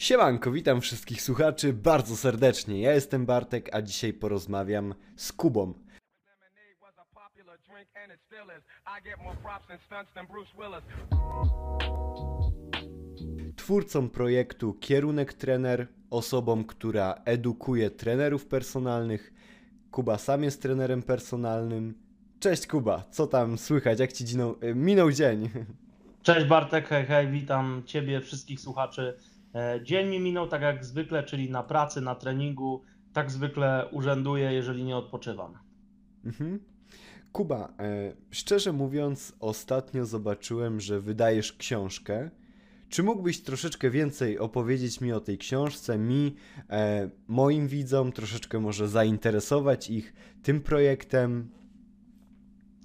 Siemanko, 0.00 0.52
witam 0.52 0.80
wszystkich 0.80 1.22
słuchaczy 1.22 1.72
bardzo 1.72 2.16
serdecznie. 2.16 2.80
Ja 2.80 2.94
jestem 2.94 3.26
Bartek, 3.26 3.74
a 3.74 3.82
dzisiaj 3.82 4.12
porozmawiam 4.12 4.94
z 5.16 5.32
Kubą. 5.32 5.74
Twórcą 13.56 14.08
projektu 14.10 14.74
Kierunek 14.74 15.32
Trener, 15.32 15.86
osobą, 16.10 16.64
która 16.64 17.14
edukuje 17.24 17.90
trenerów 17.90 18.46
personalnych. 18.46 19.32
Kuba 19.90 20.18
sam 20.18 20.42
jest 20.42 20.62
trenerem 20.62 21.02
personalnym. 21.02 21.94
Cześć 22.38 22.66
Kuba, 22.66 23.04
co 23.10 23.26
tam 23.26 23.58
słychać, 23.58 24.00
jak 24.00 24.12
ci 24.12 24.24
dziną, 24.24 24.54
minął 24.74 25.12
dzień? 25.12 25.50
Cześć 26.22 26.46
Bartek, 26.46 26.88
hej, 26.88 27.06
hej, 27.06 27.28
witam 27.28 27.82
Ciebie, 27.86 28.20
wszystkich 28.20 28.60
słuchaczy. 28.60 29.16
E, 29.54 29.80
dzień 29.84 30.08
mi 30.08 30.20
minął 30.20 30.48
tak 30.48 30.62
jak 30.62 30.84
zwykle, 30.84 31.22
czyli 31.22 31.50
na 31.50 31.62
pracy, 31.62 32.00
na 32.00 32.14
treningu. 32.14 32.82
Tak 33.12 33.30
zwykle 33.30 33.88
urzęduję, 33.92 34.52
jeżeli 34.52 34.84
nie 34.84 34.96
odpoczywam. 34.96 35.58
Mhm. 36.24 36.60
Kuba, 37.32 37.74
e, 37.78 38.12
szczerze 38.30 38.72
mówiąc, 38.72 39.36
ostatnio 39.40 40.06
zobaczyłem, 40.06 40.80
że 40.80 41.00
wydajesz 41.00 41.52
książkę. 41.52 42.30
Czy 42.88 43.02
mógłbyś 43.02 43.40
troszeczkę 43.40 43.90
więcej 43.90 44.38
opowiedzieć 44.38 45.00
mi 45.00 45.12
o 45.12 45.20
tej 45.20 45.38
książce, 45.38 45.98
mi, 45.98 46.36
e, 46.70 47.10
moim 47.28 47.68
widzom, 47.68 48.12
troszeczkę 48.12 48.60
może 48.60 48.88
zainteresować 48.88 49.90
ich 49.90 50.12
tym 50.42 50.60
projektem? 50.60 51.50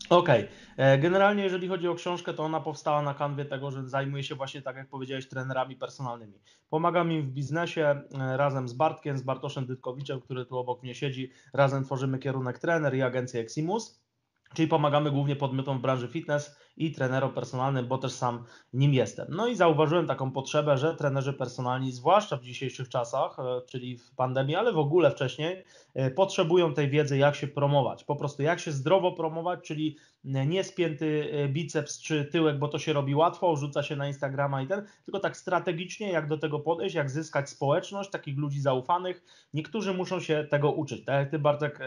Okej. 0.09 0.47
Okay. 0.73 0.97
Generalnie, 0.97 1.43
jeżeli 1.43 1.67
chodzi 1.67 1.87
o 1.87 1.95
książkę, 1.95 2.33
to 2.33 2.43
ona 2.43 2.59
powstała 2.59 3.01
na 3.01 3.13
kanwie 3.13 3.45
tego, 3.45 3.71
że 3.71 3.87
zajmuję 3.87 4.23
się 4.23 4.35
właśnie, 4.35 4.61
tak 4.61 4.75
jak 4.75 4.89
powiedziałeś, 4.89 5.27
trenerami 5.27 5.75
personalnymi. 5.75 6.39
Pomagam 6.69 7.11
im 7.11 7.21
w 7.21 7.31
biznesie 7.31 7.81
e, 7.81 8.37
razem 8.37 8.67
z 8.67 8.73
Bartkiem, 8.73 9.17
z 9.17 9.21
Bartoszem 9.21 9.65
Dytkowiczem, 9.65 10.21
który 10.21 10.45
tu 10.45 10.57
obok 10.57 10.83
mnie 10.83 10.95
siedzi. 10.95 11.31
Razem 11.53 11.83
tworzymy 11.83 12.19
kierunek 12.19 12.59
trener 12.59 12.95
i 12.95 13.01
agencję 13.01 13.41
Eximus. 13.41 14.05
Czyli 14.53 14.67
pomagamy 14.67 15.11
głównie 15.11 15.35
podmiotom 15.35 15.79
w 15.79 15.81
branży 15.81 16.07
fitness 16.07 16.55
i 16.77 16.91
trenerom 16.91 17.33
personalnym, 17.33 17.87
bo 17.87 17.97
też 17.97 18.11
sam 18.11 18.43
nim 18.73 18.93
jestem. 18.93 19.27
No 19.29 19.47
i 19.47 19.55
zauważyłem 19.55 20.07
taką 20.07 20.31
potrzebę, 20.31 20.77
że 20.77 20.95
trenerzy 20.95 21.33
personalni, 21.33 21.91
zwłaszcza 21.91 22.37
w 22.37 22.43
dzisiejszych 22.43 22.89
czasach, 22.89 23.39
e, 23.39 23.61
czyli 23.67 23.97
w 23.97 24.11
pandemii, 24.11 24.55
ale 24.55 24.73
w 24.73 24.77
ogóle 24.77 25.11
wcześniej, 25.11 25.63
e, 25.93 26.11
potrzebują 26.11 26.73
tej 26.73 26.89
wiedzy, 26.89 27.17
jak 27.17 27.35
się 27.35 27.47
promować. 27.47 28.03
Po 28.03 28.15
prostu 28.15 28.43
jak 28.43 28.59
się 28.59 28.71
zdrowo 28.71 29.11
promować, 29.11 29.59
czyli 29.63 29.97
nie 30.23 30.63
spięty 30.63 31.29
e, 31.31 31.47
biceps 31.47 32.01
czy 32.01 32.25
tyłek, 32.25 32.59
bo 32.59 32.67
to 32.67 32.79
się 32.79 32.93
robi 32.93 33.15
łatwo, 33.15 33.55
rzuca 33.55 33.83
się 33.83 33.95
na 33.95 34.07
Instagrama 34.07 34.61
i 34.61 34.67
ten, 34.67 34.85
tylko 35.05 35.19
tak 35.19 35.37
strategicznie, 35.37 36.11
jak 36.11 36.27
do 36.27 36.37
tego 36.37 36.59
podejść, 36.59 36.95
jak 36.95 37.11
zyskać 37.11 37.49
społeczność, 37.49 38.09
takich 38.09 38.37
ludzi 38.37 38.61
zaufanych. 38.61 39.23
Niektórzy 39.53 39.93
muszą 39.93 40.19
się 40.19 40.47
tego 40.49 40.71
uczyć. 40.71 41.05
Tak 41.05 41.15
jak 41.15 41.31
ty, 41.31 41.39
Bartek, 41.39 41.79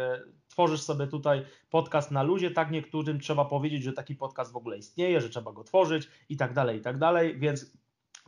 tworzysz 0.48 0.80
sobie 0.80 1.06
tutaj 1.06 1.44
podcast 1.70 2.10
na 2.10 2.22
luzie, 2.22 2.50
tak 2.50 2.70
niektórym 2.70 3.20
trzeba 3.20 3.44
powiedzieć, 3.44 3.82
że 3.82 3.92
taki 3.92 4.14
podcast 4.14 4.52
w 4.52 4.56
ogóle 4.56 4.77
istnieje, 4.78 5.20
że 5.20 5.28
trzeba 5.28 5.52
go 5.52 5.64
tworzyć 5.64 6.08
i 6.28 6.36
tak 6.36 6.54
dalej, 6.54 6.78
i 6.78 6.80
tak 6.80 6.98
dalej, 6.98 7.38
więc 7.38 7.72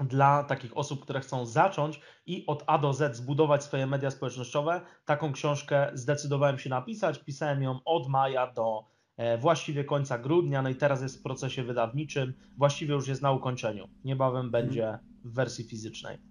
dla 0.01 0.45
takich 0.45 0.77
osób, 0.77 1.03
które 1.03 1.21
chcą 1.21 1.47
zacząć 1.47 2.01
i 2.27 2.47
od 2.47 2.65
A 2.67 2.79
do 2.79 2.93
Z 2.93 3.17
zbudować 3.17 3.65
swoje 3.65 3.87
media 3.87 4.11
społecznościowe, 4.11 4.81
taką 5.05 5.33
książkę 5.33 5.91
zdecydowałem 5.95 6.59
się 6.59 6.71
napisać. 6.71 7.19
Pisałem 7.19 7.63
ją 7.63 7.79
od 7.85 8.09
maja 8.09 8.53
do 8.53 8.85
e, 9.17 9.39
właściwie 9.39 9.85
końca 9.85 10.19
grudnia, 10.19 10.63
no 10.63 10.69
i 10.69 10.75
teraz 10.75 11.03
jest 11.03 11.19
w 11.19 11.23
procesie 11.23 11.63
wydawniczym, 11.63 12.35
właściwie 12.57 12.95
już 12.95 13.09
jest 13.09 13.23
na 13.23 13.33
ukończeniu. 13.33 13.89
Niebawem 14.05 14.51
będzie 14.51 14.99
w 15.25 15.35
wersji 15.35 15.65
fizycznej. 15.65 16.30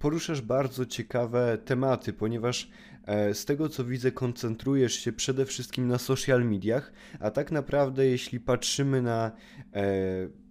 Poruszasz 0.00 0.40
bardzo 0.40 0.86
ciekawe 0.86 1.58
tematy, 1.64 2.12
ponieważ 2.12 2.70
E, 3.10 3.34
z 3.34 3.44
tego 3.44 3.68
co 3.68 3.84
widzę, 3.84 4.12
koncentrujesz 4.12 4.94
się 4.94 5.12
przede 5.12 5.46
wszystkim 5.46 5.88
na 5.88 5.98
social 5.98 6.44
mediach, 6.44 6.92
a 7.20 7.30
tak 7.30 7.52
naprawdę, 7.52 8.06
jeśli 8.06 8.40
patrzymy 8.40 9.02
na 9.02 9.32
e, 9.74 9.82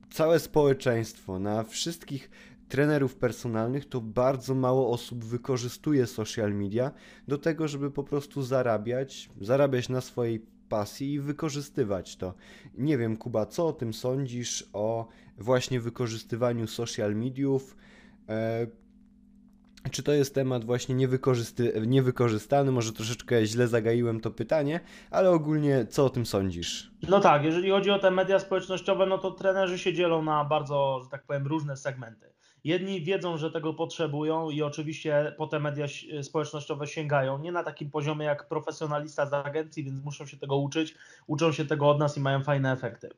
całe 0.09 0.39
społeczeństwo, 0.39 1.39
na 1.39 1.63
wszystkich 1.63 2.29
trenerów 2.69 3.15
personalnych, 3.15 3.89
to 3.89 4.01
bardzo 4.01 4.55
mało 4.55 4.91
osób 4.91 5.25
wykorzystuje 5.25 6.07
social 6.07 6.53
media 6.53 6.91
do 7.27 7.37
tego, 7.37 7.67
żeby 7.67 7.91
po 7.91 8.03
prostu 8.03 8.41
zarabiać, 8.41 9.29
zarabiać 9.41 9.89
na 9.89 10.01
swojej 10.01 10.45
pasji 10.69 11.13
i 11.13 11.19
wykorzystywać 11.19 12.15
to. 12.15 12.33
Nie 12.77 12.97
wiem, 12.97 13.17
Kuba, 13.17 13.45
co 13.45 13.67
o 13.67 13.73
tym 13.73 13.93
sądzisz, 13.93 14.69
o 14.73 15.07
właśnie 15.37 15.79
wykorzystywaniu 15.79 16.67
social 16.67 17.15
mediów? 17.15 17.75
E, 19.83 19.89
czy 19.89 20.03
to 20.03 20.11
jest 20.11 20.35
temat 20.35 20.65
właśnie 20.65 20.95
niewykorzysty, 20.95 21.81
niewykorzystany? 21.87 22.71
Może 22.71 22.93
troszeczkę 22.93 23.45
źle 23.45 23.67
zagaiłem 23.67 24.21
to 24.21 24.31
pytanie, 24.31 24.79
ale 25.11 25.31
ogólnie 25.31 25.85
co 25.89 26.05
o 26.05 26.09
tym 26.09 26.25
sądzisz? 26.25 26.91
No 27.09 27.19
tak, 27.19 27.43
jeżeli 27.43 27.69
chodzi 27.69 27.91
o 27.91 27.99
te 27.99 28.11
media 28.11 28.39
społecznościowe, 28.39 29.05
no 29.05 29.17
to 29.17 29.31
trenerzy 29.31 29.79
się 29.79 29.93
dzielą 29.93 30.23
na 30.23 30.45
bardzo, 30.45 31.01
że 31.03 31.09
tak 31.09 31.23
powiem, 31.23 31.47
różne 31.47 31.77
segmenty. 31.77 32.29
Jedni 32.63 33.01
wiedzą, 33.01 33.37
że 33.37 33.51
tego 33.51 33.73
potrzebują 33.73 34.49
i 34.49 34.61
oczywiście 34.61 35.35
po 35.37 35.47
te 35.47 35.59
media 35.59 35.85
społecznościowe 36.21 36.87
sięgają. 36.87 37.39
Nie 37.39 37.51
na 37.51 37.63
takim 37.63 37.91
poziomie 37.91 38.25
jak 38.25 38.47
profesjonalista 38.47 39.25
z 39.25 39.33
agencji, 39.33 39.83
więc 39.83 40.03
muszą 40.03 40.25
się 40.25 40.37
tego 40.37 40.57
uczyć, 40.57 40.95
uczą 41.27 41.51
się 41.51 41.65
tego 41.65 41.89
od 41.89 41.99
nas 41.99 42.17
i 42.17 42.19
mają 42.19 42.43
fajne 42.43 42.71
efekty. 42.71 43.09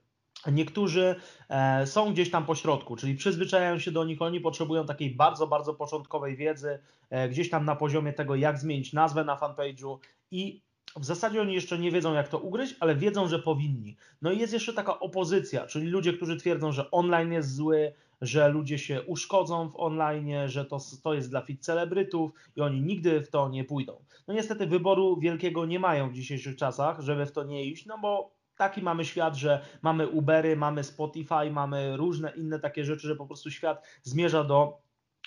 Niektórzy 0.47 1.15
e, 1.49 1.87
są 1.87 2.13
gdzieś 2.13 2.31
tam 2.31 2.45
po 2.45 2.55
środku, 2.55 2.95
czyli 2.95 3.15
przyzwyczajają 3.15 3.79
się 3.79 3.91
do 3.91 4.03
nich, 4.03 4.21
oni 4.21 4.39
potrzebują 4.39 4.85
takiej 4.85 5.15
bardzo, 5.15 5.47
bardzo 5.47 5.73
początkowej 5.73 6.35
wiedzy, 6.35 6.79
e, 7.09 7.29
gdzieś 7.29 7.49
tam 7.49 7.65
na 7.65 7.75
poziomie 7.75 8.13
tego, 8.13 8.35
jak 8.35 8.59
zmienić 8.59 8.93
nazwę 8.93 9.23
na 9.23 9.35
fanpage'u 9.35 9.97
i 10.31 10.61
w 10.95 11.05
zasadzie 11.05 11.41
oni 11.41 11.53
jeszcze 11.53 11.79
nie 11.79 11.91
wiedzą, 11.91 12.13
jak 12.13 12.27
to 12.27 12.39
ugryźć, 12.39 12.75
ale 12.79 12.95
wiedzą, 12.95 13.27
że 13.27 13.39
powinni. 13.39 13.95
No 14.21 14.31
i 14.31 14.39
jest 14.39 14.53
jeszcze 14.53 14.73
taka 14.73 14.99
opozycja, 14.99 15.67
czyli 15.67 15.87
ludzie, 15.87 16.13
którzy 16.13 16.37
twierdzą, 16.37 16.71
że 16.71 16.91
online 16.91 17.31
jest 17.31 17.55
zły, 17.55 17.93
że 18.21 18.49
ludzie 18.49 18.79
się 18.79 19.01
uszkodzą 19.01 19.69
w 19.69 19.75
online, 19.75 20.29
że 20.45 20.65
to, 20.65 20.79
to 21.03 21.13
jest 21.13 21.29
dla 21.29 21.41
fit 21.41 21.65
celebrytów 21.65 22.31
i 22.55 22.61
oni 22.61 22.81
nigdy 22.81 23.21
w 23.21 23.29
to 23.29 23.49
nie 23.49 23.63
pójdą. 23.63 24.03
No 24.27 24.33
niestety 24.33 24.67
wyboru 24.67 25.17
wielkiego 25.19 25.65
nie 25.65 25.79
mają 25.79 26.09
w 26.09 26.13
dzisiejszych 26.13 26.55
czasach, 26.55 26.99
żeby 26.99 27.25
w 27.25 27.31
to 27.31 27.43
nie 27.43 27.65
iść, 27.65 27.85
no 27.85 27.97
bo 27.97 28.31
taki 28.61 28.81
mamy 28.81 29.05
świat, 29.05 29.35
że 29.35 29.65
mamy 29.81 30.07
Ubery, 30.07 30.55
mamy 30.55 30.83
Spotify, 30.83 31.51
mamy 31.51 31.97
różne 31.97 32.33
inne 32.35 32.59
takie 32.59 32.85
rzeczy, 32.85 33.07
że 33.07 33.15
po 33.15 33.25
prostu 33.25 33.51
świat 33.51 33.85
zmierza 34.03 34.43
do 34.43 34.77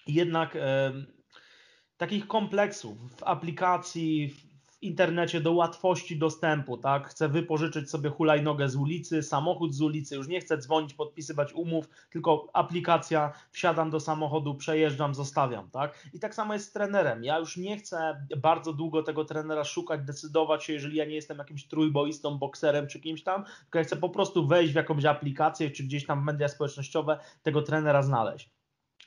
jednak 0.06 0.56
e, 0.56 0.92
takich 1.96 2.26
kompleksów 2.26 3.16
w 3.16 3.22
aplikacji, 3.22 4.36
internecie 4.84 5.40
do 5.40 5.52
łatwości 5.52 6.18
dostępu, 6.18 6.76
tak? 6.76 7.08
Chcę 7.08 7.28
wypożyczyć 7.28 7.90
sobie 7.90 8.10
hulajnogę 8.10 8.68
z 8.68 8.76
ulicy, 8.76 9.22
samochód 9.22 9.74
z 9.74 9.80
ulicy, 9.80 10.14
już 10.16 10.28
nie 10.28 10.40
chcę 10.40 10.58
dzwonić, 10.58 10.94
podpisywać 10.94 11.52
umów, 11.52 11.88
tylko 12.10 12.48
aplikacja, 12.52 13.32
wsiadam 13.50 13.90
do 13.90 14.00
samochodu, 14.00 14.54
przejeżdżam, 14.54 15.14
zostawiam, 15.14 15.70
tak? 15.70 16.08
I 16.14 16.20
tak 16.20 16.34
samo 16.34 16.52
jest 16.52 16.68
z 16.68 16.72
trenerem. 16.72 17.24
Ja 17.24 17.38
już 17.38 17.56
nie 17.56 17.76
chcę 17.76 18.26
bardzo 18.36 18.72
długo 18.72 19.02
tego 19.02 19.24
trenera 19.24 19.64
szukać, 19.64 20.00
decydować 20.04 20.64
się, 20.64 20.72
jeżeli 20.72 20.96
ja 20.96 21.04
nie 21.04 21.14
jestem 21.14 21.38
jakimś 21.38 21.66
trójboistą, 21.66 22.38
bokserem 22.38 22.86
czy 22.86 23.00
kimś 23.00 23.22
tam, 23.22 23.44
tylko 23.64 23.78
ja 23.78 23.84
chcę 23.84 23.96
po 23.96 24.08
prostu 24.08 24.46
wejść 24.46 24.72
w 24.72 24.76
jakąś 24.76 25.04
aplikację 25.04 25.70
czy 25.70 25.84
gdzieś 25.84 26.06
tam 26.06 26.20
w 26.20 26.24
media 26.24 26.48
społecznościowe, 26.48 27.18
tego 27.42 27.62
trenera 27.62 28.02
znaleźć. 28.02 28.53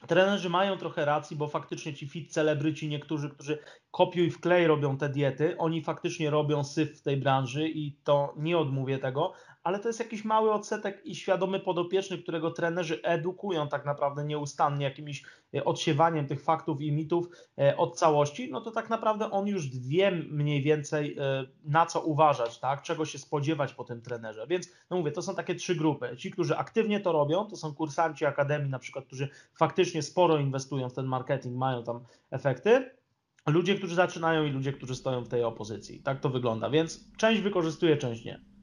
Trenerzy 0.08 0.50
mają 0.50 0.78
trochę 0.78 1.06
racji, 1.06 1.38
bo 1.38 1.48
faktycznie 1.48 1.94
ci 1.94 2.08
fit 2.08 2.34
celebryci, 2.34 2.88
niektórzy, 2.88 3.30
którzy 3.30 3.60
kopiuj 3.92 4.32
wklej 4.32 4.68
robią 4.68 4.98
te 4.98 5.10
diety, 5.10 5.58
oni 5.58 5.82
faktycznie 5.82 6.30
robią 6.30 6.64
syf 6.64 7.00
w 7.00 7.02
tej 7.02 7.18
branży 7.18 7.70
i 7.70 7.92
to 8.04 8.34
nie 8.38 8.58
odmówię 8.58 8.98
tego, 8.98 9.34
ale 9.68 9.80
to 9.80 9.90
jest 9.90 10.00
jakiś 10.00 10.26
mały 10.26 10.52
odsetek 10.52 11.06
i 11.06 11.16
świadomy 11.16 11.60
podopieczny, 11.60 12.18
którego 12.18 12.52
trenerzy 12.52 13.02
edukują 13.04 13.68
tak 13.68 13.86
naprawdę 13.86 14.26
nieustannie 14.26 14.86
jakimś 14.86 15.24
e, 15.56 15.66
odsiewaniem 15.66 16.28
tych 16.28 16.44
faktów 16.44 16.82
i 16.82 16.92
mitów 16.92 17.30
e, 17.60 17.78
od 17.78 18.00
całości, 18.00 18.52
no 18.52 18.62
to 18.62 18.72
tak 18.72 18.90
naprawdę 18.90 19.32
on 19.32 19.48
już 19.48 19.70
wie 19.70 20.12
mniej 20.12 20.62
więcej 20.62 21.18
e, 21.20 21.46
na 21.64 21.86
co 21.86 22.02
uważać, 22.02 22.60
tak, 22.60 22.82
czego 22.82 23.06
się 23.06 23.20
spodziewać 23.20 23.74
po 23.74 23.84
tym 23.84 24.02
trenerze. 24.02 24.48
Więc 24.48 24.70
no 24.90 24.98
mówię, 24.98 25.12
to 25.12 25.22
są 25.22 25.36
takie 25.36 25.56
trzy 25.56 25.76
grupy. 25.76 26.18
Ci, 26.18 26.32
którzy 26.32 26.58
aktywnie 26.58 27.00
to 27.00 27.12
robią, 27.12 27.46
to 27.46 27.56
są 27.56 27.74
kursanci 27.74 28.26
akademii 28.26 28.70
na 28.70 28.80
przykład, 28.80 29.06
którzy 29.06 29.30
faktycznie 29.54 30.02
sporo 30.02 30.38
inwestują 30.38 30.90
w 30.90 30.94
ten 30.94 31.06
marketing, 31.06 31.58
mają 31.58 31.84
tam 31.84 32.04
efekty. 32.32 32.92
Ludzie, 33.48 33.76
którzy 33.76 33.96
zaczynają 33.96 34.46
i 34.46 34.52
ludzie, 34.52 34.74
którzy 34.74 34.96
stoją 34.96 35.22
w 35.22 35.28
tej 35.28 35.44
opozycji. 35.44 36.00
Tak 36.00 36.20
to 36.20 36.30
wygląda. 36.30 36.70
Więc 36.70 37.16
część 37.18 37.42
wykorzystuje, 37.42 37.98
część 37.98 38.26
nie. 38.26 38.57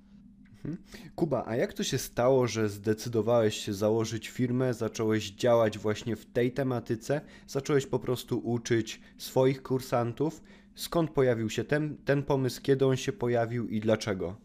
Mhm. 0.64 0.76
Kuba, 1.16 1.44
a 1.46 1.56
jak 1.56 1.72
to 1.72 1.84
się 1.84 1.98
stało, 1.98 2.48
że 2.48 2.68
zdecydowałeś 2.68 3.56
się 3.56 3.74
założyć 3.74 4.28
firmę, 4.28 4.74
zacząłeś 4.74 5.30
działać 5.30 5.78
właśnie 5.78 6.16
w 6.16 6.26
tej 6.26 6.52
tematyce, 6.52 7.20
zacząłeś 7.46 7.86
po 7.86 7.98
prostu 7.98 8.38
uczyć 8.38 9.00
swoich 9.18 9.62
kursantów? 9.62 10.42
Skąd 10.74 11.10
pojawił 11.10 11.50
się 11.50 11.64
ten, 11.64 11.96
ten 12.04 12.22
pomysł, 12.22 12.62
kiedy 12.62 12.86
on 12.86 12.96
się 12.96 13.12
pojawił 13.12 13.68
i 13.68 13.80
dlaczego? 13.80 14.36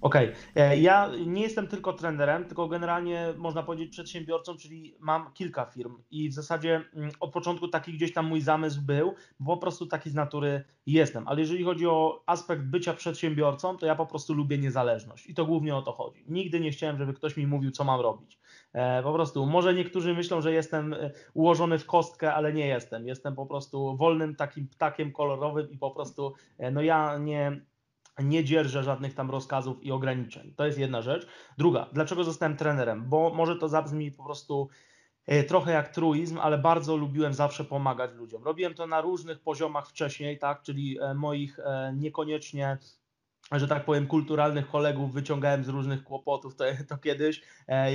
Okej, 0.00 0.32
okay. 0.50 0.78
ja 0.78 1.10
nie 1.26 1.42
jestem 1.42 1.66
tylko 1.66 1.92
trenerem, 1.92 2.44
tylko 2.44 2.68
generalnie 2.68 3.34
można 3.36 3.62
powiedzieć 3.62 3.90
przedsiębiorcą, 3.90 4.56
czyli 4.56 4.96
mam 5.00 5.32
kilka 5.32 5.64
firm 5.64 5.98
i 6.10 6.28
w 6.28 6.32
zasadzie 6.32 6.82
mm, 6.94 7.10
od 7.20 7.32
początku 7.32 7.68
taki 7.68 7.92
gdzieś 7.92 8.12
tam 8.12 8.26
mój 8.26 8.40
zamysł 8.40 8.82
był, 8.82 9.14
bo 9.40 9.54
po 9.54 9.60
prostu 9.60 9.86
taki 9.86 10.10
z 10.10 10.14
natury 10.14 10.64
jestem. 10.86 11.28
Ale 11.28 11.40
jeżeli 11.40 11.64
chodzi 11.64 11.86
o 11.86 12.22
aspekt 12.26 12.62
bycia 12.62 12.94
przedsiębiorcą, 12.94 13.76
to 13.76 13.86
ja 13.86 13.94
po 13.94 14.06
prostu 14.06 14.34
lubię 14.34 14.58
niezależność 14.58 15.26
i 15.26 15.34
to 15.34 15.46
głównie 15.46 15.76
o 15.76 15.82
to 15.82 15.92
chodzi. 15.92 16.24
Nigdy 16.28 16.60
nie 16.60 16.70
chciałem, 16.70 16.98
żeby 16.98 17.14
ktoś 17.14 17.36
mi 17.36 17.46
mówił, 17.46 17.70
co 17.70 17.84
mam 17.84 18.00
robić. 18.00 18.38
E, 18.72 19.02
po 19.02 19.12
prostu, 19.12 19.46
może 19.46 19.74
niektórzy 19.74 20.14
myślą, 20.14 20.40
że 20.40 20.52
jestem 20.52 20.92
e, 20.92 21.10
ułożony 21.34 21.78
w 21.78 21.86
kostkę, 21.86 22.34
ale 22.34 22.52
nie 22.52 22.66
jestem. 22.66 23.06
Jestem 23.06 23.34
po 23.34 23.46
prostu 23.46 23.96
wolnym 23.96 24.36
takim 24.36 24.68
ptakiem 24.68 25.12
kolorowym 25.12 25.70
i 25.70 25.78
po 25.78 25.90
prostu, 25.90 26.34
e, 26.58 26.70
no 26.70 26.82
ja 26.82 27.18
nie 27.18 27.60
nie 28.22 28.44
dzierżę 28.44 28.82
żadnych 28.84 29.14
tam 29.14 29.30
rozkazów 29.30 29.82
i 29.82 29.92
ograniczeń. 29.92 30.54
To 30.56 30.66
jest 30.66 30.78
jedna 30.78 31.02
rzecz. 31.02 31.26
Druga, 31.58 31.86
dlaczego 31.92 32.24
zostałem 32.24 32.56
trenerem? 32.56 33.08
Bo 33.08 33.34
może 33.34 33.56
to 33.56 33.68
zabrzmi 33.68 34.12
po 34.12 34.24
prostu 34.24 34.68
e, 35.26 35.44
trochę 35.44 35.72
jak 35.72 35.88
truizm, 35.88 36.38
ale 36.38 36.58
bardzo 36.58 36.96
lubiłem 36.96 37.34
zawsze 37.34 37.64
pomagać 37.64 38.14
ludziom. 38.14 38.44
Robiłem 38.44 38.74
to 38.74 38.86
na 38.86 39.00
różnych 39.00 39.40
poziomach 39.40 39.88
wcześniej, 39.88 40.38
tak, 40.38 40.62
czyli 40.62 40.98
e, 41.00 41.14
moich 41.14 41.58
e, 41.58 41.92
niekoniecznie 41.96 42.78
że 43.52 43.68
tak 43.68 43.84
powiem, 43.84 44.06
kulturalnych 44.06 44.68
kolegów 44.68 45.12
wyciągałem 45.12 45.64
z 45.64 45.68
różnych 45.68 46.04
kłopotów, 46.04 46.56
to, 46.56 46.64
to 46.88 46.98
kiedyś 46.98 47.42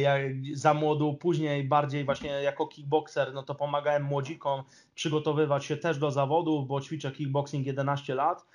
ja 0.02 0.16
za 0.54 0.74
młodu, 0.74 1.14
później 1.14 1.64
bardziej 1.64 2.06
właśnie 2.06 2.30
jako 2.30 2.68
kickboxer, 2.68 3.34
no 3.34 3.44
to 3.44 3.56
pomagałem 3.56 4.04
młodzikom 4.04 4.64
przygotowywać 4.96 5.66
się 5.66 5.78
też 5.78 5.98
do 5.98 6.12
zawodów, 6.12 6.68
bo 6.68 6.82
ćwiczę 6.82 7.12
kickboxing 7.12 7.68
11 7.68 8.16
lat 8.16 8.46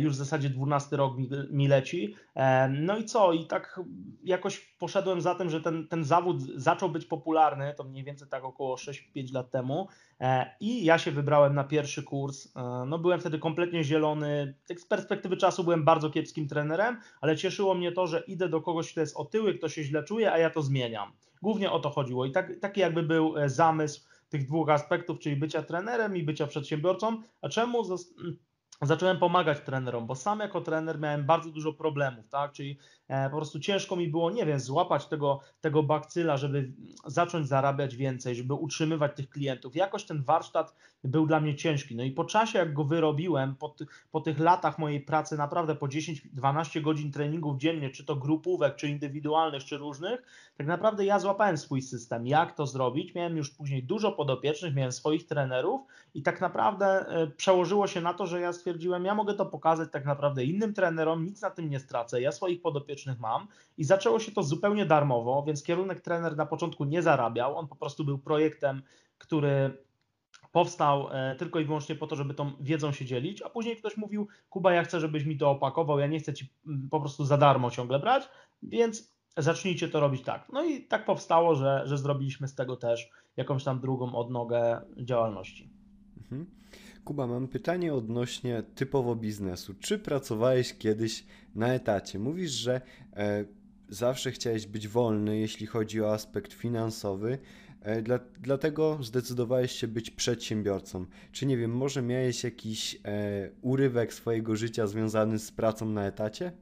już 0.00 0.12
w 0.12 0.16
zasadzie 0.16 0.50
12 0.50 0.96
rok 0.96 1.18
mi, 1.18 1.28
mi 1.50 1.68
leci. 1.68 2.14
E, 2.34 2.68
no 2.68 2.98
i 2.98 3.04
co? 3.04 3.32
I 3.32 3.46
tak 3.46 3.80
jakoś 4.24 4.60
poszedłem 4.60 5.20
za 5.20 5.34
tym, 5.34 5.50
że 5.50 5.60
ten, 5.60 5.88
ten 5.88 6.04
zawód 6.04 6.42
zaczął 6.42 6.88
być 6.88 7.04
popularny, 7.04 7.74
to 7.76 7.84
mniej 7.84 8.04
więcej 8.04 8.28
tak 8.28 8.44
około 8.44 8.76
6-5 8.76 9.34
lat 9.34 9.50
temu. 9.50 9.88
E, 10.20 10.56
I 10.60 10.84
ja 10.84 10.98
się 10.98 11.10
wybrałem 11.10 11.54
na 11.54 11.64
pierwszy 11.64 12.02
kurs. 12.02 12.52
No 12.86 12.98
byłem 12.98 13.20
wtedy 13.20 13.38
kompletnie 13.38 13.84
zielony. 13.84 14.54
Tak 14.68 14.80
z 14.80 14.86
perspektywy 14.86 15.36
czasu 15.36 15.64
byłem 15.64 15.84
bardzo 15.84 16.10
kiepskim 16.10 16.48
trenerem, 16.48 17.00
ale 17.20 17.36
cieszyło 17.36 17.74
mnie 17.74 17.92
to, 17.92 18.06
że 18.06 18.20
idę 18.20 18.48
do 18.48 18.60
kogoś, 18.60 18.92
kto 18.92 19.00
jest 19.00 19.16
otyły, 19.16 19.54
kto 19.54 19.68
się 19.68 19.84
źle 19.84 20.04
czuje, 20.04 20.32
a 20.32 20.38
ja 20.38 20.50
to 20.50 20.62
zmieniam. 20.62 21.12
Głównie 21.42 21.70
o 21.70 21.78
to 21.78 21.90
chodziło. 21.90 22.26
I 22.26 22.32
tak, 22.32 22.60
taki 22.60 22.80
jakby 22.80 23.02
był 23.02 23.34
zamysł 23.46 24.00
tych 24.28 24.46
dwóch 24.46 24.70
aspektów, 24.70 25.18
czyli 25.18 25.36
bycia 25.36 25.62
trenerem 25.62 26.16
i 26.16 26.22
bycia 26.22 26.46
przedsiębiorcą. 26.46 27.22
A 27.42 27.48
czemu 27.48 27.84
zacząłem 28.82 29.18
pomagać 29.18 29.60
trenerom, 29.60 30.06
bo 30.06 30.14
sam 30.14 30.40
jako 30.40 30.60
trener 30.60 31.00
miałem 31.00 31.26
bardzo 31.26 31.50
dużo 31.50 31.72
problemów, 31.72 32.28
tak? 32.28 32.52
Czyli 32.52 32.78
e, 33.08 33.30
po 33.30 33.36
prostu 33.36 33.60
ciężko 33.60 33.96
mi 33.96 34.08
było, 34.08 34.30
nie 34.30 34.46
wiem, 34.46 34.60
złapać 34.60 35.06
tego, 35.06 35.40
tego 35.60 35.82
bakcyla, 35.82 36.36
żeby 36.36 36.72
zacząć 37.06 37.48
zarabiać 37.48 37.96
więcej, 37.96 38.34
żeby 38.34 38.54
utrzymywać 38.54 39.16
tych 39.16 39.28
klientów. 39.28 39.76
Jakoś 39.76 40.04
ten 40.04 40.22
warsztat 40.22 40.74
był 41.04 41.26
dla 41.26 41.40
mnie 41.40 41.54
ciężki. 41.54 41.96
No 41.96 42.02
i 42.02 42.10
po 42.10 42.24
czasie, 42.24 42.58
jak 42.58 42.72
go 42.72 42.84
wyrobiłem, 42.84 43.56
po, 43.56 43.68
ty, 43.68 43.86
po 44.10 44.20
tych 44.20 44.38
latach 44.38 44.78
mojej 44.78 45.00
pracy, 45.00 45.36
naprawdę 45.36 45.74
po 45.74 45.86
10-12 45.86 46.82
godzin 46.82 47.12
treningów 47.12 47.58
dziennie, 47.58 47.90
czy 47.90 48.04
to 48.04 48.16
grupówek, 48.16 48.76
czy 48.76 48.88
indywidualnych, 48.88 49.64
czy 49.64 49.78
różnych, 49.78 50.22
tak 50.56 50.66
naprawdę 50.66 51.04
ja 51.04 51.18
złapałem 51.18 51.58
swój 51.58 51.82
system, 51.82 52.26
jak 52.26 52.54
to 52.54 52.66
zrobić. 52.66 53.14
Miałem 53.14 53.36
już 53.36 53.50
później 53.50 53.82
dużo 53.82 54.12
podopiecznych, 54.12 54.74
miałem 54.74 54.92
swoich 54.92 55.26
trenerów 55.26 55.80
i 56.14 56.22
tak 56.22 56.40
naprawdę 56.40 56.86
e, 56.86 57.26
przełożyło 57.26 57.86
się 57.86 58.00
na 58.00 58.14
to, 58.14 58.26
że 58.26 58.40
ja 58.40 58.52
stwierdziłem, 58.52 59.04
ja 59.04 59.14
mogę 59.14 59.34
to 59.34 59.46
pokazać 59.46 59.88
tak 59.92 60.04
naprawdę 60.04 60.44
innym 60.44 60.74
trenerom, 60.74 61.24
nic 61.24 61.42
na 61.42 61.50
tym 61.50 61.70
nie 61.70 61.80
stracę, 61.80 62.20
ja 62.20 62.32
swoich 62.32 62.62
podopiecznych 62.62 63.20
mam 63.20 63.46
i 63.78 63.84
zaczęło 63.84 64.18
się 64.18 64.32
to 64.32 64.42
zupełnie 64.42 64.86
darmowo, 64.86 65.44
więc 65.46 65.62
kierunek 65.62 66.00
trener 66.00 66.36
na 66.36 66.46
początku 66.46 66.84
nie 66.84 67.02
zarabiał, 67.02 67.56
on 67.56 67.68
po 67.68 67.76
prostu 67.76 68.04
był 68.04 68.18
projektem, 68.18 68.82
który 69.18 69.83
powstał 70.54 71.08
e, 71.12 71.36
tylko 71.36 71.60
i 71.60 71.64
wyłącznie 71.64 71.94
po 71.94 72.06
to, 72.06 72.16
żeby 72.16 72.34
tą 72.34 72.52
wiedzą 72.60 72.92
się 72.92 73.04
dzielić, 73.04 73.42
a 73.42 73.50
później 73.50 73.76
ktoś 73.76 73.96
mówił, 73.96 74.28
Kuba, 74.50 74.72
ja 74.72 74.84
chcę, 74.84 75.00
żebyś 75.00 75.24
mi 75.24 75.38
to 75.38 75.50
opakował, 75.50 75.98
ja 75.98 76.06
nie 76.06 76.18
chcę 76.18 76.34
ci 76.34 76.48
mm, 76.66 76.88
po 76.90 77.00
prostu 77.00 77.24
za 77.24 77.38
darmo 77.38 77.70
ciągle 77.70 77.98
brać, 77.98 78.28
więc 78.62 79.14
zacznijcie 79.36 79.88
to 79.88 80.00
robić 80.00 80.22
tak. 80.22 80.48
No 80.52 80.64
i 80.64 80.84
tak 80.84 81.04
powstało, 81.04 81.54
że, 81.54 81.82
że 81.84 81.98
zrobiliśmy 81.98 82.48
z 82.48 82.54
tego 82.54 82.76
też 82.76 83.10
jakąś 83.36 83.64
tam 83.64 83.80
drugą 83.80 84.14
odnogę 84.14 84.80
działalności. 84.96 85.70
Mhm. 86.16 86.46
Kuba, 87.04 87.26
mam 87.26 87.48
pytanie 87.48 87.94
odnośnie 87.94 88.62
typowo 88.74 89.16
biznesu. 89.16 89.74
Czy 89.80 89.98
pracowałeś 89.98 90.78
kiedyś 90.78 91.26
na 91.54 91.68
etacie? 91.74 92.18
Mówisz, 92.18 92.50
że 92.50 92.80
e, 93.16 93.44
zawsze 93.88 94.30
chciałeś 94.30 94.66
być 94.66 94.88
wolny, 94.88 95.38
jeśli 95.38 95.66
chodzi 95.66 96.02
o 96.02 96.12
aspekt 96.12 96.52
finansowy, 96.52 97.38
dla, 98.02 98.18
dlatego 98.40 98.98
zdecydowałeś 99.00 99.72
się 99.72 99.88
być 99.88 100.10
przedsiębiorcą. 100.10 101.06
Czy 101.32 101.46
nie 101.46 101.56
wiem, 101.56 101.76
może 101.76 102.02
miałeś 102.02 102.44
jakiś 102.44 102.94
e, 103.04 103.50
urywek 103.62 104.14
swojego 104.14 104.56
życia 104.56 104.86
związany 104.86 105.38
z 105.38 105.52
pracą 105.52 105.86
na 105.86 106.06
etacie? 106.06 106.52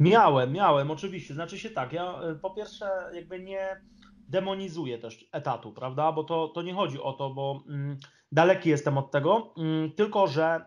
Miałem, 0.00 0.52
miałem, 0.52 0.90
oczywiście. 0.90 1.34
Znaczy 1.34 1.58
się 1.58 1.70
tak, 1.70 1.92
ja 1.92 2.20
e, 2.20 2.34
po 2.34 2.50
pierwsze 2.50 2.86
jakby 3.14 3.40
nie 3.40 3.80
demonizuję 4.28 4.98
też 4.98 5.28
etatu, 5.32 5.72
prawda? 5.72 6.12
Bo 6.12 6.24
to, 6.24 6.48
to 6.48 6.62
nie 6.62 6.74
chodzi 6.74 7.00
o 7.00 7.12
to, 7.12 7.30
bo 7.30 7.64
mm, 7.68 7.98
daleki 8.32 8.70
jestem 8.70 8.98
od 8.98 9.10
tego, 9.10 9.54
mm, 9.58 9.92
tylko 9.92 10.26
że 10.26 10.64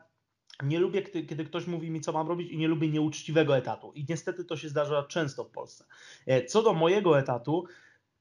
nie 0.64 0.80
lubię, 0.80 1.02
kiedy 1.02 1.46
ktoś 1.46 1.68
mówi 1.68 1.92
mi, 1.92 2.02
co 2.02 2.12
mam 2.12 2.28
robić, 2.28 2.52
i 2.52 2.58
nie 2.58 2.68
lubię 2.68 2.90
nieuczciwego 2.90 3.58
etatu. 3.58 3.92
I 3.94 4.06
niestety 4.10 4.46
to 4.46 4.58
się 4.58 4.70
zdarza 4.70 5.04
często 5.04 5.44
w 5.44 5.52
Polsce. 5.52 5.86
E, 6.26 6.46
co 6.46 6.64
do 6.64 6.74
mojego 6.74 7.20
etatu, 7.20 7.66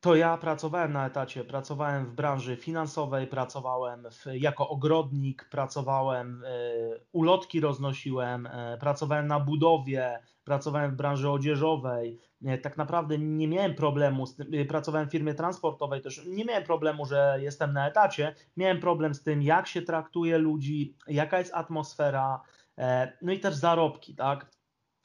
to 0.07 0.15
ja 0.15 0.37
pracowałem 0.37 0.93
na 0.93 1.07
etacie, 1.07 1.45
pracowałem 1.45 2.07
w 2.07 2.15
branży 2.15 2.57
finansowej, 2.57 3.27
pracowałem 3.27 4.07
w, 4.11 4.27
jako 4.35 4.69
ogrodnik, 4.69 5.49
pracowałem, 5.51 6.45
y, 6.45 7.01
ulotki 7.13 7.61
roznosiłem, 7.61 8.47
y, 8.47 8.79
pracowałem 8.81 9.27
na 9.27 9.41
budowie, 9.41 10.19
pracowałem 10.45 10.91
w 10.91 10.95
branży 10.95 11.31
odzieżowej. 11.31 12.21
Y, 12.43 12.59
tak 12.59 12.77
naprawdę 12.77 13.19
nie 13.19 13.49
miałem 13.49 13.75
problemu, 13.75 14.27
z 14.27 14.37
tym, 14.37 14.47
pracowałem 14.69 15.09
w 15.09 15.13
firmie 15.13 15.35
transportowej 15.35 16.01
też, 16.01 16.27
nie 16.27 16.45
miałem 16.45 16.65
problemu, 16.65 17.07
że 17.07 17.39
jestem 17.41 17.73
na 17.73 17.89
etacie. 17.89 18.35
Miałem 18.57 18.81
problem 18.81 19.15
z 19.15 19.23
tym, 19.23 19.43
jak 19.43 19.67
się 19.67 19.83
traktuje 19.83 20.39
ludzi, 20.39 20.97
jaka 21.09 21.39
jest 21.39 21.55
atmosfera, 21.55 22.43
no 23.23 23.33
i 23.33 23.41
też 23.41 23.55
zarobki, 23.55 24.15
tak? 24.15 24.56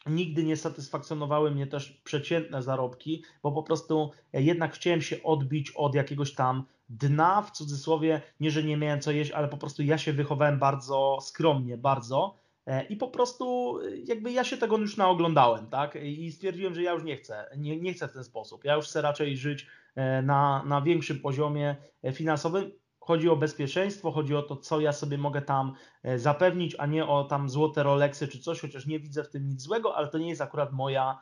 Nigdy 0.06 0.44
nie 0.44 0.58
satysfakcjonowały 0.58 1.52
mnie 1.52 1.68
też 1.68 1.92
przeciętne 1.92 2.64
zarobki, 2.64 3.24
bo 3.44 3.52
po 3.52 3.64
prostu 3.64 4.12
jednak 4.34 4.74
chciałem 4.74 5.02
się 5.02 5.24
odbić 5.24 5.72
od 5.72 5.96
jakiegoś 5.96 6.34
tam 6.34 6.66
dna, 6.90 7.42
w 7.42 7.52
cudzysłowie, 7.52 8.22
nie, 8.40 8.52
że 8.52 8.64
nie 8.64 8.78
miałem 8.78 9.02
co 9.02 9.12
jeść, 9.12 9.32
ale 9.32 9.48
po 9.48 9.58
prostu 9.58 9.84
ja 9.84 9.98
się 9.98 10.14
wychowałem 10.14 10.60
bardzo 10.60 11.18
skromnie, 11.22 11.78
bardzo 11.78 12.40
e, 12.66 12.86
i 12.86 12.96
po 12.96 13.08
prostu 13.08 13.78
jakby 14.06 14.32
ja 14.32 14.44
się 14.44 14.58
tego 14.58 14.78
już 14.78 14.98
naoglądałem, 14.98 15.68
tak? 15.68 15.96
I 16.04 16.32
stwierdziłem, 16.32 16.76
że 16.76 16.84
ja 16.84 16.92
już 16.92 17.04
nie 17.04 17.18
chcę, 17.18 17.46
nie, 17.58 17.78
nie 17.78 17.94
chcę 17.94 18.08
w 18.08 18.14
ten 18.14 18.24
sposób. 18.24 18.64
Ja 18.64 18.76
już 18.76 18.86
chcę 18.86 19.02
raczej 19.02 19.38
żyć 19.38 19.68
e, 19.96 20.22
na, 20.22 20.64
na 20.66 20.82
większym 20.82 21.20
poziomie 21.20 21.76
e, 22.04 22.14
finansowym 22.14 22.72
Chodzi 23.02 23.30
o 23.30 23.36
bezpieczeństwo, 23.36 24.12
chodzi 24.12 24.36
o 24.36 24.42
to, 24.42 24.56
co 24.56 24.80
ja 24.80 24.94
sobie 24.94 25.18
mogę 25.18 25.42
tam 25.42 25.74
e, 26.04 26.20
zapewnić, 26.20 26.76
a 26.80 26.86
nie 26.86 27.06
o 27.08 27.24
tam 27.24 27.50
złote 27.50 27.84
Rolexy 27.84 28.28
czy 28.28 28.40
coś, 28.40 28.62
chociaż 28.62 28.86
nie 28.86 29.00
widzę 29.00 29.24
w 29.24 29.30
tym 29.30 29.48
nic 29.48 29.62
złego, 29.62 29.96
ale 29.96 30.08
to 30.08 30.18
nie 30.18 30.30
jest 30.30 30.42
akurat 30.42 30.72
moja 30.72 31.20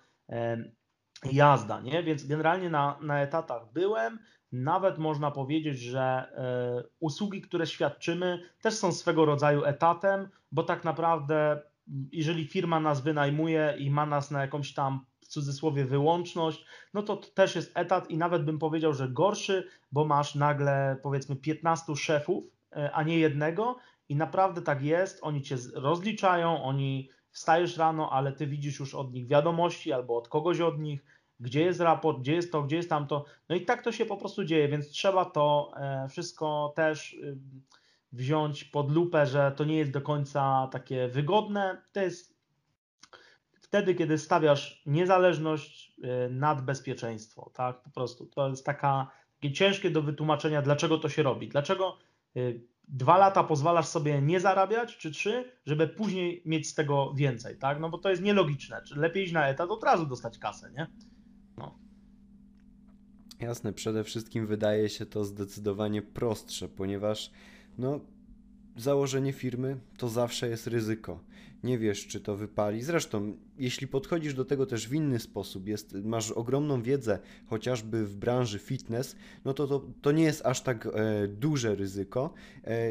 jazda, 1.25 1.81
nie? 1.81 2.03
Więc 2.03 2.27
generalnie 2.27 2.69
na, 2.69 2.97
na 3.01 3.21
etatach 3.21 3.71
byłem, 3.73 4.19
nawet 4.51 4.97
można 4.97 5.31
powiedzieć, 5.31 5.79
że 5.79 6.01
e, 6.01 6.83
usługi, 6.99 7.41
które 7.41 7.67
świadczymy, 7.67 8.49
też 8.61 8.73
są 8.73 8.91
swego 8.91 9.25
rodzaju 9.25 9.63
etatem, 9.63 10.29
bo 10.51 10.63
tak 10.63 10.83
naprawdę, 10.83 11.61
jeżeli 12.11 12.47
firma 12.47 12.79
nas 12.79 13.01
wynajmuje 13.01 13.75
i 13.79 13.91
ma 13.91 14.05
nas 14.05 14.31
na 14.31 14.41
jakąś 14.41 14.73
tam 14.73 15.05
cudzysłowie 15.29 15.85
wyłączność, 15.85 16.65
no 16.93 17.03
to 17.03 17.17
też 17.17 17.55
jest 17.55 17.71
etat 17.75 18.11
i 18.11 18.17
nawet 18.17 18.45
bym 18.45 18.59
powiedział, 18.59 18.93
że 18.93 19.09
gorszy, 19.09 19.67
bo 19.91 20.05
masz 20.05 20.35
nagle 20.35 20.97
powiedzmy 21.03 21.35
15 21.35 21.95
szefów, 21.95 22.43
e, 22.75 22.91
a 22.91 23.03
nie 23.03 23.19
jednego 23.19 23.77
i 24.09 24.15
naprawdę 24.15 24.61
tak 24.61 24.83
jest, 24.83 25.19
oni 25.21 25.41
cię 25.41 25.55
rozliczają, 25.73 26.63
oni 26.63 27.09
wstajesz 27.31 27.77
rano, 27.77 28.09
ale 28.11 28.31
ty 28.31 28.47
widzisz 28.47 28.79
już 28.79 28.95
od 28.95 29.13
nich 29.13 29.27
wiadomości 29.27 29.93
albo 29.93 30.17
od 30.17 30.27
kogoś 30.27 30.59
od 30.59 30.79
nich, 30.79 31.05
gdzie 31.39 31.61
jest 31.61 31.79
raport, 31.79 32.19
gdzie 32.19 32.33
jest 32.33 32.51
to, 32.51 32.63
gdzie 32.63 32.75
jest 32.75 32.89
tamto. 32.89 33.25
No 33.49 33.55
i 33.55 33.65
tak 33.65 33.83
to 33.83 33.91
się 33.91 34.05
po 34.05 34.17
prostu 34.17 34.43
dzieje, 34.45 34.67
więc 34.67 34.89
trzeba 34.89 35.25
to 35.25 35.71
e, 35.75 36.07
wszystko 36.09 36.73
też 36.75 37.17
wziąć 38.11 38.63
pod 38.63 38.91
lupę, 38.91 39.25
że 39.25 39.51
to 39.51 39.63
nie 39.63 39.77
jest 39.77 39.91
do 39.91 40.01
końca 40.01 40.69
takie 40.71 41.07
wygodne. 41.07 41.81
To 41.91 42.01
jest 42.01 42.38
wtedy, 43.69 43.95
kiedy 43.95 44.17
stawiasz 44.17 44.81
niezależność 44.85 45.93
y, 46.27 46.29
nad 46.29 46.65
bezpieczeństwo, 46.65 47.51
tak? 47.53 47.81
Po 47.81 47.89
prostu 47.89 48.25
to 48.25 48.49
jest 48.49 48.65
taka, 48.65 49.11
takie 49.41 49.53
ciężkie 49.53 49.91
do 49.91 50.01
wytłumaczenia, 50.01 50.61
dlaczego 50.61 50.97
to 50.97 51.09
się 51.09 51.23
robi. 51.23 51.47
Dlaczego 51.47 51.97
y, 52.37 52.61
dwa 52.87 53.17
lata 53.17 53.43
pozwalasz 53.43 53.87
sobie 53.87 54.21
nie 54.21 54.39
zarabiać, 54.39 54.97
czy 54.97 55.11
trzy, 55.11 55.51
żeby 55.65 55.87
później 55.87 56.41
mieć 56.45 56.67
z 56.67 56.73
tego 56.73 57.13
więcej, 57.13 57.57
tak? 57.57 57.79
No 57.79 57.89
bo 57.89 57.97
to 57.97 58.09
jest 58.09 58.21
nielogiczne. 58.21 58.81
Czy 58.87 58.99
lepiej 58.99 59.23
iść 59.23 59.33
na 59.33 59.47
etat, 59.47 59.69
od 59.69 59.83
razu 59.83 60.05
dostać 60.05 60.37
kasę, 60.37 60.71
nie? 60.71 60.87
No. 61.57 61.79
Jasne, 63.39 63.73
przede 63.73 64.03
wszystkim 64.03 64.47
wydaje 64.47 64.89
się 64.89 65.05
to 65.05 65.25
zdecydowanie 65.25 66.01
prostsze, 66.01 66.67
ponieważ 66.67 67.31
no, 67.77 67.99
założenie 68.81 69.33
firmy 69.33 69.77
to 69.97 70.09
zawsze 70.09 70.49
jest 70.49 70.67
ryzyko. 70.67 71.19
Nie 71.63 71.77
wiesz, 71.77 72.07
czy 72.07 72.19
to 72.19 72.35
wypali. 72.35 72.83
Zresztą, 72.83 73.37
jeśli 73.57 73.87
podchodzisz 73.87 74.33
do 74.33 74.45
tego 74.45 74.65
też 74.65 74.87
w 74.87 74.93
inny 74.93 75.19
sposób, 75.19 75.67
jest, 75.67 75.93
masz 75.93 76.31
ogromną 76.31 76.81
wiedzę, 76.81 77.19
chociażby 77.47 78.05
w 78.05 78.15
branży 78.15 78.59
fitness, 78.59 79.15
no 79.45 79.53
to 79.53 79.67
to, 79.67 79.85
to 80.01 80.11
nie 80.11 80.23
jest 80.23 80.45
aż 80.45 80.61
tak 80.61 80.85
e, 80.85 81.27
duże 81.27 81.75
ryzyko. 81.75 82.33
E, 82.63 82.89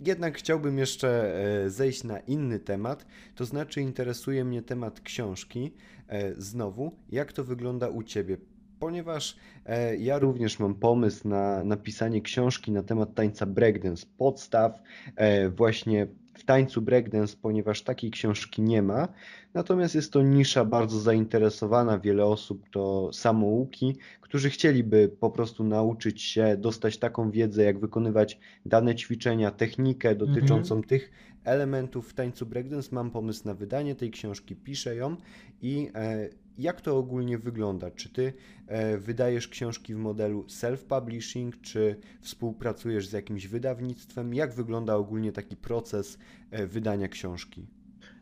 jednak 0.00 0.38
chciałbym 0.38 0.78
jeszcze 0.78 1.38
e, 1.64 1.70
zejść 1.70 2.04
na 2.04 2.18
inny 2.18 2.60
temat, 2.60 3.06
to 3.34 3.44
znaczy 3.44 3.80
interesuje 3.80 4.44
mnie 4.44 4.62
temat 4.62 5.00
książki. 5.00 5.72
E, 6.08 6.34
znowu, 6.34 6.96
jak 7.10 7.32
to 7.32 7.44
wygląda 7.44 7.88
u 7.88 8.02
Ciebie? 8.02 8.36
Ponieważ 8.80 9.36
e, 9.66 9.96
ja 9.96 10.18
również 10.18 10.58
mam 10.58 10.74
pomysł 10.74 11.28
na 11.28 11.64
napisanie 11.64 12.20
książki 12.22 12.72
na 12.72 12.82
temat 12.82 13.14
tańca 13.14 13.46
breakdance, 13.46 14.06
podstaw 14.18 14.82
e, 15.16 15.48
właśnie 15.48 16.06
w 16.34 16.44
tańcu 16.44 16.82
breakdance, 16.82 17.36
ponieważ 17.42 17.82
takiej 17.82 18.10
książki 18.10 18.62
nie 18.62 18.82
ma. 18.82 19.08
Natomiast 19.54 19.94
jest 19.94 20.12
to 20.12 20.22
nisza 20.22 20.64
bardzo 20.64 21.00
zainteresowana. 21.00 21.98
Wiele 21.98 22.24
osób 22.24 22.70
to 22.70 23.10
samouki, 23.12 23.96
którzy 24.20 24.50
chcieliby 24.50 25.16
po 25.20 25.30
prostu 25.30 25.64
nauczyć 25.64 26.22
się, 26.22 26.56
dostać 26.58 26.98
taką 26.98 27.30
wiedzę, 27.30 27.64
jak 27.64 27.78
wykonywać 27.78 28.38
dane 28.66 28.94
ćwiczenia, 28.94 29.50
technikę 29.50 30.14
dotyczącą 30.14 30.74
mhm. 30.74 30.88
tych 30.88 31.10
elementów 31.44 32.08
w 32.08 32.14
tańcu 32.14 32.46
breakdance. 32.46 32.88
Mam 32.92 33.10
pomysł 33.10 33.42
na 33.44 33.54
wydanie 33.54 33.94
tej 33.94 34.10
książki, 34.10 34.56
piszę 34.56 34.96
ją 34.96 35.16
i 35.62 35.90
e, 35.94 36.28
jak 36.58 36.80
to 36.80 36.98
ogólnie 36.98 37.38
wygląda? 37.38 37.90
Czy 37.90 38.08
ty 38.08 38.32
e, 38.66 38.98
wydajesz 38.98 39.48
książki 39.48 39.94
w 39.94 39.98
modelu 39.98 40.42
self-publishing, 40.42 41.52
czy 41.62 42.00
współpracujesz 42.20 43.06
z 43.06 43.12
jakimś 43.12 43.46
wydawnictwem? 43.46 44.34
Jak 44.34 44.54
wygląda 44.54 44.96
ogólnie 44.96 45.32
taki 45.32 45.56
proces 45.56 46.18
e, 46.50 46.66
wydania 46.66 47.08
książki? 47.08 47.66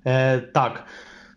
E, 0.04 0.40
tak. 0.40 0.86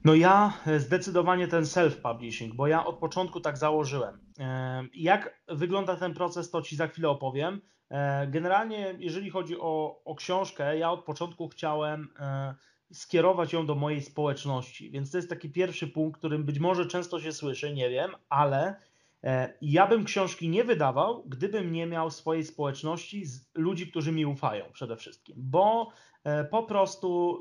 No 0.03 0.15
ja 0.15 0.53
zdecydowanie 0.77 1.47
ten 1.47 1.63
self-publishing, 1.63 2.53
bo 2.53 2.67
ja 2.67 2.85
od 2.85 2.99
początku 2.99 3.39
tak 3.41 3.57
założyłem. 3.57 4.19
E, 4.39 4.83
jak 4.93 5.41
wygląda 5.47 5.95
ten 5.95 6.13
proces, 6.13 6.51
to 6.51 6.61
Ci 6.61 6.75
za 6.75 6.87
chwilę 6.87 7.09
opowiem. 7.09 7.61
E, 7.89 8.27
generalnie, 8.27 8.95
jeżeli 8.99 9.29
chodzi 9.29 9.59
o, 9.59 10.01
o 10.05 10.15
książkę, 10.15 10.77
ja 10.77 10.91
od 10.91 11.03
początku 11.03 11.47
chciałem 11.47 12.07
e, 12.19 12.55
skierować 12.93 13.53
ją 13.53 13.65
do 13.65 13.75
mojej 13.75 14.01
społeczności. 14.01 14.91
Więc 14.91 15.11
to 15.11 15.17
jest 15.17 15.29
taki 15.29 15.49
pierwszy 15.49 15.87
punkt, 15.87 16.17
którym 16.17 16.43
być 16.43 16.59
może 16.59 16.85
często 16.85 17.19
się 17.19 17.31
słyszy, 17.31 17.73
nie 17.73 17.89
wiem, 17.89 18.11
ale 18.29 18.75
e, 19.23 19.53
ja 19.61 19.87
bym 19.87 20.05
książki 20.05 20.49
nie 20.49 20.63
wydawał, 20.63 21.23
gdybym 21.27 21.71
nie 21.71 21.85
miał 21.85 22.11
swojej 22.11 22.45
społeczności 22.45 23.25
z 23.25 23.49
ludzi, 23.55 23.87
którzy 23.87 24.11
mi 24.11 24.25
ufają 24.25 24.65
przede 24.71 24.97
wszystkim, 24.97 25.35
bo 25.39 25.91
e, 26.23 26.45
po 26.45 26.63
prostu 26.63 27.39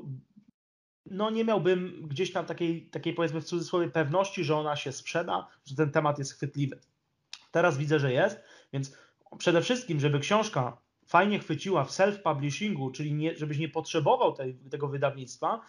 no 1.05 1.29
nie 1.29 1.43
miałbym 1.43 2.07
gdzieś 2.07 2.31
tam 2.31 2.45
takiej, 2.45 2.89
takiej 2.89 3.13
powiedzmy 3.13 3.41
w 3.41 3.45
cudzysłowie 3.45 3.89
pewności, 3.89 4.43
że 4.43 4.55
ona 4.55 4.75
się 4.75 4.91
sprzeda, 4.91 5.47
że 5.65 5.75
ten 5.75 5.91
temat 5.91 6.19
jest 6.19 6.33
chwytliwy. 6.33 6.79
Teraz 7.51 7.77
widzę, 7.77 7.99
że 7.99 8.13
jest, 8.13 8.43
więc 8.73 8.97
przede 9.37 9.61
wszystkim, 9.61 9.99
żeby 9.99 10.19
książka 10.19 10.77
fajnie 11.05 11.39
chwyciła 11.39 11.83
w 11.83 11.91
self-publishingu, 11.91 12.91
czyli 12.91 13.13
nie, 13.13 13.35
żebyś 13.35 13.57
nie 13.57 13.69
potrzebował 13.69 14.33
tej, 14.33 14.55
tego 14.55 14.87
wydawnictwa, 14.87 15.61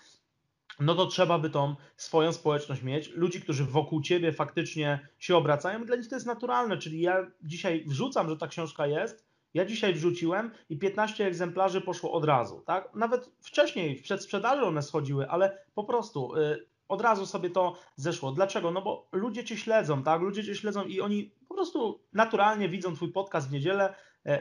no 0.80 0.94
to 0.94 1.06
trzeba 1.06 1.38
by 1.38 1.50
tą 1.50 1.76
swoją 1.96 2.32
społeczność 2.32 2.82
mieć. 2.82 3.08
Ludzi, 3.08 3.40
którzy 3.40 3.64
wokół 3.64 4.02
ciebie 4.02 4.32
faktycznie 4.32 5.08
się 5.18 5.36
obracają, 5.36 5.84
dla 5.84 5.96
nich 5.96 6.08
to 6.08 6.16
jest 6.16 6.26
naturalne. 6.26 6.78
Czyli 6.78 7.00
ja 7.00 7.30
dzisiaj 7.42 7.84
wrzucam, 7.86 8.28
że 8.28 8.36
ta 8.36 8.46
książka 8.46 8.86
jest, 8.86 9.26
ja 9.54 9.64
dzisiaj 9.64 9.94
wrzuciłem 9.94 10.50
i 10.68 10.78
15 10.78 11.26
egzemplarzy 11.26 11.80
poszło 11.80 12.12
od 12.12 12.24
razu. 12.24 12.62
Tak? 12.66 12.94
Nawet 12.94 13.30
wcześniej, 13.40 13.96
w 13.96 14.02
przedsprzedaży 14.02 14.62
one 14.62 14.82
schodziły, 14.82 15.30
ale 15.30 15.58
po 15.74 15.84
prostu 15.84 16.34
y, 16.34 16.66
od 16.88 17.00
razu 17.00 17.26
sobie 17.26 17.50
to 17.50 17.76
zeszło. 17.96 18.32
Dlaczego? 18.32 18.70
No 18.70 18.82
bo 18.82 19.08
ludzie 19.12 19.44
cię 19.44 19.56
śledzą, 19.56 20.02
tak? 20.02 20.20
Ludzie 20.20 20.44
cię 20.44 20.54
śledzą 20.54 20.84
i 20.84 21.00
oni 21.00 21.30
po 21.48 21.54
prostu 21.54 22.00
naturalnie 22.12 22.68
widzą 22.68 22.94
twój 22.94 23.12
podcast 23.12 23.48
w 23.48 23.52
niedzielę, 23.52 23.94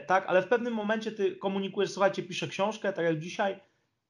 tak, 0.06 0.24
ale 0.26 0.42
w 0.42 0.48
pewnym 0.48 0.74
momencie 0.74 1.12
ty 1.12 1.36
komunikujesz, 1.36 1.90
słuchajcie, 1.90 2.22
piszę 2.22 2.48
książkę, 2.48 2.92
tak 2.92 3.04
jak 3.04 3.18
dzisiaj, 3.18 3.60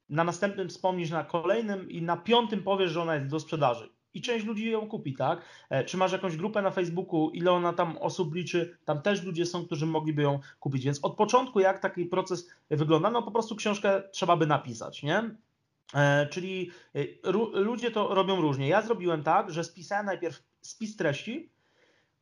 na 0.09 0.25
następnym 0.25 0.68
wspomnisz 0.68 1.11
na 1.11 1.25
kolejnym 1.25 1.90
i 1.90 2.02
na 2.02 2.16
piątym 2.16 2.62
powiesz, 2.62 2.90
że 2.90 3.02
ona 3.02 3.14
jest 3.14 3.26
do 3.26 3.40
sprzedaży. 3.40 3.90
I 4.14 4.23
część 4.23 4.47
ludzi 4.47 4.71
ją 4.71 4.88
kupi, 4.88 5.14
tak? 5.14 5.42
E, 5.71 5.85
czy 5.85 5.97
masz 5.97 6.12
jakąś 6.12 6.37
grupę 6.37 6.62
na 6.62 6.71
Facebooku, 6.71 7.30
ile 7.30 7.52
ona 7.52 7.73
tam 7.73 7.97
osób 7.97 8.35
liczy? 8.35 8.78
Tam 8.85 9.02
też 9.02 9.23
ludzie 9.23 9.47
są, 9.47 9.66
którzy 9.66 9.87
mogliby 9.87 10.23
ją 10.23 10.40
kupić. 10.61 10.85
Więc 10.85 11.04
od 11.04 11.16
początku, 11.16 11.61
jak 11.61 11.78
taki 11.78 12.06
proces 12.06 12.50
wygląda, 12.71 13.11
no 13.11 13.23
po 13.23 13.30
prostu 13.30 13.56
książkę 13.56 14.02
trzeba 14.12 14.37
by 14.37 14.47
napisać, 14.47 15.02
nie? 15.02 15.30
E, 15.95 16.26
czyli 16.26 16.71
ludzie 17.52 17.90
to 17.90 18.14
robią 18.14 18.40
różnie. 18.40 18.68
Ja 18.68 18.83
zrobiłem 18.83 19.23
tak, 19.23 19.50
że 19.50 19.64
spisałem 19.64 20.06
najpierw 20.06 20.42
spis 20.61 20.97
treści, 20.97 21.50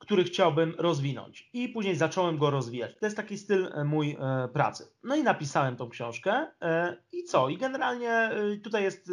który 0.04 0.25
chciałbym 0.25 0.75
rozwinąć. 0.78 1.50
I 1.52 1.68
później 1.68 1.96
zacząłem 1.96 2.38
go 2.38 2.50
rozwijać. 2.50 2.92
To 3.00 3.06
jest 3.06 3.16
taki 3.16 3.38
styl 3.38 3.70
e, 3.75 3.84
mój 3.84 4.16
e, 4.20 4.49
pracy. 4.49 4.88
No 5.02 5.16
i 5.16 5.23
napisałem 5.23 5.76
tą 5.76 5.88
książkę. 5.88 6.46
E, 6.62 6.96
I 7.12 7.25
co? 7.25 7.49
I 7.49 7.56
generalnie 7.56 8.30
tutaj 8.62 8.82
jest 8.82 9.11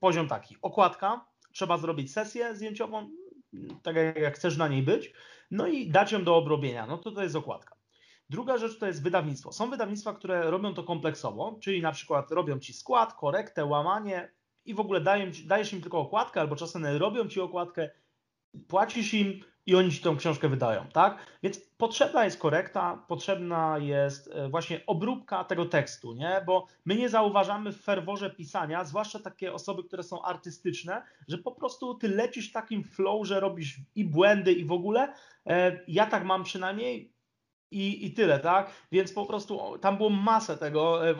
poziom 0.00 0.28
taki. 0.28 0.56
Okładka, 0.62 1.26
trzeba 1.52 1.78
zrobić 1.78 2.12
sesję 2.12 2.56
zdjęciową, 2.56 3.10
tak 3.82 3.96
jak 3.96 4.34
chcesz 4.34 4.56
na 4.56 4.68
niej 4.68 4.82
być, 4.82 5.12
no 5.50 5.66
i 5.66 5.90
dać 5.90 6.12
ją 6.12 6.24
do 6.24 6.36
obrobienia. 6.36 6.86
No 6.86 6.98
to 6.98 7.10
to 7.10 7.22
jest 7.22 7.36
okładka. 7.36 7.76
Druga 8.30 8.58
rzecz 8.58 8.78
to 8.78 8.86
jest 8.86 9.02
wydawnictwo. 9.02 9.52
Są 9.52 9.70
wydawnictwa, 9.70 10.12
które 10.14 10.50
robią 10.50 10.74
to 10.74 10.84
kompleksowo, 10.84 11.58
czyli 11.62 11.82
na 11.82 11.92
przykład 11.92 12.30
robią 12.30 12.58
ci 12.58 12.72
skład, 12.72 13.14
korektę, 13.14 13.64
łamanie 13.64 14.32
i 14.64 14.74
w 14.74 14.80
ogóle 14.80 15.00
dają, 15.00 15.30
dajesz 15.46 15.72
im 15.72 15.80
tylko 15.80 15.98
okładkę, 15.98 16.40
albo 16.40 16.56
czasem 16.56 16.86
robią 16.86 17.28
ci 17.28 17.40
okładkę, 17.40 17.90
płacisz 18.68 19.14
im, 19.14 19.40
i 19.66 19.74
oni 19.74 19.92
ci 19.92 20.00
tą 20.00 20.16
książkę 20.16 20.48
wydają, 20.48 20.86
tak? 20.92 21.16
Więc 21.42 21.60
potrzebna 21.60 22.24
jest 22.24 22.38
korekta, 22.38 23.04
potrzebna 23.08 23.78
jest 23.78 24.30
e, 24.32 24.48
właśnie 24.48 24.80
obróbka 24.86 25.44
tego 25.44 25.66
tekstu, 25.66 26.14
nie? 26.14 26.42
Bo 26.46 26.66
my 26.84 26.96
nie 26.96 27.08
zauważamy 27.08 27.72
w 27.72 27.82
ferworze 27.82 28.30
pisania, 28.30 28.84
zwłaszcza 28.84 29.18
takie 29.18 29.52
osoby, 29.52 29.84
które 29.84 30.02
są 30.02 30.22
artystyczne, 30.22 31.02
że 31.28 31.38
po 31.38 31.52
prostu 31.52 31.94
ty 31.94 32.08
lecisz 32.08 32.52
takim 32.52 32.84
flow, 32.84 33.26
że 33.26 33.40
robisz 33.40 33.76
i 33.94 34.04
błędy 34.04 34.52
i 34.52 34.64
w 34.64 34.72
ogóle. 34.72 35.14
E, 35.46 35.80
ja 35.88 36.06
tak 36.06 36.24
mam 36.24 36.44
przynajmniej, 36.44 37.14
i, 37.70 38.06
i 38.06 38.12
tyle, 38.12 38.38
tak? 38.38 38.70
Więc 38.92 39.12
po 39.12 39.26
prostu 39.26 39.78
tam 39.78 39.96
było 39.96 40.10
masę 40.10 40.58
tego 40.58 41.08
e, 41.08 41.14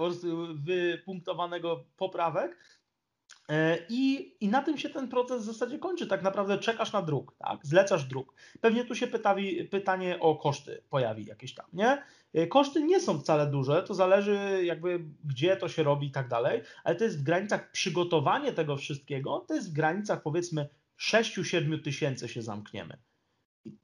wypunktowanego 0.54 1.84
poprawek, 1.96 2.58
I, 3.88 4.34
I 4.40 4.48
na 4.48 4.62
tym 4.62 4.78
się 4.78 4.88
ten 4.90 5.08
proces 5.08 5.42
w 5.42 5.46
zasadzie 5.46 5.78
kończy. 5.78 6.06
Tak 6.06 6.22
naprawdę 6.22 6.58
czekasz 6.58 6.92
na 6.92 7.02
druk, 7.02 7.34
tak? 7.38 7.58
zlecasz 7.62 8.04
druk. 8.04 8.34
Pewnie 8.60 8.84
tu 8.84 8.94
się 8.94 9.06
pytawi, 9.06 9.64
pytanie 9.64 10.20
o 10.20 10.36
koszty 10.36 10.82
pojawi 10.90 11.24
jakieś 11.24 11.54
tam, 11.54 11.66
nie? 11.72 12.02
E, 12.34 12.46
koszty 12.46 12.82
nie 12.82 13.00
są 13.00 13.18
wcale 13.18 13.46
duże, 13.46 13.82
to 13.82 13.94
zależy 13.94 14.64
jakby 14.64 15.04
gdzie 15.24 15.56
to 15.56 15.68
się 15.68 15.82
robi 15.82 16.06
i 16.06 16.10
tak 16.10 16.28
dalej, 16.28 16.62
ale 16.84 16.96
to 16.96 17.04
jest 17.04 17.20
w 17.20 17.22
granicach 17.22 17.70
przygotowanie 17.70 18.52
tego 18.52 18.76
wszystkiego, 18.76 19.44
to 19.48 19.54
jest 19.54 19.70
w 19.70 19.74
granicach 19.74 20.22
powiedzmy 20.22 20.68
6-7 21.00 21.82
tysięcy 21.82 22.28
się 22.28 22.42
zamkniemy. 22.42 22.96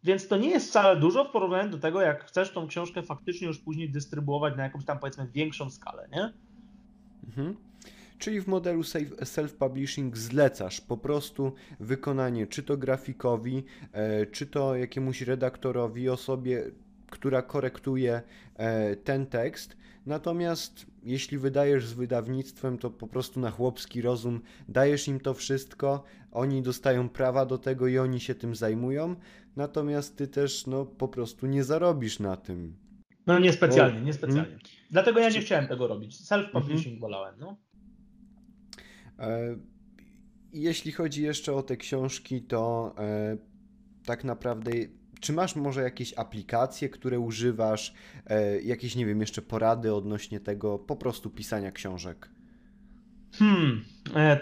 Więc 0.02 0.28
to 0.28 0.36
nie 0.36 0.50
jest 0.50 0.68
wcale 0.68 1.00
dużo 1.00 1.24
w 1.24 1.30
porównaniu 1.30 1.70
do 1.70 1.78
tego, 1.78 2.00
jak 2.00 2.24
chcesz 2.24 2.52
tą 2.52 2.66
książkę 2.66 3.02
faktycznie 3.02 3.46
już 3.46 3.58
później 3.58 3.90
dystrybuować 3.90 4.56
na 4.56 4.62
jakąś 4.62 4.84
tam 4.84 4.98
powiedzmy 4.98 5.28
większą 5.28 5.70
skalę, 5.70 6.08
nie? 6.12 6.32
Mhm. 7.24 7.56
Czyli 8.20 8.40
w 8.40 8.46
modelu 8.46 8.82
self-publishing 9.24 10.16
zlecasz 10.16 10.80
po 10.80 10.96
prostu 10.96 11.52
wykonanie 11.80 12.46
czy 12.46 12.62
to 12.62 12.76
grafikowi, 12.76 13.64
e, 13.92 14.26
czy 14.26 14.46
to 14.46 14.76
jakiemuś 14.76 15.22
redaktorowi, 15.22 16.08
osobie, 16.08 16.70
która 17.10 17.42
korektuje 17.42 18.22
e, 18.56 18.96
ten 18.96 19.26
tekst. 19.26 19.76
Natomiast 20.06 20.86
jeśli 21.02 21.38
wydajesz 21.38 21.86
z 21.86 21.92
wydawnictwem, 21.92 22.78
to 22.78 22.90
po 22.90 23.06
prostu 23.06 23.40
na 23.40 23.50
chłopski 23.50 24.02
rozum 24.02 24.40
dajesz 24.68 25.08
im 25.08 25.20
to 25.20 25.34
wszystko, 25.34 26.04
oni 26.32 26.62
dostają 26.62 27.08
prawa 27.08 27.46
do 27.46 27.58
tego 27.58 27.86
i 27.86 27.98
oni 27.98 28.20
się 28.20 28.34
tym 28.34 28.54
zajmują, 28.54 29.16
natomiast 29.56 30.16
ty 30.16 30.28
też 30.28 30.66
no, 30.66 30.84
po 30.84 31.08
prostu 31.08 31.46
nie 31.46 31.64
zarobisz 31.64 32.18
na 32.18 32.36
tym. 32.36 32.76
No 33.26 33.38
niespecjalnie, 33.38 34.00
niespecjalnie. 34.00 34.42
Hmm? 34.42 34.60
Dlatego 34.90 35.20
ja 35.20 35.28
nie 35.28 35.40
chciałem 35.40 35.68
tego 35.68 35.86
robić. 35.86 36.16
Self-publishing 36.16 36.84
hmm? 36.84 37.00
wolałem, 37.00 37.34
no. 37.38 37.56
E, 39.20 39.56
jeśli 40.52 40.92
chodzi 40.92 41.22
jeszcze 41.22 41.52
o 41.52 41.62
te 41.62 41.76
książki, 41.76 42.42
to 42.42 42.94
e, 42.98 43.36
tak 44.06 44.24
naprawdę 44.24 44.70
czy 45.20 45.32
masz 45.32 45.56
może 45.56 45.82
jakieś 45.82 46.18
aplikacje, 46.18 46.88
które 46.88 47.18
używasz, 47.18 47.94
e, 48.26 48.60
jakieś, 48.60 48.96
nie 48.96 49.06
wiem, 49.06 49.20
jeszcze 49.20 49.42
porady 49.42 49.94
odnośnie 49.94 50.40
tego 50.40 50.78
po 50.78 50.96
prostu 50.96 51.30
pisania 51.30 51.72
książek? 51.72 52.30
Hmm, 53.38 53.84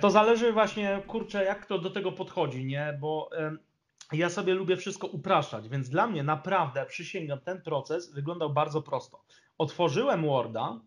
to 0.00 0.11
zależy 0.11 0.52
właśnie, 0.52 1.02
kurczę, 1.06 1.44
jak 1.44 1.66
to 1.66 1.78
do 1.78 1.90
tego 1.90 2.12
podchodzi, 2.12 2.64
nie? 2.64 2.99
Bo 3.00 3.30
ja 4.12 4.30
sobie 4.30 4.54
lubię 4.54 4.76
wszystko 4.76 5.06
upraszczać, 5.06 5.68
więc 5.68 5.88
dla 5.88 6.06
mnie 6.06 6.23
naprawdę, 6.23 6.87
przysięgam, 6.87 7.40
ten 7.40 7.62
proces 7.62 8.12
wyglądał 8.12 8.52
bardzo 8.52 8.82
prosto. 8.82 9.25
Otworzyłem 9.58 10.23
Worda 10.23 10.80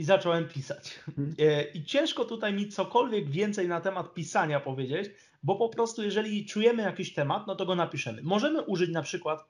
i 0.00 0.04
zacząłem 0.04 0.48
pisać. 0.48 1.00
Mhm. 1.08 1.34
E, 1.38 1.62
I 1.62 1.84
ciężko 1.84 2.24
tutaj 2.24 2.52
mi 2.52 2.68
cokolwiek 2.68 3.30
więcej 3.30 3.68
na 3.68 3.80
temat 3.80 4.14
pisania 4.14 4.60
powiedzieć, 4.60 5.10
bo 5.42 5.56
po 5.56 5.68
prostu 5.68 6.02
jeżeli 6.02 6.46
czujemy 6.46 6.82
jakiś 6.82 7.14
temat, 7.14 7.46
no 7.46 7.56
to 7.56 7.66
go 7.66 7.74
napiszemy. 7.74 8.22
Możemy 8.22 8.62
użyć 8.62 8.90
na 8.90 9.02
przykład 9.02 9.44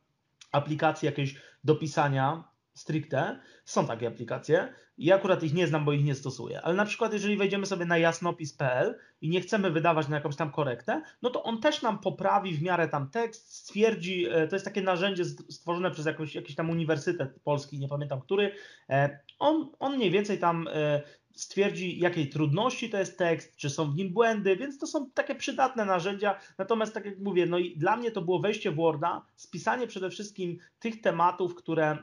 aplikacji 0.52 1.06
jakiejś 1.06 1.34
do 1.64 1.74
pisania 1.74 2.44
stricte. 2.74 3.40
Są 3.64 3.86
takie 3.86 4.08
aplikacje. 4.08 4.74
Ja 4.98 5.14
akurat 5.14 5.42
ich 5.42 5.54
nie 5.54 5.66
znam, 5.66 5.84
bo 5.84 5.92
ich 5.92 6.04
nie 6.04 6.14
stosuję. 6.14 6.60
Ale 6.62 6.74
na 6.74 6.84
przykład, 6.84 7.12
jeżeli 7.12 7.36
wejdziemy 7.36 7.66
sobie 7.66 7.84
na 7.84 7.98
jasnopis.pl 7.98 8.98
i 9.20 9.28
nie 9.28 9.40
chcemy 9.40 9.70
wydawać 9.70 10.08
na 10.08 10.16
jakąś 10.16 10.36
tam 10.36 10.52
korektę, 10.52 11.02
no 11.22 11.30
to 11.30 11.42
on 11.42 11.60
też 11.60 11.82
nam 11.82 11.98
poprawi 11.98 12.54
w 12.54 12.62
miarę 12.62 12.88
tam 12.88 13.10
tekst, 13.10 13.54
stwierdzi, 13.54 14.26
e, 14.30 14.48
to 14.48 14.56
jest 14.56 14.64
takie 14.64 14.82
narzędzie 14.82 15.24
stworzone 15.24 15.90
przez 15.90 16.06
jakąś, 16.06 16.34
jakiś 16.34 16.56
tam 16.56 16.70
uniwersytet 16.70 17.40
polski, 17.44 17.78
nie 17.78 17.88
pamiętam 17.88 18.20
który. 18.20 18.54
E, 18.90 19.18
on, 19.38 19.70
on 19.78 19.96
mniej 19.96 20.10
więcej 20.10 20.38
tam 20.38 20.68
e, 20.72 21.02
stwierdzi, 21.34 21.98
jakiej 21.98 22.28
trudności 22.28 22.90
to 22.90 22.98
jest 22.98 23.18
tekst, 23.18 23.56
czy 23.56 23.70
są 23.70 23.90
w 23.90 23.96
nim 23.96 24.12
błędy, 24.12 24.56
więc 24.56 24.78
to 24.78 24.86
są 24.86 25.10
takie 25.10 25.34
przydatne 25.34 25.84
narzędzia. 25.84 26.40
Natomiast, 26.58 26.94
tak 26.94 27.04
jak 27.04 27.18
mówię, 27.18 27.46
no 27.46 27.58
i 27.58 27.76
dla 27.76 27.96
mnie 27.96 28.10
to 28.10 28.22
było 28.22 28.40
wejście 28.40 28.70
w 28.70 28.76
Worda, 28.76 29.26
spisanie 29.36 29.86
przede 29.86 30.10
wszystkim 30.10 30.58
tych 30.78 31.00
tematów, 31.00 31.54
które 31.54 31.98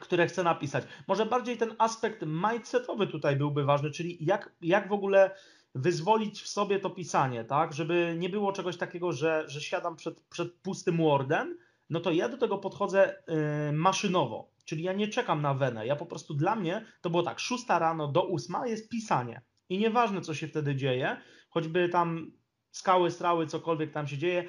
które 0.00 0.26
chcę 0.26 0.42
napisać. 0.42 0.84
Może 1.08 1.26
bardziej 1.26 1.56
ten 1.56 1.74
aspekt 1.78 2.24
mindsetowy 2.26 3.06
tutaj 3.06 3.36
byłby 3.36 3.64
ważny, 3.64 3.90
czyli 3.90 4.24
jak, 4.24 4.52
jak 4.60 4.88
w 4.88 4.92
ogóle 4.92 5.30
wyzwolić 5.74 6.42
w 6.42 6.48
sobie 6.48 6.80
to 6.80 6.90
pisanie, 6.90 7.44
tak? 7.44 7.72
Żeby 7.72 8.16
nie 8.18 8.28
było 8.28 8.52
czegoś 8.52 8.76
takiego, 8.76 9.12
że, 9.12 9.44
że 9.46 9.60
siadam 9.60 9.96
przed, 9.96 10.20
przed 10.20 10.52
pustym 10.52 10.96
Wordem, 10.96 11.58
no 11.90 12.00
to 12.00 12.10
ja 12.10 12.28
do 12.28 12.38
tego 12.38 12.58
podchodzę 12.58 13.22
yy, 13.28 13.72
maszynowo, 13.72 14.50
czyli 14.64 14.82
ja 14.82 14.92
nie 14.92 15.08
czekam 15.08 15.42
na 15.42 15.54
wenę. 15.54 15.86
Ja 15.86 15.96
po 15.96 16.06
prostu 16.06 16.34
dla 16.34 16.56
mnie 16.56 16.86
to 17.00 17.10
było 17.10 17.22
tak, 17.22 17.40
6 17.40 17.64
rano 17.68 18.08
do 18.08 18.28
8 18.28 18.56
jest 18.66 18.88
pisanie. 18.88 19.42
I 19.68 19.78
nieważne, 19.78 20.20
co 20.20 20.34
się 20.34 20.48
wtedy 20.48 20.76
dzieje, 20.76 21.16
choćby 21.50 21.88
tam 21.88 22.32
skały, 22.70 23.10
strały, 23.10 23.46
cokolwiek 23.46 23.92
tam 23.92 24.08
się 24.08 24.18
dzieje, 24.18 24.44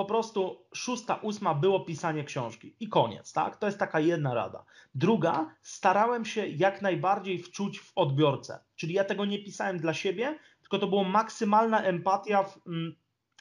po 0.00 0.04
prostu 0.04 0.66
szósta, 0.74 1.14
ósma 1.14 1.54
było 1.54 1.80
pisanie 1.80 2.24
książki 2.24 2.76
i 2.80 2.88
koniec, 2.88 3.32
tak? 3.32 3.56
To 3.56 3.66
jest 3.66 3.78
taka 3.78 4.00
jedna 4.00 4.34
rada. 4.34 4.64
Druga, 4.94 5.54
starałem 5.62 6.24
się 6.24 6.46
jak 6.46 6.82
najbardziej 6.82 7.38
wczuć 7.38 7.80
w 7.80 7.92
odbiorcę, 7.94 8.58
czyli 8.76 8.94
ja 8.94 9.04
tego 9.04 9.24
nie 9.24 9.38
pisałem 9.44 9.78
dla 9.78 9.94
siebie, 9.94 10.38
tylko 10.60 10.78
to 10.78 10.86
była 10.86 11.04
maksymalna 11.04 11.82
empatia 11.82 12.42
w, 12.42 12.66
mm, 12.66 12.96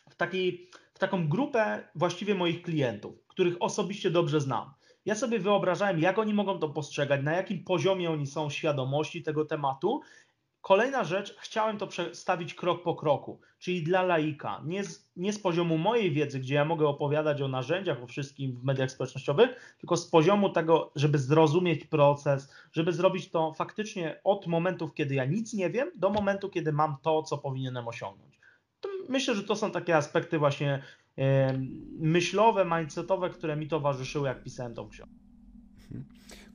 w, 0.10 0.16
takiej, 0.16 0.70
w 0.94 1.00
taką 1.00 1.30
grupę 1.30 1.90
właściwie 1.96 2.36
moich 2.36 2.62
klientów, 2.62 3.28
których 3.28 3.56
osobiście 3.60 4.12
dobrze 4.12 4.42
znam. 4.42 4.74
Ja 5.06 5.16
sobie 5.16 5.40
wyobrażałem, 5.40 6.00
jak 6.00 6.20
oni 6.20 6.34
mogą 6.34 6.60
to 6.60 6.70
postrzegać, 6.70 7.24
na 7.24 7.34
jakim 7.34 7.64
poziomie 7.64 8.12
oni 8.12 8.28
są 8.28 8.50
świadomości 8.50 9.24
tego 9.24 9.46
tematu 9.46 10.02
Kolejna 10.70 11.04
rzecz, 11.04 11.36
chciałem 11.40 11.78
to 11.78 11.88
przedstawić 11.88 12.54
krok 12.54 12.84
po 12.84 12.96
kroku, 12.96 13.40
czyli 13.60 13.84
dla 13.84 14.04
laika, 14.04 14.62
nie 14.66 14.84
z, 14.84 15.10
nie 15.16 15.34
z 15.34 15.40
poziomu 15.40 15.78
mojej 15.78 16.12
wiedzy, 16.12 16.40
gdzie 16.40 16.56
ja 16.56 16.66
mogę 16.66 16.88
opowiadać 16.88 17.42
o 17.42 17.48
narzędziach, 17.48 18.04
o 18.04 18.08
wszystkim 18.08 18.56
w 18.56 18.64
mediach 18.64 18.92
społecznościowych, 18.92 19.76
tylko 19.80 19.98
z 19.98 20.08
poziomu 20.08 20.50
tego, 20.50 20.92
żeby 20.96 21.18
zrozumieć 21.18 21.86
proces, 21.86 22.54
żeby 22.72 22.94
zrobić 22.94 23.30
to 23.30 23.54
faktycznie 23.54 24.22
od 24.24 24.48
momentów, 24.48 24.94
kiedy 24.94 25.16
ja 25.16 25.26
nic 25.26 25.54
nie 25.54 25.70
wiem, 25.70 25.92
do 25.96 26.10
momentu, 26.10 26.50
kiedy 26.50 26.72
mam 26.72 26.98
to, 27.02 27.24
co 27.24 27.38
powinienem 27.38 27.88
osiągnąć. 27.88 28.40
To 28.82 28.90
myślę, 29.08 29.36
że 29.36 29.44
to 29.44 29.56
są 29.56 29.72
takie 29.72 29.98
aspekty 29.98 30.40
właśnie 30.40 30.84
myślowe, 32.00 32.66
mindsetowe, 32.66 33.30
które 33.30 33.56
mi 33.56 33.68
towarzyszyły, 33.68 34.28
jak 34.28 34.44
pisałem 34.44 34.74
tą 34.74 34.90
książkę. 34.90 35.29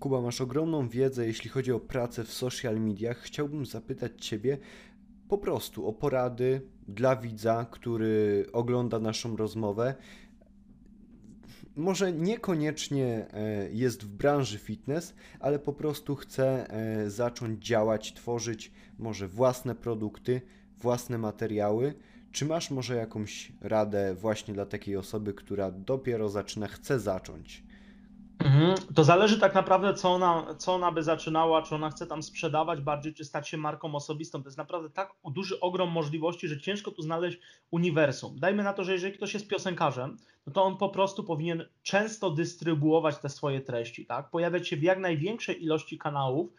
Kuba, 0.01 0.21
masz 0.21 0.41
ogromną 0.41 0.89
wiedzę, 0.89 1.27
jeśli 1.27 1.51
chodzi 1.51 1.73
o 1.73 1.81
pracę 1.81 2.25
w 2.25 2.33
social 2.33 2.81
mediach. 2.81 3.19
Chciałbym 3.19 3.67
zapytać 3.67 4.27
Ciebie 4.27 4.59
po 5.29 5.39
prostu 5.39 5.87
o 5.87 5.93
porady 5.93 6.61
dla 6.89 7.17
widza, 7.17 7.67
który 7.71 8.47
ogląda 8.53 8.99
naszą 8.99 9.37
rozmowę. 9.37 9.95
Może 11.77 12.13
niekoniecznie 12.13 13.27
e, 13.33 13.71
jest 13.71 14.05
w 14.05 14.09
branży 14.09 14.59
fitness, 14.59 15.15
ale 15.41 15.59
po 15.59 15.73
prostu 15.73 16.17
chce 16.17 16.71
e, 16.71 17.11
zacząć 17.11 17.67
działać, 17.67 18.13
tworzyć 18.13 18.73
może 18.99 19.29
własne 19.29 19.75
produkty, 19.75 20.41
własne 20.79 21.19
materiały. 21.19 21.95
Czy 22.33 22.45
masz 22.45 22.71
może 22.71 22.97
jakąś 22.97 23.53
radę 23.61 24.15
właśnie 24.15 24.55
dla 24.55 24.67
takiej 24.67 24.97
osoby, 24.97 25.35
która 25.35 25.71
dopiero 25.71 26.29
zaczyna, 26.29 26.69
chce 26.69 27.01
zacząć? 27.01 27.64
Mhm. 28.45 28.75
To 28.95 29.05
zależy 29.05 29.41
tak 29.41 29.55
naprawdę, 29.55 29.95
co 29.95 30.13
ona, 30.13 30.55
co 30.59 30.75
ona 30.75 30.93
by 30.93 31.03
zaczynała, 31.03 31.63
czy 31.63 31.75
ona 31.75 31.91
chce 31.91 32.07
tam 32.07 32.23
sprzedawać 32.23 32.81
bardziej, 32.81 33.15
czy 33.15 33.25
stać 33.25 33.49
się 33.49 33.57
marką 33.57 33.95
osobistą. 33.95 34.43
To 34.43 34.49
jest 34.49 34.59
naprawdę 34.59 34.91
tak 34.91 35.13
duży 35.25 35.61
ogrom 35.61 35.91
możliwości, 35.91 36.49
że 36.49 36.61
ciężko 36.61 36.91
tu 36.91 37.03
znaleźć 37.03 37.39
uniwersum. 37.71 38.39
Dajmy 38.39 38.63
na 38.63 38.73
to, 38.73 38.85
że 38.85 38.93
jeżeli 38.93 39.15
ktoś 39.15 39.35
jest 39.35 39.49
piosenkarzem, 39.49 40.17
no 40.47 40.53
to 40.53 40.65
on 40.65 40.77
po 40.77 40.89
prostu 40.89 41.25
powinien 41.25 41.65
często 41.83 42.31
dystrybuować 42.31 43.19
te 43.19 43.29
swoje 43.29 43.61
treści, 43.61 44.07
tak? 44.07 44.31
Pojawiać 44.31 44.69
się 44.69 44.77
w 44.77 44.83
jak 44.83 44.99
największej 44.99 45.65
ilości 45.65 45.99
kanałów, 45.99 46.53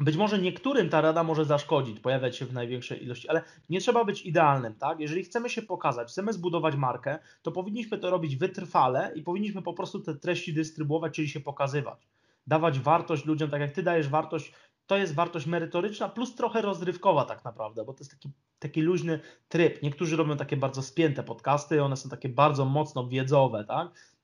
być 0.00 0.16
może 0.16 0.38
niektórym 0.38 0.88
ta 0.88 1.00
rada 1.00 1.22
może 1.22 1.44
zaszkodzić, 1.44 2.00
pojawiać 2.00 2.36
się 2.36 2.46
w 2.46 2.52
największej 2.52 3.04
ilości, 3.04 3.28
ale 3.28 3.42
nie 3.70 3.80
trzeba 3.80 4.04
być 4.04 4.26
idealnym, 4.26 4.74
tak? 4.74 5.00
Jeżeli 5.00 5.24
chcemy 5.24 5.50
się 5.50 5.62
pokazać, 5.62 6.08
chcemy 6.08 6.32
zbudować 6.32 6.76
markę, 6.76 7.18
to 7.42 7.52
powinniśmy 7.52 7.98
to 7.98 8.10
robić 8.10 8.36
wytrwale 8.36 9.12
i 9.14 9.22
powinniśmy 9.22 9.62
po 9.62 9.74
prostu 9.74 10.00
te 10.00 10.14
treści 10.14 10.54
dystrybuować, 10.54 11.14
czyli 11.14 11.28
się 11.28 11.40
pokazywać. 11.40 12.08
Dawać 12.46 12.80
wartość 12.80 13.24
ludziom, 13.24 13.50
tak 13.50 13.60
jak 13.60 13.72
ty 13.72 13.82
dajesz 13.82 14.08
wartość, 14.08 14.52
to 14.86 14.96
jest 14.96 15.14
wartość 15.14 15.46
merytoryczna 15.46 16.08
plus 16.08 16.34
trochę 16.34 16.62
rozrywkowa 16.62 17.24
tak 17.24 17.44
naprawdę, 17.44 17.84
bo 17.84 17.92
to 17.92 17.98
jest 18.00 18.10
taki, 18.10 18.30
taki 18.58 18.82
luźny 18.82 19.20
tryb. 19.48 19.82
Niektórzy 19.82 20.16
robią 20.16 20.36
takie 20.36 20.56
bardzo 20.56 20.82
spięte 20.82 21.22
podcasty, 21.22 21.82
one 21.82 21.96
są 21.96 22.08
takie 22.08 22.28
bardzo 22.28 22.64
mocno 22.64 23.06
wiedzowe, 23.08 23.64
tak? 23.64 24.17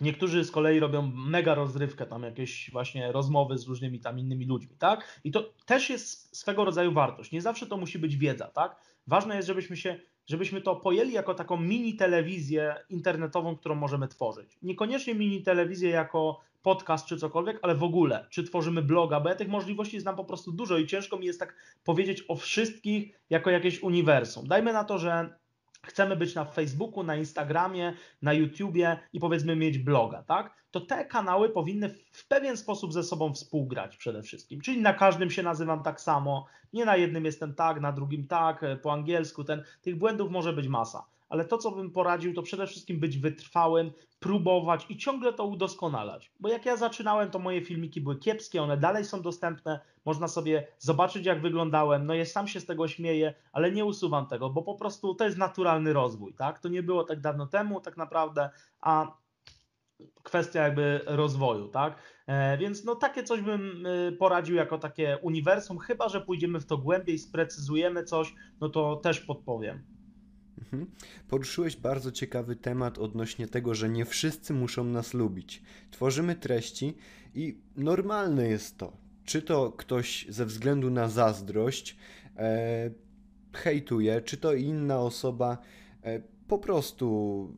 Niektórzy 0.00 0.44
z 0.44 0.50
kolei 0.50 0.80
robią 0.80 1.12
mega 1.14 1.54
rozrywkę, 1.54 2.06
tam 2.06 2.22
jakieś 2.22 2.70
właśnie 2.70 3.12
rozmowy 3.12 3.58
z 3.58 3.66
różnymi 3.66 4.00
tam 4.00 4.18
innymi 4.18 4.46
ludźmi, 4.46 4.76
tak? 4.78 5.20
I 5.24 5.30
to 5.30 5.52
też 5.66 5.90
jest 5.90 6.36
swego 6.36 6.64
rodzaju 6.64 6.92
wartość. 6.92 7.32
Nie 7.32 7.42
zawsze 7.42 7.66
to 7.66 7.76
musi 7.76 7.98
być 7.98 8.16
wiedza, 8.16 8.48
tak? 8.48 8.76
Ważne 9.06 9.36
jest, 9.36 9.48
żebyśmy 9.48 9.76
się, 9.76 10.00
żebyśmy 10.26 10.60
to 10.60 10.76
pojęli 10.76 11.12
jako 11.12 11.34
taką 11.34 11.56
mini 11.56 11.94
telewizję 11.94 12.74
internetową, 12.88 13.56
którą 13.56 13.74
możemy 13.74 14.08
tworzyć. 14.08 14.58
Niekoniecznie 14.62 15.14
mini 15.14 15.42
telewizję 15.42 15.90
jako 15.90 16.40
podcast 16.62 17.06
czy 17.06 17.16
cokolwiek, 17.16 17.58
ale 17.62 17.74
w 17.74 17.82
ogóle, 17.82 18.26
czy 18.30 18.44
tworzymy 18.44 18.82
bloga, 18.82 19.20
bo 19.20 19.28
ja 19.28 19.34
tych 19.34 19.48
możliwości 19.48 20.00
znam 20.00 20.16
po 20.16 20.24
prostu 20.24 20.52
dużo 20.52 20.78
i 20.78 20.86
ciężko 20.86 21.16
mi 21.16 21.26
jest 21.26 21.40
tak 21.40 21.56
powiedzieć 21.84 22.24
o 22.28 22.36
wszystkich 22.36 23.20
jako 23.30 23.50
jakieś 23.50 23.82
uniwersum. 23.82 24.48
Dajmy 24.48 24.72
na 24.72 24.84
to, 24.84 24.98
że 24.98 25.38
chcemy 25.86 26.16
być 26.16 26.34
na 26.34 26.44
Facebooku, 26.44 27.02
na 27.02 27.16
Instagramie, 27.16 27.92
na 28.22 28.32
YouTubie 28.32 28.98
i 29.12 29.20
powiedzmy 29.20 29.56
mieć 29.56 29.78
bloga, 29.78 30.22
tak? 30.22 30.63
To 30.74 30.80
te 30.80 31.04
kanały 31.04 31.48
powinny 31.48 31.94
w 32.12 32.28
pewien 32.28 32.56
sposób 32.56 32.92
ze 32.92 33.02
sobą 33.02 33.34
współgrać 33.34 33.96
przede 33.96 34.22
wszystkim. 34.22 34.60
Czyli 34.60 34.80
na 34.80 34.92
każdym 34.92 35.30
się 35.30 35.42
nazywam 35.42 35.82
tak 35.82 36.00
samo, 36.00 36.46
nie 36.72 36.84
na 36.84 36.96
jednym 36.96 37.24
jestem 37.24 37.54
tak, 37.54 37.80
na 37.80 37.92
drugim 37.92 38.26
tak, 38.26 38.64
po 38.82 38.92
angielsku 38.92 39.44
ten. 39.44 39.62
Tych 39.82 39.98
błędów 39.98 40.30
może 40.30 40.52
być 40.52 40.68
masa 40.68 41.04
ale 41.28 41.44
to, 41.44 41.58
co 41.58 41.70
bym 41.70 41.90
poradził, 41.90 42.34
to 42.34 42.42
przede 42.42 42.66
wszystkim 42.66 43.00
być 43.00 43.18
wytrwałym, 43.18 43.92
próbować 44.20 44.86
i 44.88 44.96
ciągle 44.96 45.32
to 45.32 45.46
udoskonalać. 45.46 46.32
Bo 46.40 46.48
jak 46.48 46.66
ja 46.66 46.76
zaczynałem, 46.76 47.30
to 47.30 47.38
moje 47.38 47.64
filmiki 47.64 48.00
były 48.00 48.18
kiepskie, 48.18 48.62
one 48.62 48.76
dalej 48.76 49.04
są 49.04 49.22
dostępne, 49.22 49.80
można 50.04 50.28
sobie 50.28 50.66
zobaczyć, 50.78 51.26
jak 51.26 51.42
wyglądałem. 51.42 52.06
No 52.06 52.14
ja 52.14 52.24
sam 52.24 52.48
się 52.48 52.60
z 52.60 52.66
tego 52.66 52.88
śmieję, 52.88 53.34
ale 53.52 53.72
nie 53.72 53.84
usuwam 53.84 54.26
tego, 54.26 54.50
bo 54.50 54.62
po 54.62 54.74
prostu 54.74 55.14
to 55.14 55.24
jest 55.24 55.38
naturalny 55.38 55.92
rozwój, 55.92 56.34
tak? 56.34 56.58
To 56.58 56.68
nie 56.68 56.82
było 56.82 57.04
tak 57.04 57.20
dawno 57.20 57.46
temu, 57.46 57.80
tak 57.80 57.96
naprawdę, 57.96 58.50
a 58.80 59.16
kwestia 60.22 60.62
jakby 60.62 61.00
rozwoju, 61.06 61.68
tak? 61.68 61.98
E, 62.26 62.58
więc 62.58 62.84
no 62.84 62.94
takie 62.94 63.22
coś 63.22 63.40
bym 63.40 63.86
e, 63.86 64.12
poradził 64.12 64.56
jako 64.56 64.78
takie 64.78 65.18
uniwersum, 65.22 65.78
chyba 65.78 66.08
że 66.08 66.20
pójdziemy 66.20 66.60
w 66.60 66.66
to 66.66 66.78
głębiej, 66.78 67.18
sprecyzujemy 67.18 68.04
coś, 68.04 68.34
no 68.60 68.68
to 68.68 68.96
też 68.96 69.20
podpowiem. 69.20 69.84
Mhm. 70.58 70.86
Poruszyłeś 71.28 71.76
bardzo 71.76 72.12
ciekawy 72.12 72.56
temat 72.56 72.98
odnośnie 72.98 73.48
tego, 73.48 73.74
że 73.74 73.88
nie 73.88 74.04
wszyscy 74.04 74.54
muszą 74.54 74.84
nas 74.84 75.14
lubić. 75.14 75.62
Tworzymy 75.90 76.34
treści 76.34 76.96
i 77.34 77.58
normalne 77.76 78.48
jest 78.48 78.78
to. 78.78 78.96
Czy 79.24 79.42
to 79.42 79.72
ktoś 79.72 80.26
ze 80.28 80.46
względu 80.46 80.90
na 80.90 81.08
zazdrość 81.08 81.96
e, 82.36 82.90
hejtuje, 83.52 84.20
czy 84.20 84.36
to 84.36 84.54
inna 84.54 85.00
osoba 85.00 85.58
e, 86.02 86.20
po 86.48 86.58
prostu 86.58 87.48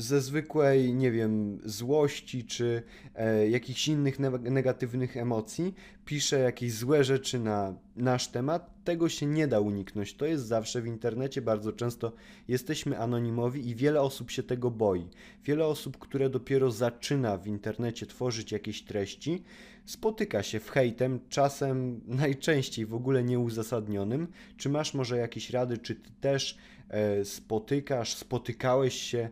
ze 0.00 0.20
zwykłej, 0.20 0.94
nie 0.94 1.10
wiem, 1.10 1.60
złości 1.64 2.44
czy 2.44 2.82
e, 3.14 3.48
jakichś 3.48 3.88
innych 3.88 4.18
ne 4.18 4.30
negatywnych 4.30 5.16
emocji 5.16 5.74
pisze 6.10 6.38
jakieś 6.38 6.72
złe 6.72 7.04
rzeczy 7.04 7.38
na 7.38 7.74
nasz 7.96 8.28
temat, 8.28 8.84
tego 8.84 9.08
się 9.08 9.26
nie 9.26 9.46
da 9.46 9.60
uniknąć. 9.60 10.14
To 10.14 10.26
jest 10.26 10.46
zawsze 10.46 10.82
w 10.82 10.86
internecie, 10.86 11.42
bardzo 11.42 11.72
często 11.72 12.12
jesteśmy 12.48 12.98
anonimowi 12.98 13.68
i 13.68 13.74
wiele 13.74 14.00
osób 14.00 14.30
się 14.30 14.42
tego 14.42 14.70
boi. 14.70 15.08
Wiele 15.44 15.66
osób, 15.66 15.98
które 15.98 16.30
dopiero 16.30 16.70
zaczyna 16.70 17.36
w 17.36 17.46
internecie 17.46 18.06
tworzyć 18.06 18.52
jakieś 18.52 18.82
treści, 18.82 19.42
spotyka 19.84 20.42
się 20.42 20.60
w 20.60 20.70
hejtem, 20.70 21.20
czasem 21.28 22.00
najczęściej 22.22 22.86
w 22.86 22.94
ogóle 22.94 23.24
nieuzasadnionym. 23.24 24.28
Czy 24.56 24.68
masz 24.68 24.94
może 24.94 25.16
jakieś 25.16 25.50
rady, 25.50 25.78
czy 25.78 25.94
ty 25.94 26.10
też 26.20 26.58
e, 26.88 27.24
spotykasz, 27.24 28.14
spotykałeś 28.14 28.94
się 28.94 29.28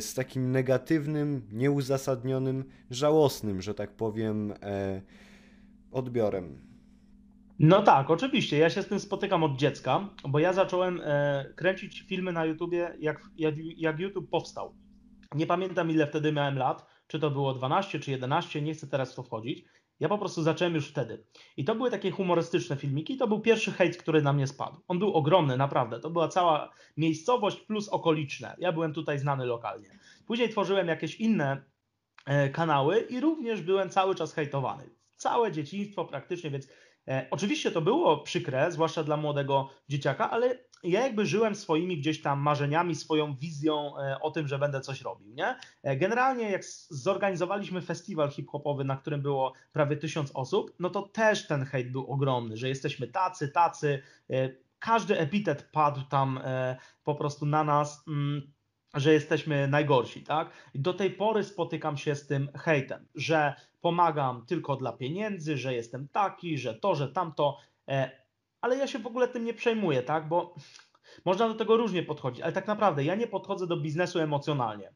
z 0.00 0.14
takim 0.14 0.52
negatywnym, 0.52 1.42
nieuzasadnionym, 1.52 2.64
żałosnym, 2.90 3.62
że 3.62 3.74
tak 3.74 3.96
powiem, 3.96 4.54
e, 4.62 5.02
odbiorem? 5.92 6.68
No 7.58 7.82
tak, 7.82 8.10
oczywiście. 8.10 8.58
Ja 8.58 8.70
się 8.70 8.82
z 8.82 8.86
tym 8.86 9.00
spotykam 9.00 9.44
od 9.44 9.56
dziecka, 9.56 10.08
bo 10.28 10.38
ja 10.38 10.52
zacząłem 10.52 11.00
kręcić 11.56 12.04
filmy 12.08 12.32
na 12.32 12.44
YouTubie, 12.44 12.96
jak, 13.00 13.20
jak, 13.36 13.54
jak 13.76 13.98
YouTube 13.98 14.30
powstał. 14.30 14.74
Nie 15.34 15.46
pamiętam 15.46 15.90
ile 15.90 16.06
wtedy 16.06 16.32
miałem 16.32 16.58
lat, 16.58 16.86
czy 17.06 17.18
to 17.18 17.30
było 17.30 17.54
12 17.54 18.00
czy 18.00 18.10
11, 18.10 18.62
nie 18.62 18.74
chcę 18.74 18.86
teraz 18.86 19.12
w 19.12 19.16
to 19.16 19.22
wchodzić. 19.22 19.64
Ja 20.00 20.08
po 20.08 20.18
prostu 20.18 20.42
zacząłem 20.42 20.74
już 20.74 20.88
wtedy. 20.88 21.24
I 21.56 21.64
to 21.64 21.74
były 21.74 21.90
takie 21.90 22.10
humorystyczne 22.10 22.76
filmiki. 22.76 23.16
To 23.16 23.28
był 23.28 23.40
pierwszy 23.40 23.72
hejt, 23.72 23.96
który 23.96 24.22
na 24.22 24.32
mnie 24.32 24.46
spadł. 24.46 24.80
On 24.88 24.98
był 24.98 25.14
ogromny, 25.14 25.56
naprawdę. 25.56 26.00
To 26.00 26.10
była 26.10 26.28
cała 26.28 26.70
miejscowość 26.96 27.60
plus 27.60 27.88
okoliczne. 27.88 28.56
Ja 28.58 28.72
byłem 28.72 28.92
tutaj 28.92 29.18
znany 29.18 29.46
lokalnie. 29.46 29.98
Później 30.26 30.48
tworzyłem 30.48 30.88
jakieś 30.88 31.20
inne 31.20 31.62
e, 32.26 32.48
kanały 32.48 33.00
i 33.00 33.20
również 33.20 33.62
byłem 33.62 33.90
cały 33.90 34.14
czas 34.14 34.34
hejtowany. 34.34 34.90
Całe 35.16 35.52
dzieciństwo 35.52 36.04
praktycznie, 36.04 36.50
więc 36.50 36.68
e, 37.08 37.26
oczywiście 37.30 37.70
to 37.70 37.80
było 37.80 38.18
przykre, 38.18 38.72
zwłaszcza 38.72 39.04
dla 39.04 39.16
młodego 39.16 39.70
dzieciaka, 39.88 40.30
ale 40.30 40.67
ja 40.82 41.00
jakby 41.00 41.26
żyłem 41.26 41.54
swoimi 41.54 41.98
gdzieś 41.98 42.22
tam 42.22 42.40
marzeniami, 42.40 42.94
swoją 42.94 43.34
wizją 43.34 43.98
e, 43.98 44.20
o 44.20 44.30
tym, 44.30 44.48
że 44.48 44.58
będę 44.58 44.80
coś 44.80 45.02
robił, 45.02 45.34
nie? 45.34 45.56
E, 45.82 45.96
generalnie 45.96 46.50
jak 46.50 46.64
zorganizowaliśmy 46.90 47.80
festiwal 47.80 48.30
hip-hopowy, 48.30 48.84
na 48.84 48.96
którym 48.96 49.22
było 49.22 49.52
prawie 49.72 49.96
tysiąc 49.96 50.30
osób, 50.34 50.72
no 50.78 50.90
to 50.90 51.02
też 51.02 51.46
ten 51.46 51.64
hejt 51.64 51.92
był 51.92 52.06
ogromny, 52.06 52.56
że 52.56 52.68
jesteśmy 52.68 53.06
tacy, 53.06 53.48
tacy, 53.48 54.02
e, 54.30 54.48
każdy 54.78 55.18
epitet 55.18 55.68
padł 55.72 56.00
tam 56.10 56.40
po 57.04 57.14
prostu 57.14 57.46
na 57.46 57.64
nas, 57.64 58.04
mm, 58.08 58.52
że 58.94 59.12
jesteśmy 59.12 59.68
najgorsi, 59.68 60.22
tak? 60.22 60.50
I 60.74 60.80
do 60.80 60.94
tej 60.94 61.10
pory 61.10 61.44
spotykam 61.44 61.96
się 61.96 62.14
z 62.14 62.26
tym 62.26 62.48
hejtem, 62.54 63.06
że 63.14 63.54
pomagam 63.80 64.46
tylko 64.46 64.76
dla 64.76 64.92
pieniędzy, 64.92 65.56
że 65.56 65.74
jestem 65.74 66.08
taki, 66.08 66.58
że 66.58 66.74
to, 66.74 66.94
że 66.94 67.08
tamto 67.08 67.58
ale 68.60 68.76
ja 68.76 68.86
się 68.86 68.98
w 68.98 69.06
ogóle 69.06 69.28
tym 69.28 69.44
nie 69.44 69.54
przejmuję, 69.54 70.02
tak? 70.02 70.28
Bo 70.28 70.54
można 71.24 71.48
do 71.48 71.54
tego 71.54 71.76
różnie 71.76 72.02
podchodzić, 72.02 72.42
ale 72.42 72.52
tak 72.52 72.66
naprawdę 72.66 73.04
ja 73.04 73.14
nie 73.14 73.26
podchodzę 73.26 73.66
do 73.66 73.76
biznesu 73.76 74.18
emocjonalnie. 74.18 74.92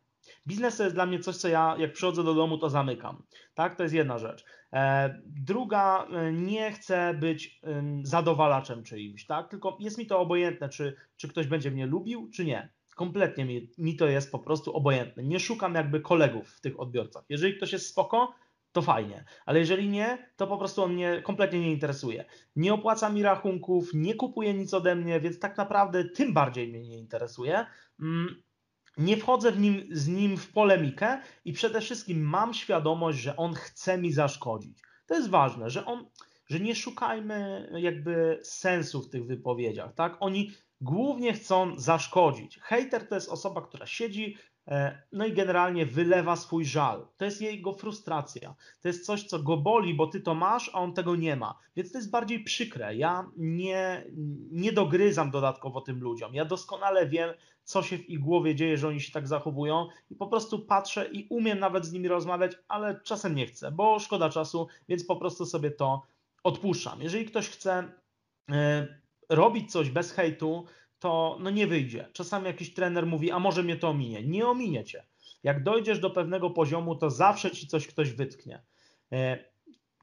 Biznes 0.47 0.77
to 0.77 0.83
jest 0.83 0.97
dla 0.97 1.07
mnie 1.07 1.19
coś, 1.19 1.37
co 1.37 1.49
ja 1.49 1.77
jak 1.79 1.93
przychodzę 1.93 2.25
do 2.25 2.35
domu, 2.35 2.59
to 2.59 2.71
zamykam. 2.71 3.23
Tak, 3.55 3.77
to 3.77 3.83
jest 3.83 3.95
jedna 3.95 4.19
rzecz. 4.19 4.45
E, 4.73 5.15
druga, 5.27 6.07
e, 6.13 6.33
nie 6.33 6.73
chcę 6.73 7.15
być 7.15 7.61
zadowalaczem 8.03 8.83
czyimś, 8.83 9.27
tak? 9.27 9.49
Tylko 9.49 9.77
jest 9.81 9.99
mi 9.99 10.07
to 10.07 10.19
obojętne, 10.19 10.69
czy, 10.69 10.97
czy 11.17 11.29
ktoś 11.29 11.47
będzie 11.47 11.71
mnie 11.71 11.87
lubił, 11.87 12.31
czy 12.35 12.45
nie. 12.45 12.73
Kompletnie 12.97 13.45
mi, 13.45 13.71
mi 13.79 13.97
to 13.97 14.07
jest 14.07 14.33
po 14.33 14.39
prostu 14.39 14.77
obojętne. 14.77 15.23
Nie 15.23 15.41
szukam 15.41 15.75
jakby 15.75 16.01
kolegów 16.01 16.49
w 16.49 16.61
tych 16.61 16.81
odbiorcach. 16.81 17.25
Jeżeli 17.29 17.57
ktoś 17.57 17.73
jest 17.73 17.87
spoko, 17.87 18.35
to 18.73 18.83
fajnie. 18.83 19.25
Ale 19.47 19.59
jeżeli 19.59 19.89
nie, 19.89 20.33
to 20.37 20.47
po 20.47 20.59
prostu 20.59 20.83
on 20.83 20.93
mnie 20.95 21.23
kompletnie 21.23 21.61
nie 21.61 21.73
interesuje. 21.73 22.25
Nie 22.57 22.75
opłaca 22.75 23.09
mi 23.09 23.23
rachunków, 23.23 23.91
nie 23.95 24.15
kupuje 24.15 24.55
nic 24.55 24.75
ode 24.75 24.95
mnie, 24.95 25.21
więc 25.21 25.39
tak 25.39 25.57
naprawdę 25.57 26.05
tym 26.05 26.33
bardziej 26.33 26.69
mnie 26.69 26.81
nie 26.81 26.99
interesuje. 26.99 27.67
Mm, 28.01 28.43
nie 28.97 29.17
wchodzę 29.17 29.53
w 29.53 29.61
nim, 29.61 29.85
z 29.91 30.09
nim 30.09 30.37
w 30.37 30.53
polemikę 30.53 31.21
i 31.45 31.53
przede 31.53 31.81
wszystkim 31.81 32.23
mam 32.23 32.55
świadomość, 32.55 33.19
że 33.19 33.37
on 33.37 33.55
chce 33.55 33.99
mi 33.99 34.13
zaszkodzić. 34.13 34.79
To 35.07 35.15
jest 35.15 35.31
ważne, 35.31 35.71
że 35.71 35.87
on, 35.87 36.07
że 36.47 36.61
nie 36.61 36.75
szukajmy 36.75 37.69
jakby 37.79 38.41
sensu 38.43 39.03
w 39.03 39.11
tych 39.11 39.27
wypowiedziach, 39.27 39.95
tak? 39.95 40.17
Oni 40.21 40.51
głównie 40.81 41.33
chcą 41.33 41.79
zaszkodzić. 41.79 42.59
Hater 42.59 43.09
to 43.09 43.15
jest 43.15 43.29
osoba, 43.29 43.63
która 43.63 43.87
siedzi 43.87 44.37
no 45.13 45.27
i 45.27 45.33
generalnie 45.33 45.87
wylewa 45.87 46.37
swój 46.37 46.65
żal. 46.65 47.07
To 47.17 47.25
jest 47.25 47.41
jego 47.41 47.73
frustracja. 47.73 48.55
To 48.81 48.89
jest 48.89 49.07
coś, 49.07 49.25
co 49.25 49.39
go 49.39 49.57
boli, 49.57 49.95
bo 49.95 50.07
ty 50.07 50.21
to 50.21 50.35
masz, 50.35 50.71
a 50.75 50.79
on 50.79 50.95
tego 50.95 51.17
nie 51.17 51.37
ma. 51.37 51.59
Więc 51.77 51.93
to 51.93 51.99
jest 51.99 52.11
bardziej 52.11 52.45
przykre. 52.45 52.97
Ja 52.97 53.31
nie, 53.37 54.05
nie 54.51 54.73
dogryzam 54.73 55.31
dodatkowo 55.31 55.81
tym 55.81 56.01
ludziom. 56.01 56.35
Ja 56.35 56.45
doskonale 56.45 57.07
wiem, 57.07 57.31
co 57.65 57.83
się 57.83 57.99
w 57.99 58.11
ich 58.11 58.19
głowie 58.19 58.55
dzieje, 58.55 58.79
że 58.79 58.89
oni 58.89 59.01
się 59.01 59.13
tak 59.13 59.29
zachowują 59.29 59.89
i 60.11 60.15
po 60.15 60.27
prostu 60.27 60.59
patrzę 60.59 61.09
i 61.13 61.27
umiem 61.31 61.59
nawet 61.59 61.87
z 61.87 61.93
nimi 61.93 62.09
rozmawiać, 62.09 62.53
ale 62.69 63.01
czasem 63.01 63.35
nie 63.35 63.47
chcę, 63.47 63.71
bo 63.71 63.99
szkoda 63.99 64.31
czasu, 64.31 64.69
więc 64.89 65.07
po 65.07 65.17
prostu 65.17 65.47
sobie 65.47 65.71
to 65.71 66.03
odpuszczam. 66.45 67.03
Jeżeli 67.03 67.25
ktoś 67.25 67.49
chce 67.49 67.93
e, 68.51 68.87
robić 69.29 69.73
coś 69.73 69.91
bez 69.91 70.13
hejtu, 70.13 70.67
to 71.03 71.37
no 71.41 71.51
nie 71.51 71.67
wyjdzie. 71.67 72.09
Czasami 72.13 72.47
jakiś 72.47 72.75
trener 72.75 73.07
mówi, 73.07 73.31
a 73.31 73.39
może 73.39 73.63
mnie 73.63 73.77
to 73.77 73.89
ominie. 73.89 74.23
Nie 74.23 74.47
ominie 74.49 74.85
cię. 74.85 75.05
Jak 75.43 75.63
dojdziesz 75.63 76.01
do 76.01 76.11
pewnego 76.11 76.51
poziomu, 76.51 76.97
to 76.97 77.11
zawsze 77.11 77.51
ci 77.51 77.67
coś 77.67 77.87
ktoś 77.87 78.13
wytknie. 78.13 78.63
E, 79.13 79.45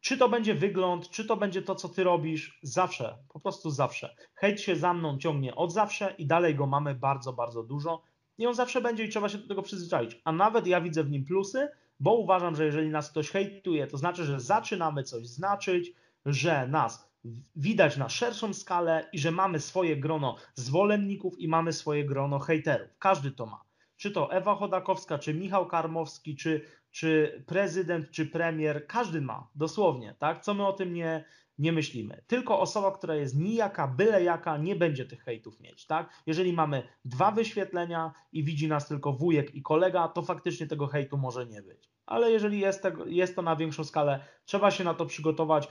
czy 0.01 0.17
to 0.17 0.29
będzie 0.29 0.55
wygląd, 0.55 1.09
czy 1.09 1.25
to 1.25 1.37
będzie 1.37 1.61
to, 1.61 1.75
co 1.75 1.89
ty 1.89 2.03
robisz, 2.03 2.59
zawsze, 2.63 3.17
po 3.29 3.39
prostu 3.39 3.71
zawsze. 3.71 4.15
Hejt 4.35 4.61
się 4.61 4.75
za 4.75 4.93
mną 4.93 5.17
ciągnie 5.17 5.55
od 5.55 5.73
zawsze 5.73 6.15
i 6.17 6.25
dalej 6.25 6.55
go 6.55 6.67
mamy 6.67 6.95
bardzo, 6.95 7.33
bardzo 7.33 7.63
dużo. 7.63 8.01
I 8.37 8.47
on 8.47 8.55
zawsze 8.55 8.81
będzie 8.81 9.05
i 9.05 9.09
trzeba 9.09 9.29
się 9.29 9.37
do 9.37 9.47
tego 9.47 9.61
przyzwyczaić. 9.61 10.21
A 10.23 10.31
nawet 10.31 10.67
ja 10.67 10.81
widzę 10.81 11.03
w 11.03 11.11
nim 11.11 11.25
plusy, 11.25 11.67
bo 11.99 12.13
uważam, 12.13 12.55
że 12.55 12.65
jeżeli 12.65 12.89
nas 12.89 13.11
ktoś 13.11 13.29
hejtuje, 13.29 13.87
to 13.87 13.97
znaczy, 13.97 14.23
że 14.25 14.39
zaczynamy 14.39 15.03
coś 15.03 15.27
znaczyć, 15.27 15.91
że 16.25 16.67
nas 16.67 17.08
widać 17.55 17.97
na 17.97 18.09
szerszą 18.09 18.53
skalę 18.53 19.09
i 19.13 19.19
że 19.19 19.31
mamy 19.31 19.59
swoje 19.59 19.97
grono 19.97 20.35
zwolenników 20.55 21.39
i 21.39 21.47
mamy 21.47 21.73
swoje 21.73 22.05
grono 22.05 22.39
hejterów. 22.39 22.89
Każdy 22.99 23.31
to 23.31 23.45
ma. 23.45 23.61
Czy 23.97 24.11
to 24.11 24.31
Ewa 24.31 24.55
Chodakowska, 24.55 25.19
czy 25.19 25.33
Michał 25.33 25.67
Karmowski, 25.67 26.35
czy, 26.35 26.61
czy 26.91 27.43
prezydent, 27.47 28.11
czy 28.11 28.25
premier, 28.25 28.87
każdy 28.87 29.21
ma, 29.21 29.47
dosłownie, 29.55 30.15
tak? 30.19 30.43
Co 30.43 30.53
my 30.53 30.67
o 30.67 30.73
tym 30.73 30.93
nie, 30.93 31.25
nie 31.57 31.71
myślimy. 31.71 32.21
Tylko 32.27 32.59
osoba, 32.59 32.91
która 32.91 33.15
jest 33.15 33.37
nijaka, 33.37 33.87
byle 33.87 34.23
jaka, 34.23 34.57
nie 34.57 34.75
będzie 34.75 35.05
tych 35.05 35.23
hejtów 35.23 35.59
mieć, 35.59 35.85
tak? 35.85 36.13
Jeżeli 36.25 36.53
mamy 36.53 36.83
dwa 37.05 37.31
wyświetlenia 37.31 38.13
i 38.31 38.43
widzi 38.43 38.67
nas 38.67 38.87
tylko 38.87 39.13
wujek 39.13 39.55
i 39.55 39.61
kolega, 39.61 40.07
to 40.07 40.21
faktycznie 40.21 40.67
tego 40.67 40.87
hejtu 40.87 41.17
może 41.17 41.45
nie 41.45 41.61
być. 41.61 41.89
Ale 42.05 42.31
jeżeli 42.31 42.59
jest, 42.59 42.83
jest 43.05 43.35
to 43.35 43.41
na 43.41 43.55
większą 43.55 43.83
skalę, 43.83 44.25
trzeba 44.45 44.71
się 44.71 44.83
na 44.83 44.93
to 44.93 45.05
przygotować 45.05 45.67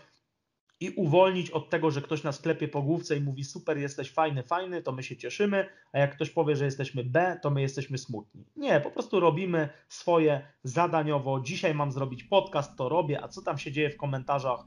i 0.80 0.90
uwolnić 0.90 1.50
od 1.50 1.70
tego, 1.70 1.90
że 1.90 2.02
ktoś 2.02 2.22
nas 2.22 2.40
klepie 2.40 2.68
po 2.68 2.82
główce 2.82 3.16
i 3.16 3.20
mówi 3.20 3.44
super, 3.44 3.78
jesteś 3.78 4.10
fajny, 4.10 4.42
fajny, 4.42 4.82
to 4.82 4.92
my 4.92 5.02
się 5.02 5.16
cieszymy, 5.16 5.66
a 5.92 5.98
jak 5.98 6.14
ktoś 6.14 6.30
powie, 6.30 6.56
że 6.56 6.64
jesteśmy 6.64 7.04
B, 7.04 7.38
to 7.42 7.50
my 7.50 7.60
jesteśmy 7.60 7.98
smutni. 7.98 8.44
Nie, 8.56 8.80
po 8.80 8.90
prostu 8.90 9.20
robimy 9.20 9.68
swoje 9.88 10.46
zadaniowo. 10.62 11.40
Dzisiaj 11.40 11.74
mam 11.74 11.92
zrobić 11.92 12.24
podcast, 12.24 12.76
to 12.76 12.88
robię, 12.88 13.22
a 13.24 13.28
co 13.28 13.42
tam 13.42 13.58
się 13.58 13.72
dzieje 13.72 13.90
w 13.90 13.96
komentarzach? 13.96 14.64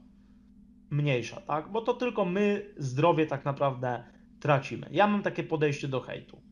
Mniejsza, 0.90 1.40
tak? 1.40 1.72
Bo 1.72 1.80
to 1.80 1.94
tylko 1.94 2.24
my 2.24 2.74
zdrowie 2.76 3.26
tak 3.26 3.44
naprawdę 3.44 4.04
tracimy. 4.40 4.88
Ja 4.90 5.06
mam 5.06 5.22
takie 5.22 5.42
podejście 5.42 5.88
do 5.88 6.00
hejtu. 6.00 6.42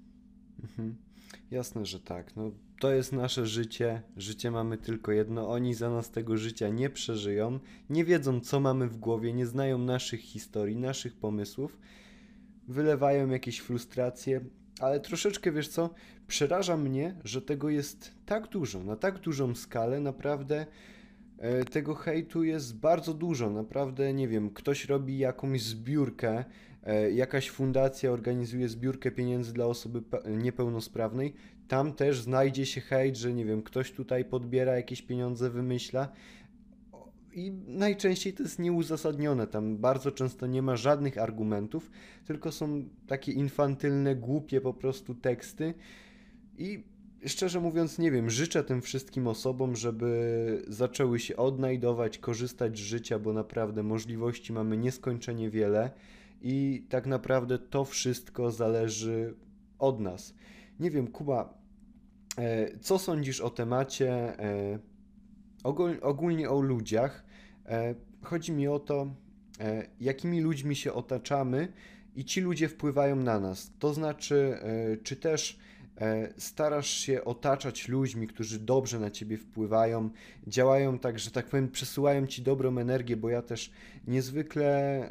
Mhm. 0.63 0.97
Jasne, 1.51 1.87
że 1.87 2.01
tak. 2.01 2.37
No, 2.37 2.51
to 2.81 2.93
jest 2.93 3.13
nasze 3.13 3.47
życie. 3.47 4.03
Życie 4.17 4.51
mamy 4.51 4.79
tylko 4.79 5.13
jedno. 5.13 5.49
Oni 5.51 5.75
za 5.75 5.91
nas 5.91 6.11
tego 6.11 6.37
życia 6.37 6.69
nie 6.69 6.91
przeżyją. 6.91 7.59
Nie 7.91 8.05
wiedzą, 8.05 8.41
co 8.41 8.61
mamy 8.61 8.89
w 8.89 8.97
głowie, 8.97 9.33
nie 9.33 9.47
znają 9.47 9.79
naszych 9.79 10.21
historii, 10.21 10.77
naszych 10.77 11.17
pomysłów. 11.17 11.79
Wylewają 12.69 13.29
jakieś 13.29 13.59
frustracje, 13.59 14.41
ale 14.81 15.01
troszeczkę 15.01 15.53
wiesz 15.53 15.69
co? 15.69 15.91
Przeraża 16.27 16.77
mnie, 16.77 17.17
że 17.25 17.43
tego 17.43 17.69
jest 17.69 18.15
tak 18.27 18.49
dużo, 18.49 18.85
na 18.85 18.97
tak 18.97 19.19
dużą 19.19 19.55
skalę. 19.55 20.01
Naprawdę 20.01 20.67
e, 21.39 21.65
tego 21.65 21.95
hejtu 21.95 22.45
jest 22.45 22.77
bardzo 22.77 23.15
dużo. 23.15 23.51
Naprawdę, 23.51 24.15
nie 24.15 24.29
wiem, 24.29 24.51
ktoś 24.51 24.85
robi 24.85 25.19
jakąś 25.19 25.63
zbiórkę 25.63 26.45
jakaś 27.13 27.51
fundacja 27.51 28.11
organizuje 28.11 28.69
zbiórkę 28.69 29.11
pieniędzy 29.11 29.53
dla 29.53 29.67
osoby 29.67 30.03
niepełnosprawnej, 30.27 31.35
tam 31.69 31.93
też 31.93 32.21
znajdzie 32.21 32.67
się 32.67 32.81
hejt, 32.81 33.17
że 33.17 33.33
nie 33.33 33.45
wiem, 33.45 33.63
ktoś 33.63 33.93
tutaj 33.93 34.25
podbiera 34.25 34.77
jakieś 34.77 35.03
pieniądze, 35.03 35.51
wymyśla. 35.51 36.09
I 37.35 37.53
najczęściej 37.67 38.33
to 38.33 38.43
jest 38.43 38.59
nieuzasadnione. 38.59 39.47
Tam 39.47 39.77
bardzo 39.77 40.13
często 40.13 40.47
nie 40.47 40.63
ma 40.63 40.77
żadnych 40.77 41.19
argumentów, 41.19 41.91
tylko 42.25 42.53
są 42.53 42.85
takie 43.07 43.33
infantylne, 43.33 44.17
głupie 44.17 44.61
po 44.61 44.75
prostu 44.75 45.15
teksty. 45.15 45.75
I 46.59 46.85
szczerze 47.27 47.61
mówiąc, 47.61 47.99
nie 47.99 48.11
wiem, 48.11 48.31
życzę 48.31 48.65
tym 48.65 48.83
wszystkim 48.83 49.27
osobom, 49.27 49.77
żeby 49.77 50.63
zaczęły 50.69 51.21
się 51.21 51.37
odnajdować, 51.37 52.19
korzystać 52.19 52.79
z 52.79 52.81
życia, 52.81 53.19
bo 53.19 53.33
naprawdę 53.33 53.83
możliwości 53.83 54.53
mamy 54.53 54.77
nieskończenie 54.77 55.51
wiele 55.51 55.91
i 56.41 56.87
tak 56.89 57.07
naprawdę 57.07 57.59
to 57.59 57.85
wszystko 57.85 58.51
zależy 58.51 59.35
od 59.79 60.01
nas. 60.01 60.35
Nie 60.81 60.91
wiem, 60.91 61.07
Kuba, 61.07 61.55
e, 62.39 62.79
co 62.79 62.99
sądzisz 62.99 63.41
o 63.41 63.51
temacie 63.51 64.11
e, 64.39 64.79
ogólnie 66.03 66.51
o 66.51 66.61
ludziach? 66.61 67.25
E, 67.67 67.95
chodzi 68.23 68.53
mi 68.53 68.69
o 68.69 68.79
to, 68.79 69.15
jakimi 70.01 70.41
ludźmi 70.41 70.77
się 70.77 70.93
otaczamy 70.93 71.73
i 72.15 72.25
ci 72.25 72.41
ludzie 72.41 72.69
wpływają 72.69 73.17
na 73.17 73.41
nas. 73.41 73.73
To 73.79 73.95
znaczy, 73.95 74.59
czy 75.03 75.17
też 75.17 75.59
starasz 76.39 76.91
się 76.91 77.25
otaczać 77.25 77.89
ludźmi, 77.89 78.27
którzy 78.27 78.59
dobrze 78.59 78.99
na 78.99 79.11
ciebie 79.11 79.37
wpływają, 79.37 80.11
działają 80.47 80.99
tak, 80.99 81.19
że 81.19 81.31
tak 81.31 81.47
powiem, 81.47 81.69
przesyłają 81.69 82.27
ci 82.27 82.43
dobrą 82.43 82.79
energię, 82.79 83.17
bo 83.17 83.29
ja 83.29 83.43
też 83.43 83.71
niezwykle 84.07 85.11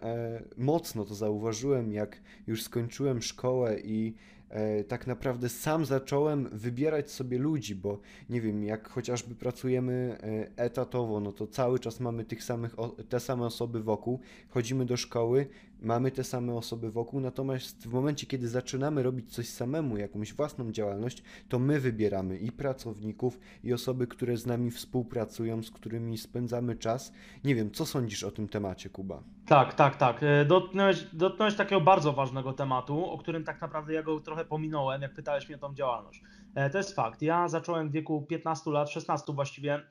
mocno 0.58 1.06
to 1.06 1.16
zauważyłem, 1.16 1.92
jak 1.92 2.22
już 2.48 2.64
skończyłem 2.64 3.22
szkołę 3.22 3.80
i 3.80 4.16
E, 4.50 4.84
tak 4.84 5.08
naprawdę 5.08 5.50
sam 5.50 5.86
zacząłem 5.86 6.50
wybierać 6.52 7.12
sobie 7.12 7.38
ludzi, 7.38 7.76
bo 7.76 8.00
nie 8.30 8.42
wiem, 8.42 8.64
jak 8.64 8.90
chociażby 8.90 9.36
pracujemy 9.36 10.18
e, 10.58 10.64
etatowo, 10.64 11.20
no 11.20 11.32
to 11.32 11.48
cały 11.48 11.80
czas 11.80 12.00
mamy 12.00 12.26
tych 12.26 12.44
samych, 12.44 12.76
te 13.10 13.20
same 13.20 13.46
osoby 13.46 13.84
wokół, 13.84 14.20
chodzimy 14.50 14.86
do 14.86 14.98
szkoły, 14.98 15.48
mamy 15.82 16.12
te 16.12 16.24
same 16.24 16.54
osoby 16.54 16.92
wokół, 16.92 17.20
natomiast 17.20 17.88
w 17.88 17.94
momencie, 17.94 18.28
kiedy 18.28 18.48
zaczynamy 18.48 19.04
robić 19.04 19.34
coś 19.34 19.50
samemu, 19.50 19.98
jakąś 19.98 20.34
własną 20.34 20.72
działalność, 20.72 21.24
to 21.50 21.60
my 21.60 21.80
wybieramy 21.80 22.38
i 22.38 22.52
pracowników, 22.52 23.40
i 23.64 23.74
osoby, 23.74 24.08
które 24.08 24.38
z 24.38 24.46
nami 24.46 24.72
współpracują, 24.72 25.64
z 25.64 25.72
którymi 25.72 26.18
spędzamy 26.18 26.76
czas. 26.76 27.14
Nie 27.44 27.56
wiem, 27.56 27.72
co 27.72 27.86
sądzisz 27.86 28.24
o 28.24 28.32
tym 28.32 28.48
temacie, 28.48 28.90
Kuba? 28.90 29.24
Tak, 29.46 29.74
tak, 29.74 29.96
tak. 29.96 30.24
E, 30.24 30.46
dotknąłeś, 30.46 31.08
dotknąłeś 31.14 31.56
takiego 31.56 31.82
bardzo 31.82 32.14
ważnego 32.14 32.54
tematu, 32.54 33.06
o 33.06 33.18
którym 33.18 33.44
tak 33.44 33.62
naprawdę 33.62 33.94
ja 33.94 34.04
go 34.04 34.20
trochę 34.20 34.46
pominąłem, 34.46 35.02
jak 35.02 35.14
pytałeś 35.14 35.48
mnie 35.48 35.56
o 35.56 35.60
tą 35.60 35.74
działalność. 35.74 36.24
E, 36.56 36.70
to 36.70 36.78
jest 36.78 36.96
fakt. 36.96 37.22
Ja 37.22 37.48
zacząłem 37.48 37.90
w 37.90 37.92
wieku 37.92 38.22
15 38.22 38.72
lat, 38.72 38.90
16 38.90 39.34
właściwie, 39.34 39.82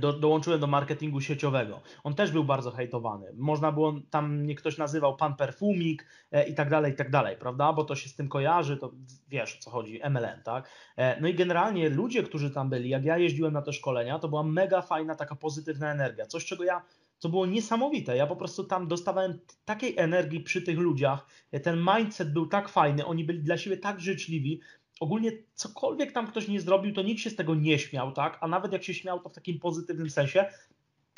do, 0.00 0.12
dołączyłem 0.12 0.60
do 0.60 0.66
marketingu 0.66 1.20
sieciowego. 1.20 1.82
On 2.04 2.14
też 2.14 2.30
był 2.30 2.44
bardzo 2.44 2.70
hejtowany. 2.70 3.32
Można 3.36 3.72
było, 3.72 3.94
tam 4.10 4.36
mnie 4.36 4.54
ktoś 4.54 4.78
nazywał 4.78 5.16
pan 5.16 5.36
perfumik 5.36 6.06
e, 6.32 6.48
i 6.48 6.54
tak 6.54 6.70
dalej, 6.70 6.92
i 6.92 6.96
tak 6.96 7.10
dalej, 7.10 7.36
prawda? 7.36 7.72
Bo 7.72 7.84
to 7.84 7.94
się 7.94 8.08
z 8.08 8.14
tym 8.14 8.28
kojarzy, 8.28 8.76
to 8.76 8.92
wiesz 9.28 9.56
o 9.56 9.60
co 9.60 9.70
chodzi, 9.70 10.00
MLM, 10.10 10.42
tak? 10.44 10.70
E, 10.96 11.20
no 11.20 11.28
i 11.28 11.34
generalnie 11.34 11.88
ludzie, 11.88 12.22
którzy 12.22 12.50
tam 12.50 12.70
byli, 12.70 12.88
jak 12.88 13.04
ja 13.04 13.18
jeździłem 13.18 13.52
na 13.52 13.62
te 13.62 13.72
szkolenia, 13.72 14.18
to 14.18 14.28
była 14.28 14.42
mega 14.42 14.82
fajna, 14.82 15.14
taka 15.14 15.36
pozytywna 15.36 15.92
energia. 15.92 16.26
Coś, 16.26 16.44
czego 16.44 16.64
ja 16.64 16.82
co 17.18 17.28
było 17.28 17.46
niesamowite. 17.46 18.16
Ja 18.16 18.26
po 18.26 18.36
prostu 18.36 18.64
tam 18.64 18.88
dostawałem 18.88 19.38
takiej 19.64 19.98
energii 19.98 20.40
przy 20.40 20.62
tych 20.62 20.78
ludziach. 20.78 21.26
Ten 21.62 21.86
mindset 21.96 22.32
był 22.32 22.46
tak 22.46 22.68
fajny, 22.68 23.06
oni 23.06 23.24
byli 23.24 23.42
dla 23.42 23.58
siebie 23.58 23.76
tak 23.76 24.00
życzliwi, 24.00 24.60
ogólnie 25.00 25.32
cokolwiek 25.54 26.12
tam 26.12 26.26
ktoś 26.26 26.48
nie 26.48 26.60
zrobił, 26.60 26.94
to 26.94 27.02
nikt 27.02 27.20
się 27.20 27.30
z 27.30 27.36
tego 27.36 27.54
nie 27.54 27.78
śmiał, 27.78 28.12
tak? 28.12 28.38
A 28.40 28.48
nawet 28.48 28.72
jak 28.72 28.84
się 28.84 28.94
śmiał, 28.94 29.20
to 29.20 29.28
w 29.28 29.34
takim 29.34 29.58
pozytywnym 29.58 30.10
sensie. 30.10 30.46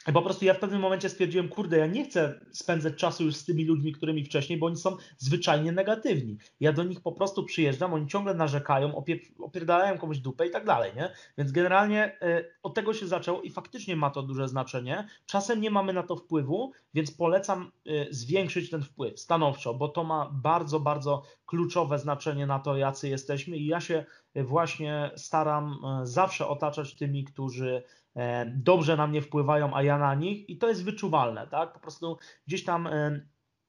Po 0.05 0.23
prostu 0.23 0.45
ja 0.45 0.55
w 0.55 0.59
pewnym 0.59 0.81
momencie 0.81 1.09
stwierdziłem, 1.09 1.49
kurde, 1.49 1.79
ja 1.79 1.87
nie 1.87 2.05
chcę 2.05 2.41
spędzać 2.53 2.95
czasu 2.95 3.25
już 3.25 3.37
z 3.37 3.45
tymi 3.45 3.65
ludźmi, 3.65 3.93
którymi 3.93 4.25
wcześniej, 4.25 4.59
bo 4.59 4.67
oni 4.67 4.77
są 4.77 4.97
zwyczajnie 5.19 5.73
negatywni. 5.73 6.39
Ja 6.61 6.73
do 6.73 6.85
nich 6.85 7.01
po 7.01 7.13
prostu 7.13 7.45
przyjeżdżam, 7.45 7.95
oni 7.95 8.07
ciągle 8.07 8.35
narzekają, 8.35 8.97
opier 8.97 9.19
opierdają 9.39 9.99
komuś 9.99 10.19
dupę 10.19 10.47
i 10.47 10.51
tak 10.51 10.65
dalej, 10.65 10.93
nie? 10.97 11.13
Więc 11.39 11.53
generalnie 11.53 12.17
y, 12.23 12.45
od 12.63 12.75
tego 12.75 12.95
się 12.95 13.07
zaczęło 13.07 13.43
i 13.43 13.51
faktycznie 13.51 13.97
ma 13.97 14.11
to 14.11 14.23
duże 14.23 14.49
znaczenie. 14.49 15.09
Czasem 15.27 15.61
nie 15.61 15.71
mamy 15.71 15.93
na 15.93 16.03
to 16.03 16.17
wpływu, 16.17 16.73
więc 16.95 17.11
polecam 17.11 17.73
y, 17.87 18.07
zwiększyć 18.11 18.71
ten 18.71 18.83
wpływ 18.83 19.21
stanowczo, 19.21 19.75
bo 19.75 19.89
to 19.89 20.05
ma 20.05 20.31
bardzo, 20.33 20.81
bardzo 20.81 21.23
kluczowe 21.47 21.99
znaczenie 21.99 22.47
na 22.47 22.59
to, 22.59 22.77
jacy 22.77 23.09
jesteśmy 23.09 23.57
i 23.57 23.67
ja 23.67 23.81
się 23.81 24.05
właśnie 24.35 25.11
staram 25.17 25.79
y, 26.03 26.07
zawsze 26.07 26.49
otaczać 26.49 26.95
tymi, 26.95 27.25
którzy 27.25 27.83
dobrze 28.47 28.97
na 28.97 29.07
mnie 29.07 29.23
wpływają, 29.23 29.75
a 29.75 29.83
ja 29.83 29.99
na 29.99 30.15
nich 30.15 30.49
i 30.49 30.59
to 30.59 30.69
jest 30.69 30.85
wyczuwalne, 30.85 31.47
tak? 31.47 31.73
Po 31.73 31.81
prostu 31.81 32.19
gdzieś 32.47 32.65
tam 32.65 32.87
e, 32.87 32.91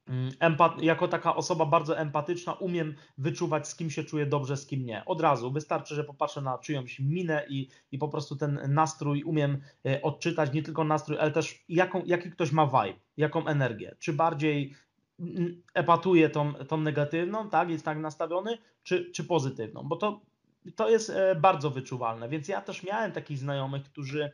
mm, 0.07 0.31
empat, 0.39 0.81
jako 0.81 1.07
taka 1.07 1.35
osoba 1.35 1.65
bardzo 1.65 1.97
empatyczna 1.97 2.53
umiem 2.53 2.95
wyczuwać, 3.17 3.67
z 3.67 3.75
kim 3.75 3.89
się 3.89 4.03
czuję 4.03 4.25
dobrze, 4.25 4.57
z 4.57 4.65
kim 4.65 4.85
nie. 4.85 5.05
Od 5.05 5.21
razu 5.21 5.51
wystarczy, 5.51 5.95
że 5.95 6.03
popatrzę 6.03 6.41
na 6.41 6.57
czyjąś 6.57 6.99
minę 6.99 7.45
i, 7.49 7.69
i 7.91 7.97
po 7.97 8.07
prostu 8.07 8.35
ten 8.35 8.59
nastrój 8.67 9.23
umiem 9.23 9.61
e, 9.85 10.01
odczytać, 10.01 10.53
nie 10.53 10.63
tylko 10.63 10.83
nastrój, 10.83 11.17
ale 11.19 11.31
też 11.31 11.65
jaką, 11.69 12.03
jaki 12.05 12.31
ktoś 12.31 12.51
ma 12.51 12.65
vibe, 12.65 12.99
jaką 13.17 13.47
energię. 13.47 13.95
Czy 13.99 14.13
bardziej 14.13 14.75
mm, 15.19 15.61
epatuje 15.73 16.29
tą, 16.29 16.53
tą 16.53 16.77
negatywną, 16.77 17.49
tak, 17.49 17.69
jest 17.69 17.85
tak 17.85 17.97
nastawiony, 17.97 18.57
czy, 18.83 19.11
czy 19.11 19.23
pozytywną, 19.23 19.83
bo 19.83 19.95
to 19.95 20.28
to 20.75 20.89
jest 20.89 21.09
e, 21.09 21.35
bardzo 21.35 21.69
wyczuwalne. 21.69 22.29
Więc 22.29 22.47
ja 22.47 22.61
też 22.61 22.83
miałem 22.83 23.11
takich 23.11 23.37
znajomych, 23.37 23.83
którzy. 23.83 24.31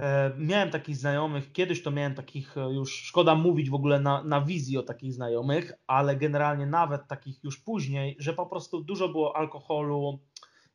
E, 0.00 0.32
miałem 0.38 0.70
takich 0.70 0.96
znajomych, 0.96 1.52
kiedyś 1.52 1.82
to 1.82 1.90
miałem 1.90 2.14
takich, 2.14 2.56
e, 2.56 2.60
już 2.60 3.02
szkoda 3.02 3.34
mówić 3.34 3.70
w 3.70 3.74
ogóle 3.74 4.00
na, 4.00 4.24
na 4.24 4.40
wizji 4.40 4.78
o 4.78 4.82
takich 4.82 5.12
znajomych, 5.12 5.72
ale 5.86 6.16
generalnie 6.16 6.66
nawet 6.66 7.08
takich 7.08 7.44
już 7.44 7.60
później, 7.60 8.16
że 8.18 8.32
po 8.32 8.46
prostu 8.46 8.84
dużo 8.84 9.08
było 9.08 9.36
alkoholu 9.36 10.18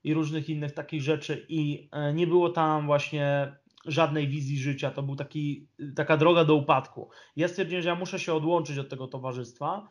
i 0.03 0.13
różnych 0.13 0.49
innych 0.49 0.71
takich 0.71 1.01
rzeczy 1.01 1.45
i 1.49 1.89
nie 2.13 2.27
było 2.27 2.49
tam 2.49 2.85
właśnie 2.85 3.55
żadnej 3.85 4.27
wizji 4.27 4.57
życia. 4.57 4.91
To 4.91 5.03
był 5.03 5.15
taki, 5.15 5.67
taka 5.95 6.17
droga 6.17 6.45
do 6.45 6.55
upadku. 6.55 7.09
Ja 7.35 7.47
stwierdziłem, 7.47 7.83
że 7.83 7.89
ja 7.89 7.95
muszę 7.95 8.19
się 8.19 8.33
odłączyć 8.33 8.77
od 8.77 8.89
tego 8.89 9.07
towarzystwa 9.07 9.89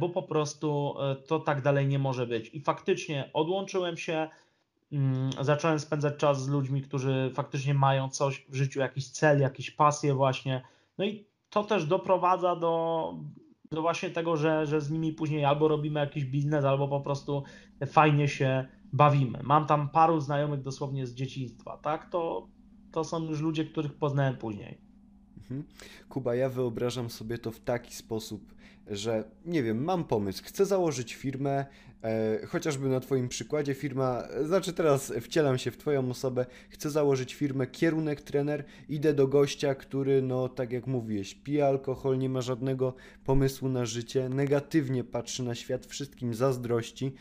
bo 0.00 0.08
po 0.08 0.22
prostu 0.22 0.94
e, 1.00 1.16
to 1.16 1.38
tak 1.38 1.62
dalej 1.62 1.86
nie 1.86 1.98
może 1.98 2.26
być. 2.26 2.54
I 2.54 2.60
faktycznie 2.60 3.30
odłączyłem 3.32 3.96
się, 3.96 4.28
mm, 4.92 5.30
zacząłem 5.40 5.78
spędzać 5.80 6.16
czas 6.16 6.44
z 6.44 6.48
ludźmi, 6.48 6.82
którzy 6.82 7.30
faktycznie 7.34 7.74
mają 7.74 8.08
coś 8.08 8.46
w 8.48 8.54
życiu, 8.54 8.80
jakiś 8.80 9.10
cel, 9.10 9.40
jakieś 9.40 9.70
pasje 9.70 10.14
właśnie. 10.14 10.62
No 10.98 11.04
i 11.04 11.26
to 11.50 11.64
też 11.64 11.84
doprowadza 11.84 12.56
do, 12.56 13.14
do 13.72 13.82
właśnie 13.82 14.10
tego, 14.10 14.36
że, 14.36 14.66
że 14.66 14.80
z 14.80 14.90
nimi 14.90 15.12
później 15.12 15.44
albo 15.44 15.68
robimy 15.68 16.00
jakiś 16.00 16.24
biznes, 16.24 16.64
albo 16.64 16.88
po 16.88 17.00
prostu 17.00 17.42
fajnie 17.86 18.28
się 18.28 18.66
bawimy. 18.92 19.38
Mam 19.42 19.66
tam 19.66 19.88
paru 19.88 20.20
znajomych 20.20 20.62
dosłownie 20.62 21.06
z 21.06 21.14
dzieciństwa, 21.14 21.76
tak? 21.76 22.10
To, 22.10 22.48
to 22.92 23.04
są 23.04 23.24
już 23.24 23.40
ludzie, 23.40 23.64
których 23.64 23.98
poznałem 23.98 24.36
później. 24.36 24.89
Mhm. 25.50 25.64
Kuba, 26.08 26.34
ja 26.34 26.48
wyobrażam 26.48 27.10
sobie 27.10 27.38
to 27.38 27.50
w 27.50 27.60
taki 27.60 27.94
sposób, 27.94 28.54
że 28.86 29.24
nie 29.46 29.62
wiem, 29.62 29.84
mam 29.84 30.04
pomysł, 30.04 30.42
chcę 30.46 30.66
założyć 30.66 31.14
firmę, 31.14 31.66
e, 32.02 32.46
chociażby 32.46 32.88
na 32.88 33.00
Twoim 33.00 33.28
przykładzie 33.28 33.74
firma, 33.74 34.22
znaczy 34.44 34.72
teraz 34.72 35.12
wcielam 35.20 35.58
się 35.58 35.70
w 35.70 35.76
Twoją 35.76 36.10
osobę, 36.10 36.46
chcę 36.68 36.90
założyć 36.90 37.34
firmę 37.34 37.66
kierunek 37.66 38.20
trener, 38.20 38.64
idę 38.88 39.14
do 39.14 39.28
gościa, 39.28 39.74
który, 39.74 40.22
no 40.22 40.48
tak 40.48 40.72
jak 40.72 40.86
mówiłeś, 40.86 41.34
pije 41.34 41.66
alkohol, 41.66 42.18
nie 42.18 42.28
ma 42.28 42.40
żadnego 42.40 42.94
pomysłu 43.24 43.68
na 43.68 43.84
życie, 43.84 44.28
negatywnie 44.28 45.04
patrzy 45.04 45.42
na 45.42 45.54
świat, 45.54 45.86
wszystkim 45.86 46.34
zazdrości. 46.34 47.12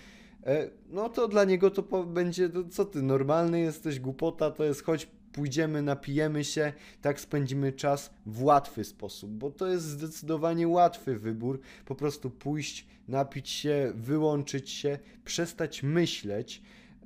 E, 0.45 0.69
no 0.89 1.09
to 1.09 1.27
dla 1.27 1.43
niego 1.43 1.71
to 1.71 2.03
będzie, 2.03 2.49
co 2.71 2.85
ty, 2.85 3.01
normalny 3.01 3.59
jesteś, 3.59 3.99
głupota, 3.99 4.51
to 4.51 4.63
jest 4.63 4.83
chodź 4.83 5.07
pójdziemy, 5.31 5.81
napijemy 5.81 6.43
się, 6.43 6.73
tak 7.01 7.19
spędzimy 7.19 7.73
czas 7.73 8.13
w 8.25 8.43
łatwy 8.43 8.83
sposób, 8.83 9.31
bo 9.31 9.51
to 9.51 9.67
jest 9.67 9.85
zdecydowanie 9.85 10.67
łatwy 10.67 11.19
wybór. 11.19 11.59
Po 11.85 11.95
prostu 11.95 12.29
pójść, 12.29 12.85
napić 13.07 13.49
się, 13.49 13.91
wyłączyć 13.95 14.69
się, 14.69 14.99
przestać 15.25 15.83
myśleć, 15.83 16.61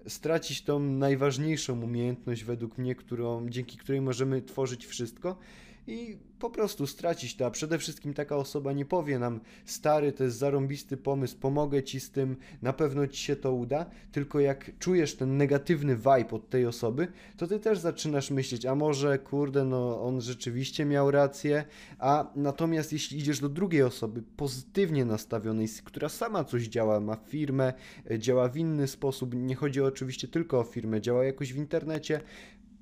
stracić 0.07 0.61
tą 0.61 0.79
najważniejszą 0.79 1.81
umiejętność 1.81 2.43
według 2.43 2.77
mnie, 2.77 2.95
którą, 2.95 3.49
dzięki 3.49 3.77
której 3.77 4.01
możemy 4.01 4.41
tworzyć 4.41 4.85
wszystko 4.85 5.37
i 5.87 6.17
po 6.39 6.49
prostu 6.49 6.87
stracić 6.87 7.35
to, 7.35 7.45
a 7.45 7.51
przede 7.51 7.79
wszystkim 7.79 8.13
taka 8.13 8.35
osoba 8.35 8.73
nie 8.73 8.85
powie 8.85 9.19
nam, 9.19 9.39
stary, 9.65 10.11
to 10.11 10.23
jest 10.23 10.37
zarąbisty 10.37 10.97
pomysł, 10.97 11.37
pomogę 11.37 11.83
ci 11.83 11.99
z 11.99 12.11
tym, 12.11 12.35
na 12.61 12.73
pewno 12.73 13.07
ci 13.07 13.23
się 13.23 13.35
to 13.35 13.53
uda, 13.53 13.85
tylko 14.11 14.39
jak 14.39 14.71
czujesz 14.79 15.15
ten 15.15 15.37
negatywny 15.37 15.95
vibe 15.95 16.31
od 16.31 16.49
tej 16.49 16.65
osoby, 16.65 17.07
to 17.37 17.47
ty 17.47 17.59
też 17.59 17.79
zaczynasz 17.79 18.31
myśleć, 18.31 18.65
a 18.65 18.75
może, 18.75 19.19
kurde, 19.19 19.65
no 19.65 20.01
on 20.01 20.21
rzeczywiście 20.21 20.85
miał 20.85 21.11
rację, 21.11 21.65
a 21.99 22.31
natomiast 22.35 22.93
jeśli 22.93 23.19
idziesz 23.19 23.39
do 23.39 23.49
drugiej 23.49 23.83
osoby, 23.83 24.23
pozytywnie 24.37 25.05
nastawionej, 25.05 25.67
która 25.83 26.09
sama 26.09 26.43
coś 26.43 26.63
działa, 26.63 26.99
ma 26.99 27.15
firmę, 27.15 27.73
działa 28.17 28.49
w 28.49 28.57
inny 28.57 28.87
sposób, 28.87 29.33
nie 29.35 29.55
chodzi 29.55 29.81
oczywiście 29.81 30.27
tylko 30.27 30.59
o 30.59 30.63
firmę, 30.63 31.01
działa 31.01 31.23
jakoś 31.23 31.53
w 31.53 31.57
internecie, 31.57 32.21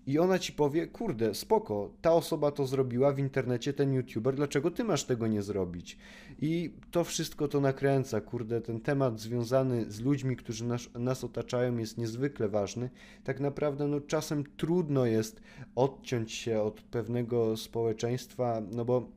i 0.08 0.20
ona 0.20 0.40
ci 0.40 0.54
powie, 0.54 0.88
kurde, 0.88 1.34
spoko, 1.36 1.92
ta 2.02 2.14
osoba 2.14 2.52
to 2.52 2.68
zrobiła 2.68 3.14
w 3.14 3.20
internecie, 3.20 3.74
ten 3.74 3.94
youtuber, 3.94 4.36
dlaczego 4.36 4.72
ty 4.72 4.84
masz 4.84 5.04
tego 5.04 5.28
nie 5.28 5.42
zrobić? 5.42 5.98
I 6.42 6.74
to 6.92 7.04
wszystko 7.04 7.48
to 7.48 7.60
nakręca, 7.60 8.22
kurde, 8.22 8.62
ten 8.62 8.80
temat 8.80 9.20
związany 9.20 9.92
z 9.92 10.00
ludźmi, 10.00 10.36
którzy 10.36 10.66
nas, 10.66 10.90
nas 10.94 11.24
otaczają 11.24 11.78
jest 11.78 11.98
niezwykle 11.98 12.50
ważny. 12.50 12.90
Tak 13.24 13.40
naprawdę, 13.40 13.88
no 13.88 14.02
czasem 14.02 14.44
trudno 14.58 15.06
jest 15.06 15.42
odciąć 15.76 16.32
się 16.32 16.62
od 16.62 16.82
pewnego 16.82 17.58
społeczeństwa, 17.58 18.62
no 18.72 18.86
bo 18.86 19.10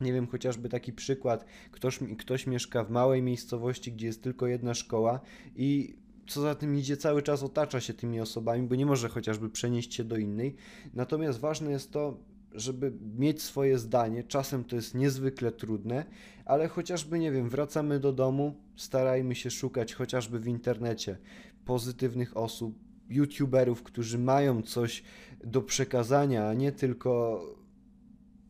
nie 0.00 0.12
wiem, 0.12 0.26
chociażby 0.26 0.68
taki 0.68 0.92
przykład, 0.92 1.44
ktoś, 1.70 1.98
ktoś 2.18 2.46
mieszka 2.46 2.84
w 2.84 2.90
małej 2.90 3.22
miejscowości, 3.22 3.92
gdzie 3.92 4.06
jest 4.06 4.22
tylko 4.22 4.46
jedna 4.46 4.74
szkoła 4.74 5.20
i 5.56 5.96
co 6.26 6.40
za 6.40 6.54
tym 6.54 6.76
idzie, 6.76 6.96
cały 6.96 7.22
czas 7.22 7.42
otacza 7.42 7.80
się 7.80 7.94
tymi 7.94 8.20
osobami, 8.20 8.66
bo 8.68 8.74
nie 8.74 8.86
może 8.86 9.08
chociażby 9.08 9.50
przenieść 9.50 9.94
się 9.94 10.04
do 10.04 10.16
innej. 10.16 10.54
Natomiast 10.94 11.40
ważne 11.40 11.70
jest 11.70 11.90
to, 11.90 12.16
żeby 12.54 12.92
mieć 13.18 13.42
swoje 13.42 13.78
zdanie. 13.78 14.24
Czasem 14.24 14.64
to 14.64 14.76
jest 14.76 14.94
niezwykle 14.94 15.52
trudne, 15.52 16.04
ale 16.44 16.68
chociażby, 16.68 17.18
nie 17.18 17.32
wiem, 17.32 17.48
wracamy 17.48 18.00
do 18.00 18.12
domu, 18.12 18.54
starajmy 18.76 19.34
się 19.34 19.50
szukać 19.50 19.94
chociażby 19.94 20.38
w 20.38 20.46
internecie 20.46 21.18
pozytywnych 21.64 22.36
osób, 22.36 22.78
youtuberów, 23.08 23.82
którzy 23.82 24.18
mają 24.18 24.62
coś 24.62 25.02
do 25.44 25.62
przekazania, 25.62 26.48
a 26.48 26.54
nie 26.54 26.72
tylko 26.72 27.40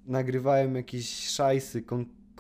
nagrywają 0.07 0.73
jakieś 0.75 1.29
szajsy 1.29 1.83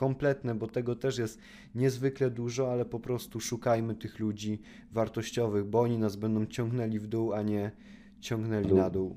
kompletne, 0.02 0.54
bo 0.54 0.66
tego 0.66 0.96
też 0.96 1.18
jest 1.18 1.38
niezwykle 1.74 2.30
dużo, 2.30 2.72
ale 2.72 2.84
po 2.84 3.00
prostu 3.00 3.40
szukajmy 3.40 3.94
tych 3.94 4.18
ludzi 4.18 4.58
wartościowych, 4.92 5.64
bo 5.64 5.80
oni 5.80 5.98
nas 5.98 6.16
będą 6.16 6.46
ciągnęli 6.46 6.98
w 6.98 7.06
dół, 7.06 7.32
a 7.32 7.42
nie 7.42 7.70
ciągnęli 8.20 8.66
na 8.74 8.90
dół. 8.90 9.16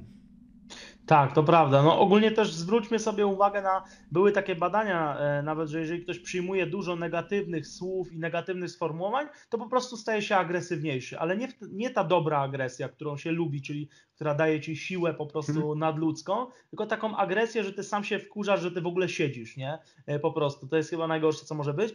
Tak, 1.05 1.33
to 1.33 1.43
prawda. 1.43 1.83
No 1.83 1.99
ogólnie 1.99 2.31
też 2.31 2.53
zwróćmy 2.53 2.99
sobie 2.99 3.25
uwagę 3.25 3.61
na, 3.61 3.83
były 4.11 4.31
takie 4.31 4.55
badania, 4.55 5.17
e, 5.17 5.43
nawet, 5.43 5.69
że 5.69 5.79
jeżeli 5.79 6.03
ktoś 6.03 6.19
przyjmuje 6.19 6.67
dużo 6.67 6.95
negatywnych 6.95 7.67
słów 7.67 8.13
i 8.13 8.19
negatywnych 8.19 8.71
sformułowań, 8.71 9.27
to 9.49 9.57
po 9.57 9.69
prostu 9.69 9.97
staje 9.97 10.21
się 10.21 10.35
agresywniejszy, 10.35 11.19
ale 11.19 11.37
nie, 11.37 11.47
nie 11.71 11.89
ta 11.89 12.03
dobra 12.03 12.39
agresja, 12.39 12.89
którą 12.89 13.17
się 13.17 13.31
lubi, 13.31 13.61
czyli 13.61 13.89
która 14.15 14.35
daje 14.35 14.61
ci 14.61 14.77
siłę 14.77 15.13
po 15.13 15.25
prostu 15.25 15.53
hmm. 15.53 15.79
nadludzką, 15.79 16.47
tylko 16.69 16.85
taką 16.85 17.17
agresję, 17.17 17.63
że 17.63 17.73
ty 17.73 17.83
sam 17.83 18.03
się 18.03 18.19
wkurzasz, 18.19 18.61
że 18.61 18.71
ty 18.71 18.81
w 18.81 18.87
ogóle 18.87 19.09
siedzisz, 19.09 19.57
nie? 19.57 19.79
E, 20.05 20.19
po 20.19 20.31
prostu. 20.31 20.67
To 20.67 20.77
jest 20.77 20.89
chyba 20.89 21.07
najgorsze, 21.07 21.45
co 21.45 21.55
może 21.55 21.73
być. 21.73 21.93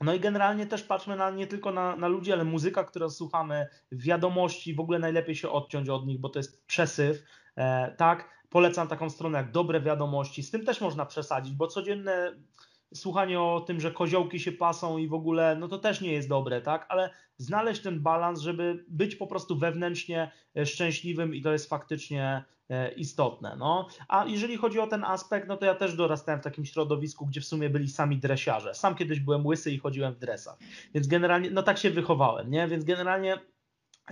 No 0.00 0.14
i 0.14 0.20
generalnie 0.20 0.66
też 0.66 0.82
patrzmy 0.82 1.16
na, 1.16 1.30
nie 1.30 1.46
tylko 1.46 1.72
na, 1.72 1.96
na 1.96 2.08
ludzi, 2.08 2.32
ale 2.32 2.44
muzyka, 2.44 2.84
którą 2.84 3.10
słuchamy, 3.10 3.66
wiadomości, 3.92 4.74
w 4.74 4.80
ogóle 4.80 4.98
najlepiej 4.98 5.34
się 5.34 5.50
odciąć 5.50 5.88
od 5.88 6.06
nich, 6.06 6.20
bo 6.20 6.28
to 6.28 6.38
jest 6.38 6.66
przesyw 6.66 7.22
tak, 7.96 8.28
polecam 8.50 8.88
taką 8.88 9.10
stronę 9.10 9.38
jak 9.38 9.50
Dobre 9.50 9.80
Wiadomości. 9.80 10.42
Z 10.42 10.50
tym 10.50 10.64
też 10.64 10.80
można 10.80 11.06
przesadzić, 11.06 11.54
bo 11.54 11.66
codzienne 11.66 12.32
słuchanie 12.94 13.40
o 13.40 13.60
tym, 13.60 13.80
że 13.80 13.90
koziołki 13.90 14.40
się 14.40 14.52
pasą 14.52 14.98
i 14.98 15.08
w 15.08 15.14
ogóle, 15.14 15.56
no 15.60 15.68
to 15.68 15.78
też 15.78 16.00
nie 16.00 16.12
jest 16.12 16.28
dobre, 16.28 16.60
tak? 16.60 16.86
Ale 16.88 17.10
znaleźć 17.36 17.82
ten 17.82 18.00
balans, 18.00 18.40
żeby 18.40 18.84
być 18.88 19.16
po 19.16 19.26
prostu 19.26 19.58
wewnętrznie 19.58 20.30
e, 20.56 20.66
szczęśliwym 20.66 21.34
i 21.34 21.42
to 21.42 21.52
jest 21.52 21.68
faktycznie 21.68 22.44
e, 22.70 22.92
istotne. 22.92 23.56
No. 23.58 23.88
A 24.08 24.24
jeżeli 24.24 24.56
chodzi 24.56 24.78
o 24.78 24.86
ten 24.86 25.04
aspekt, 25.04 25.48
no 25.48 25.56
to 25.56 25.66
ja 25.66 25.74
też 25.74 25.94
dorastałem 25.94 26.40
w 26.40 26.44
takim 26.44 26.64
środowisku, 26.64 27.26
gdzie 27.26 27.40
w 27.40 27.46
sumie 27.46 27.70
byli 27.70 27.88
sami 27.88 28.18
dresiarze. 28.18 28.74
Sam 28.74 28.94
kiedyś 28.94 29.20
byłem 29.20 29.46
łysy 29.46 29.70
i 29.70 29.78
chodziłem 29.78 30.14
w 30.14 30.18
dresach. 30.18 30.58
Więc 30.94 31.06
generalnie, 31.06 31.50
no 31.50 31.62
tak 31.62 31.78
się 31.78 31.90
wychowałem, 31.90 32.50
nie? 32.50 32.68
Więc 32.68 32.84
generalnie 32.84 33.40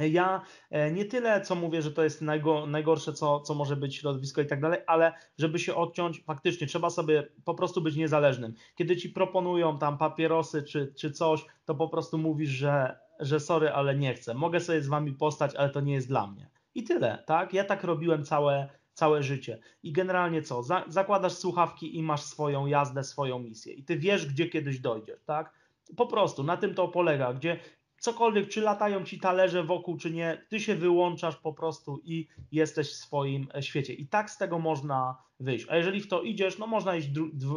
ja 0.07 0.43
e, 0.71 0.93
nie 0.93 1.05
tyle, 1.05 1.41
co 1.41 1.55
mówię, 1.55 1.83
że 1.83 1.93
to 1.93 2.05
jest 2.05 2.23
najgorsze, 2.67 3.13
co, 3.13 3.41
co 3.41 3.55
może 3.55 3.77
być 3.77 3.97
środowisko 3.97 4.41
i 4.41 4.47
tak 4.47 4.61
dalej, 4.61 4.81
ale 4.87 5.13
żeby 5.39 5.59
się 5.59 5.75
odciąć, 5.75 6.23
faktycznie 6.25 6.67
trzeba 6.67 6.91
sobie 6.91 7.29
po 7.45 7.55
prostu 7.55 7.83
być 7.83 7.97
niezależnym. 7.97 8.55
Kiedy 8.75 8.97
ci 8.97 9.09
proponują 9.09 9.79
tam 9.79 9.99
papierosy 9.99 10.63
czy, 10.63 10.93
czy 10.97 11.11
coś, 11.11 11.47
to 11.65 11.75
po 11.75 11.89
prostu 11.89 12.19
mówisz, 12.19 12.51
że, 12.51 12.99
że 13.21 13.41
sorry, 13.41 13.71
ale 13.71 13.97
nie 13.97 14.15
chcę. 14.15 14.35
Mogę 14.35 14.61
sobie 14.61 14.83
z 14.83 14.89
wami 14.89 15.13
postać, 15.13 15.55
ale 15.55 15.71
to 15.71 15.81
nie 15.81 15.93
jest 15.93 16.09
dla 16.09 16.27
mnie. 16.27 16.51
I 16.75 16.85
tyle, 16.85 17.23
tak? 17.27 17.55
Ja 17.55 17.65
tak 17.65 17.85
robiłem 17.85 18.25
całe, 18.25 18.69
całe 18.93 19.23
życie. 19.23 19.59
I 19.83 19.93
generalnie 19.93 20.43
co? 20.43 20.63
Za, 20.63 20.85
zakładasz 20.89 21.33
słuchawki 21.33 21.97
i 21.97 22.03
masz 22.03 22.23
swoją 22.23 22.67
jazdę, 22.67 23.05
swoją 23.05 23.39
misję. 23.39 23.73
I 23.73 23.85
ty 23.85 23.99
wiesz, 23.99 24.27
gdzie 24.27 24.49
kiedyś 24.49 24.81
dojdziesz, 24.81 25.25
tak? 25.25 25.53
Po 25.97 26.07
prostu 26.07 26.43
na 26.43 26.57
tym 26.57 26.75
to 26.75 26.89
polega, 26.89 27.33
gdzie 27.33 27.61
cokolwiek, 28.01 28.49
czy 28.49 28.61
latają 28.61 29.05
ci 29.05 29.21
talerze 29.21 29.65
wokół, 29.65 29.97
czy 29.97 30.11
nie, 30.11 30.47
ty 30.49 30.61
się 30.61 30.75
wyłączasz 30.75 31.37
po 31.37 31.53
prostu 31.53 32.01
i 32.05 32.29
jesteś 32.53 32.89
w 32.89 32.97
swoim 32.97 33.49
e, 33.55 33.63
świecie. 33.63 33.95
I 33.95 34.07
tak 34.07 34.31
z 34.31 34.39
tego 34.39 34.59
można 34.59 35.23
wyjść. 35.41 35.67
A 35.69 35.77
jeżeli 35.77 36.01
w 36.01 36.09
to 36.09 36.23
idziesz, 36.23 36.59
no 36.59 36.67
można 36.67 36.97
iść 36.97 37.09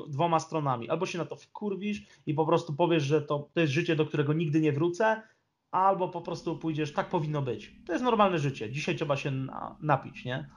dwoma 0.08 0.40
stronami. 0.40 0.90
Albo 0.90 1.06
się 1.06 1.18
na 1.18 1.26
to 1.26 1.36
wkurwisz 1.36 2.04
i 2.26 2.34
po 2.34 2.46
prostu 2.46 2.74
powiesz, 2.74 3.04
że 3.04 3.22
to, 3.22 3.50
to 3.54 3.62
jest 3.62 3.74
życie, 3.74 3.96
do 3.96 4.06
którego 4.06 4.34
nigdy 4.34 4.62
nie 4.62 4.72
wrócę, 4.72 5.22
albo 5.72 6.10
po 6.10 6.22
prostu 6.22 6.58
pójdziesz, 6.58 6.94
tak 6.94 7.10
powinno 7.10 7.42
być. 7.42 7.76
To 7.86 7.94
jest 7.94 8.06
normalne 8.06 8.40
życie. 8.40 8.72
Dzisiaj 8.72 8.96
trzeba 8.96 9.18
się 9.18 9.32
na, 9.32 9.78
napić, 9.82 10.26
nie? 10.26 10.50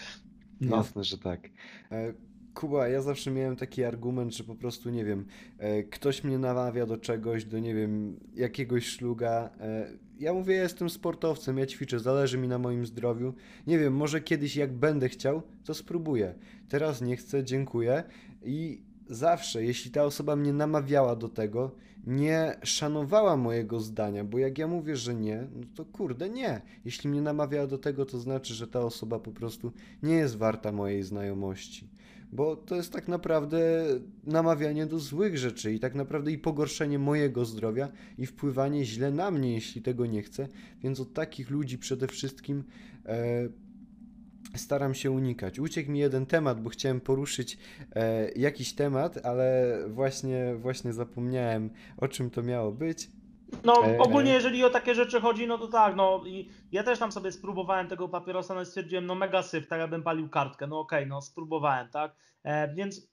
no. 0.60 0.76
Jasne, 0.76 1.04
że 1.04 1.18
tak. 1.18 1.40
Kuba, 2.54 2.88
ja 2.88 3.02
zawsze 3.02 3.30
miałem 3.30 3.56
taki 3.56 3.84
argument, 3.84 4.34
że 4.34 4.44
po 4.44 4.54
prostu, 4.54 4.90
nie 4.90 5.04
wiem, 5.04 5.24
e, 5.58 5.82
ktoś 5.82 6.24
mnie 6.24 6.38
namawia 6.38 6.86
do 6.86 6.96
czegoś, 6.96 7.44
do, 7.44 7.58
nie 7.58 7.74
wiem, 7.74 8.20
jakiegoś 8.34 8.86
szluga. 8.86 9.50
E, 9.60 9.90
ja 10.18 10.32
mówię, 10.32 10.54
ja 10.54 10.62
jestem 10.62 10.90
sportowcem, 10.90 11.58
ja 11.58 11.66
ćwiczę, 11.66 12.00
zależy 12.00 12.38
mi 12.38 12.48
na 12.48 12.58
moim 12.58 12.86
zdrowiu. 12.86 13.34
Nie 13.66 13.78
wiem, 13.78 13.94
może 13.94 14.20
kiedyś 14.20 14.56
jak 14.56 14.72
będę 14.72 15.08
chciał, 15.08 15.42
to 15.64 15.74
spróbuję. 15.74 16.34
Teraz 16.68 17.00
nie 17.00 17.16
chcę, 17.16 17.44
dziękuję. 17.44 18.04
I 18.44 18.82
zawsze, 19.06 19.64
jeśli 19.64 19.90
ta 19.90 20.04
osoba 20.04 20.36
mnie 20.36 20.52
namawiała 20.52 21.16
do 21.16 21.28
tego, 21.28 21.70
nie 22.06 22.56
szanowała 22.62 23.36
mojego 23.36 23.80
zdania, 23.80 24.24
bo 24.24 24.38
jak 24.38 24.58
ja 24.58 24.66
mówię, 24.66 24.96
że 24.96 25.14
nie, 25.14 25.46
no 25.56 25.66
to 25.74 25.84
kurde, 25.84 26.28
nie. 26.28 26.60
Jeśli 26.84 27.10
mnie 27.10 27.20
namawiała 27.20 27.66
do 27.66 27.78
tego, 27.78 28.06
to 28.06 28.18
znaczy, 28.18 28.54
że 28.54 28.68
ta 28.68 28.80
osoba 28.80 29.18
po 29.18 29.32
prostu 29.32 29.72
nie 30.02 30.14
jest 30.14 30.36
warta 30.36 30.72
mojej 30.72 31.02
znajomości 31.02 31.88
bo 32.32 32.56
to 32.56 32.76
jest 32.76 32.92
tak 32.92 33.08
naprawdę 33.08 33.84
namawianie 34.24 34.86
do 34.86 34.98
złych 34.98 35.38
rzeczy 35.38 35.72
i 35.72 35.80
tak 35.80 35.94
naprawdę 35.94 36.32
i 36.32 36.38
pogorszenie 36.38 36.98
mojego 36.98 37.44
zdrowia 37.44 37.88
i 38.18 38.26
wpływanie 38.26 38.84
źle 38.84 39.10
na 39.10 39.30
mnie, 39.30 39.54
jeśli 39.54 39.82
tego 39.82 40.06
nie 40.06 40.22
chcę, 40.22 40.48
więc 40.82 41.00
od 41.00 41.12
takich 41.12 41.50
ludzi 41.50 41.78
przede 41.78 42.06
wszystkim 42.06 42.64
e, 43.06 43.48
staram 44.56 44.94
się 44.94 45.10
unikać. 45.10 45.58
Uciekł 45.58 45.90
mi 45.90 45.98
jeden 45.98 46.26
temat, 46.26 46.62
bo 46.62 46.70
chciałem 46.70 47.00
poruszyć 47.00 47.58
e, 47.94 48.30
jakiś 48.32 48.72
temat, 48.72 49.26
ale 49.26 49.78
właśnie, 49.88 50.54
właśnie 50.58 50.92
zapomniałem 50.92 51.70
o 51.96 52.08
czym 52.08 52.30
to 52.30 52.42
miało 52.42 52.72
być. 52.72 53.10
No 53.64 53.82
ogólnie 53.98 54.32
jeżeli 54.32 54.64
o 54.64 54.70
takie 54.70 54.94
rzeczy 54.94 55.20
chodzi, 55.20 55.46
no 55.46 55.58
to 55.58 55.68
tak, 55.68 55.96
no 55.96 56.22
i 56.26 56.50
ja 56.72 56.82
też 56.82 56.98
tam 56.98 57.12
sobie 57.12 57.32
spróbowałem 57.32 57.88
tego 57.88 58.08
papierosa, 58.08 58.54
no 58.54 58.62
i 58.62 58.66
stwierdziłem, 58.66 59.06
no 59.06 59.14
mega 59.14 59.42
syf, 59.42 59.68
tak 59.68 59.80
jakbym 59.80 60.02
palił 60.02 60.28
kartkę, 60.28 60.66
no 60.66 60.80
okej, 60.80 60.98
okay, 60.98 61.08
no 61.08 61.22
spróbowałem, 61.22 61.88
tak, 61.88 62.16
e, 62.42 62.74
więc 62.74 63.12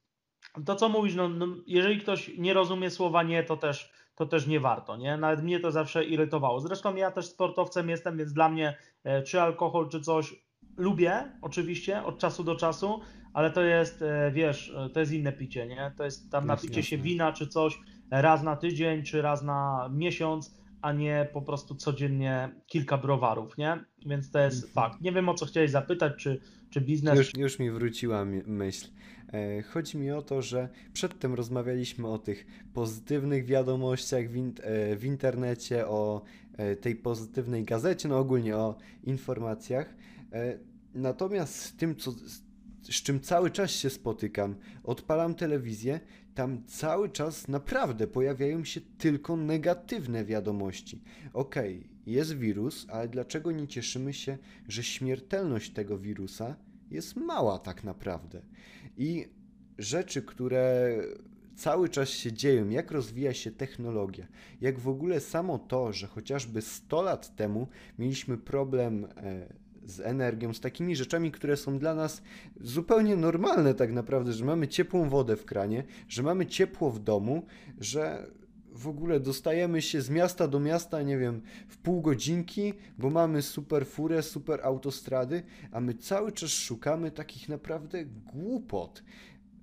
to 0.65 0.75
co 0.75 0.89
mówisz, 0.89 1.15
no, 1.15 1.29
no, 1.29 1.47
jeżeli 1.67 1.99
ktoś 1.99 2.31
nie 2.37 2.53
rozumie 2.53 2.89
słowa 2.89 3.23
nie, 3.23 3.43
to 3.43 3.57
też, 3.57 3.91
to 4.15 4.25
też 4.25 4.47
nie 4.47 4.59
warto, 4.59 4.97
nie, 4.97 5.17
nawet 5.17 5.43
mnie 5.43 5.59
to 5.59 5.71
zawsze 5.71 6.05
irytowało, 6.05 6.59
zresztą 6.59 6.95
ja 6.95 7.11
też 7.11 7.25
sportowcem 7.25 7.89
jestem, 7.89 8.17
więc 8.17 8.33
dla 8.33 8.49
mnie 8.49 8.77
e, 9.03 9.23
czy 9.23 9.41
alkohol, 9.41 9.89
czy 9.89 10.01
coś, 10.01 10.35
lubię 10.77 11.31
oczywiście 11.41 12.03
od 12.03 12.19
czasu 12.19 12.43
do 12.43 12.55
czasu, 12.55 13.01
ale 13.33 13.51
to 13.51 13.61
jest, 13.61 14.01
e, 14.01 14.31
wiesz, 14.31 14.73
e, 14.75 14.89
to 14.89 14.99
jest 14.99 15.11
inne 15.11 15.31
picie, 15.31 15.67
nie, 15.67 15.91
to 15.97 16.03
jest 16.03 16.31
tam 16.31 16.45
napicie 16.45 16.83
się 16.83 16.97
wina 16.97 17.33
czy 17.33 17.47
coś, 17.47 17.79
raz 18.11 18.43
na 18.43 18.55
tydzień 18.55 19.03
czy 19.03 19.21
raz 19.21 19.43
na 19.43 19.89
miesiąc, 19.93 20.59
a 20.81 20.93
nie 20.93 21.27
po 21.33 21.41
prostu 21.41 21.75
codziennie 21.75 22.49
kilka 22.67 22.97
browarów, 22.97 23.57
nie? 23.57 23.85
Więc 24.05 24.31
to 24.31 24.39
jest 24.39 24.63
mhm. 24.65 24.73
fakt. 24.73 25.01
Nie 25.01 25.11
wiem 25.11 25.29
o 25.29 25.33
co 25.33 25.45
chciałeś 25.45 25.71
zapytać, 25.71 26.13
czy, 26.17 26.39
czy 26.69 26.81
biznes. 26.81 27.17
Już, 27.17 27.37
już 27.37 27.59
mi 27.59 27.71
wróciła 27.71 28.25
myśl. 28.45 28.87
E, 29.33 29.61
chodzi 29.61 29.97
mi 29.97 30.11
o 30.11 30.21
to, 30.21 30.41
że 30.41 30.69
przedtem 30.93 31.33
rozmawialiśmy 31.33 32.07
o 32.07 32.17
tych 32.17 32.45
pozytywnych 32.73 33.45
wiadomościach 33.45 34.29
w, 34.29 34.35
in 34.35 34.53
e, 34.61 34.95
w 34.95 35.05
internecie, 35.05 35.87
o 35.87 36.21
e, 36.57 36.75
tej 36.75 36.95
pozytywnej 36.95 37.63
gazecie, 37.63 38.09
no 38.09 38.19
ogólnie 38.19 38.57
o 38.57 38.75
informacjach. 39.03 39.95
Natomiast 40.93 41.55
z 41.55 41.75
tym, 41.75 41.95
co, 41.95 42.11
z 42.81 43.03
czym 43.03 43.19
cały 43.19 43.51
czas 43.51 43.71
się 43.71 43.89
spotykam, 43.89 44.55
odpalam 44.83 45.35
telewizję 45.35 45.99
tam 46.35 46.63
cały 46.65 47.09
czas 47.09 47.47
naprawdę 47.47 48.07
pojawiają 48.07 48.63
się 48.63 48.81
tylko 48.97 49.37
negatywne 49.37 50.25
wiadomości. 50.25 51.01
Okej, 51.33 51.77
okay, 51.77 51.89
jest 52.05 52.37
wirus, 52.37 52.87
ale 52.89 53.07
dlaczego 53.07 53.51
nie 53.51 53.67
cieszymy 53.67 54.13
się, 54.13 54.37
że 54.67 54.83
śmiertelność 54.83 55.71
tego 55.71 55.97
wirusa 55.97 56.55
jest 56.91 57.15
mała 57.15 57.59
tak 57.59 57.83
naprawdę? 57.83 58.41
I 58.97 59.27
rzeczy, 59.77 60.21
które 60.21 60.95
cały 61.55 61.89
czas 61.89 62.09
się 62.09 62.33
dzieją, 62.33 62.69
jak 62.69 62.91
rozwija 62.91 63.33
się 63.33 63.51
technologia, 63.51 64.27
jak 64.61 64.79
w 64.79 64.87
ogóle 64.87 65.19
samo 65.19 65.59
to, 65.59 65.93
że 65.93 66.07
chociażby 66.07 66.61
100 66.61 67.01
lat 67.01 67.35
temu 67.35 67.67
mieliśmy 67.99 68.37
problem 68.37 69.05
e, 69.05 69.53
z 69.89 69.99
energią, 69.99 70.53
z 70.53 70.59
takimi 70.59 70.95
rzeczami, 70.95 71.31
które 71.31 71.57
są 71.57 71.79
dla 71.79 71.95
nas 71.95 72.21
zupełnie 72.61 73.15
normalne 73.15 73.73
tak 73.73 73.91
naprawdę, 73.91 74.33
że 74.33 74.45
mamy 74.45 74.67
ciepłą 74.67 75.09
wodę 75.09 75.35
w 75.35 75.45
kranie, 75.45 75.83
że 76.07 76.23
mamy 76.23 76.45
ciepło 76.45 76.91
w 76.91 76.99
domu, 76.99 77.45
że 77.79 78.27
w 78.71 78.87
ogóle 78.87 79.19
dostajemy 79.19 79.81
się 79.81 80.01
z 80.01 80.09
miasta 80.09 80.47
do 80.47 80.59
miasta, 80.59 81.01
nie 81.01 81.17
wiem, 81.17 81.41
w 81.67 81.77
pół 81.77 82.01
godzinki, 82.01 82.73
bo 82.97 83.09
mamy 83.09 83.41
super 83.41 83.87
furę, 83.87 84.23
super 84.23 84.59
autostrady, 84.63 85.43
a 85.71 85.81
my 85.81 85.93
cały 85.93 86.31
czas 86.31 86.49
szukamy 86.49 87.11
takich 87.11 87.49
naprawdę 87.49 88.05
głupot. 88.05 89.03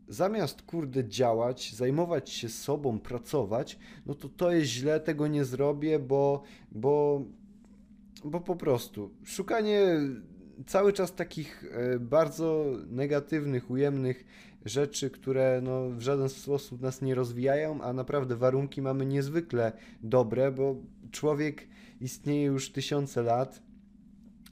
Zamiast 0.08 0.62
kurde 0.62 1.08
działać, 1.08 1.74
zajmować 1.74 2.30
się 2.30 2.48
sobą, 2.48 3.00
pracować, 3.00 3.78
no 4.06 4.14
to 4.14 4.28
to 4.28 4.52
jest 4.52 4.70
źle, 4.70 5.00
tego 5.00 5.26
nie 5.26 5.44
zrobię, 5.44 5.98
bo, 5.98 6.42
bo, 6.72 7.24
bo 8.24 8.40
po 8.40 8.56
prostu 8.56 9.10
szukanie 9.24 10.00
cały 10.66 10.92
czas 10.92 11.14
takich 11.14 11.64
e, 11.72 11.98
bardzo 11.98 12.64
negatywnych, 12.86 13.70
ujemnych 13.70 14.24
rzeczy, 14.64 15.10
które 15.10 15.60
no, 15.62 15.90
w 15.90 16.00
żaden 16.00 16.28
sposób 16.28 16.80
nas 16.80 17.02
nie 17.02 17.14
rozwijają, 17.14 17.80
a 17.82 17.92
naprawdę 17.92 18.36
warunki 18.36 18.82
mamy 18.82 19.06
niezwykle 19.06 19.72
dobre, 20.02 20.52
bo 20.52 20.76
człowiek 21.10 21.68
istnieje 22.00 22.44
już 22.44 22.72
tysiące 22.72 23.22
lat, 23.22 23.62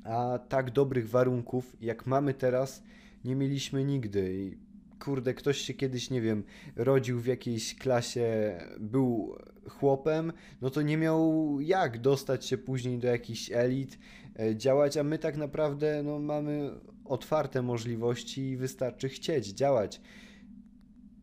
a 0.05 0.39
tak 0.49 0.71
dobrych 0.71 1.09
warunków, 1.09 1.77
jak 1.81 2.07
mamy 2.07 2.35
teraz, 2.35 2.83
nie 3.25 3.37
mieliśmy 3.37 3.85
nigdy. 3.85 4.35
I 4.35 4.64
kurde, 4.99 5.35
ktoś 5.35 5.59
się 5.59 5.75
kiedyś, 5.75 6.11
nie 6.11 6.21
wiem, 6.21 6.45
rodził 6.77 7.21
w 7.21 7.27
jakiejś 7.27 7.75
klasie, 7.75 8.59
był 8.81 9.37
chłopem, 9.69 10.33
no 10.61 10.71
to 10.71 10.83
nie 10.83 10.97
miał 10.97 11.57
jak 11.61 12.01
dostać 12.01 12.47
się 12.47 12.59
później 12.59 12.99
do 12.99 13.09
jakichś 13.09 13.51
elit, 13.53 13.99
e, 14.39 14.57
działać, 14.57 14.97
a 14.97 15.05
my 15.05 15.19
tak 15.19 15.37
naprawdę 15.37 16.03
no, 16.03 16.19
mamy 16.19 16.71
otwarte 17.05 17.63
możliwości 17.63 18.41
i 18.41 18.57
wystarczy 18.57 19.09
chcieć 19.09 19.47
działać. 19.47 20.01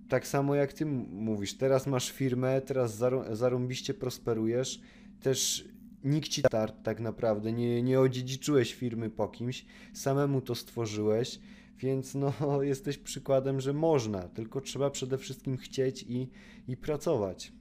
Tak 0.09 0.27
samo 0.27 0.55
jak 0.55 0.73
ty 0.73 0.85
mówisz, 0.85 1.57
teraz 1.57 1.87
masz 1.87 2.11
firmę, 2.11 2.61
teraz 2.61 3.01
zarąbiście 3.31 3.93
prosperujesz, 3.93 4.81
też 5.21 5.65
nikt 6.03 6.29
ci 6.29 6.41
tak 6.83 6.99
naprawdę, 6.99 7.53
nie, 7.53 7.83
nie 7.83 7.99
odziedziczyłeś 7.99 8.73
firmy 8.73 9.09
po 9.09 9.27
kimś, 9.27 9.65
samemu 9.93 10.41
to 10.41 10.55
stworzyłeś, 10.55 11.39
więc 11.77 12.15
no 12.15 12.33
jesteś 12.61 12.97
przykładem, 12.97 13.61
że 13.61 13.73
można, 13.73 14.21
tylko 14.21 14.61
trzeba 14.61 14.89
przede 14.89 15.17
wszystkim 15.17 15.57
chcieć 15.57 16.03
i, 16.03 16.29
i 16.67 16.77
pracować. 16.77 17.51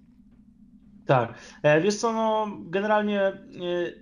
Tak. 1.06 1.34
E, 1.62 1.80
wiesz 1.80 1.96
co, 1.96 2.12
no 2.12 2.48
generalnie 2.60 3.20
e, 3.22 3.36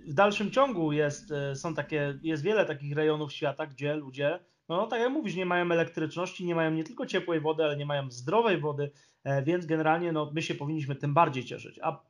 w 0.07 0.13
dalszym 0.13 0.51
ciągu 0.51 0.91
jest, 0.91 1.31
e, 1.31 1.55
są 1.55 1.75
takie, 1.75 2.19
jest 2.23 2.43
wiele 2.43 2.65
takich 2.65 2.95
rejonów 2.95 3.33
świata, 3.33 3.67
gdzie 3.67 3.95
ludzie, 3.95 4.39
no 4.69 4.87
tak 4.87 4.99
jak 4.99 5.11
mówisz, 5.11 5.35
nie 5.35 5.45
mają 5.45 5.71
elektryczności, 5.71 6.45
nie 6.45 6.55
mają 6.55 6.71
nie 6.71 6.83
tylko 6.83 7.05
ciepłej 7.05 7.39
wody, 7.39 7.63
ale 7.63 7.77
nie 7.77 7.85
mają 7.85 8.11
zdrowej 8.11 8.59
wody, 8.59 8.91
więc 9.43 9.65
generalnie 9.65 10.11
no, 10.11 10.31
my 10.33 10.41
się 10.41 10.55
powinniśmy 10.55 10.95
tym 10.95 11.13
bardziej 11.13 11.45
cieszyć. 11.45 11.79
A 11.83 12.01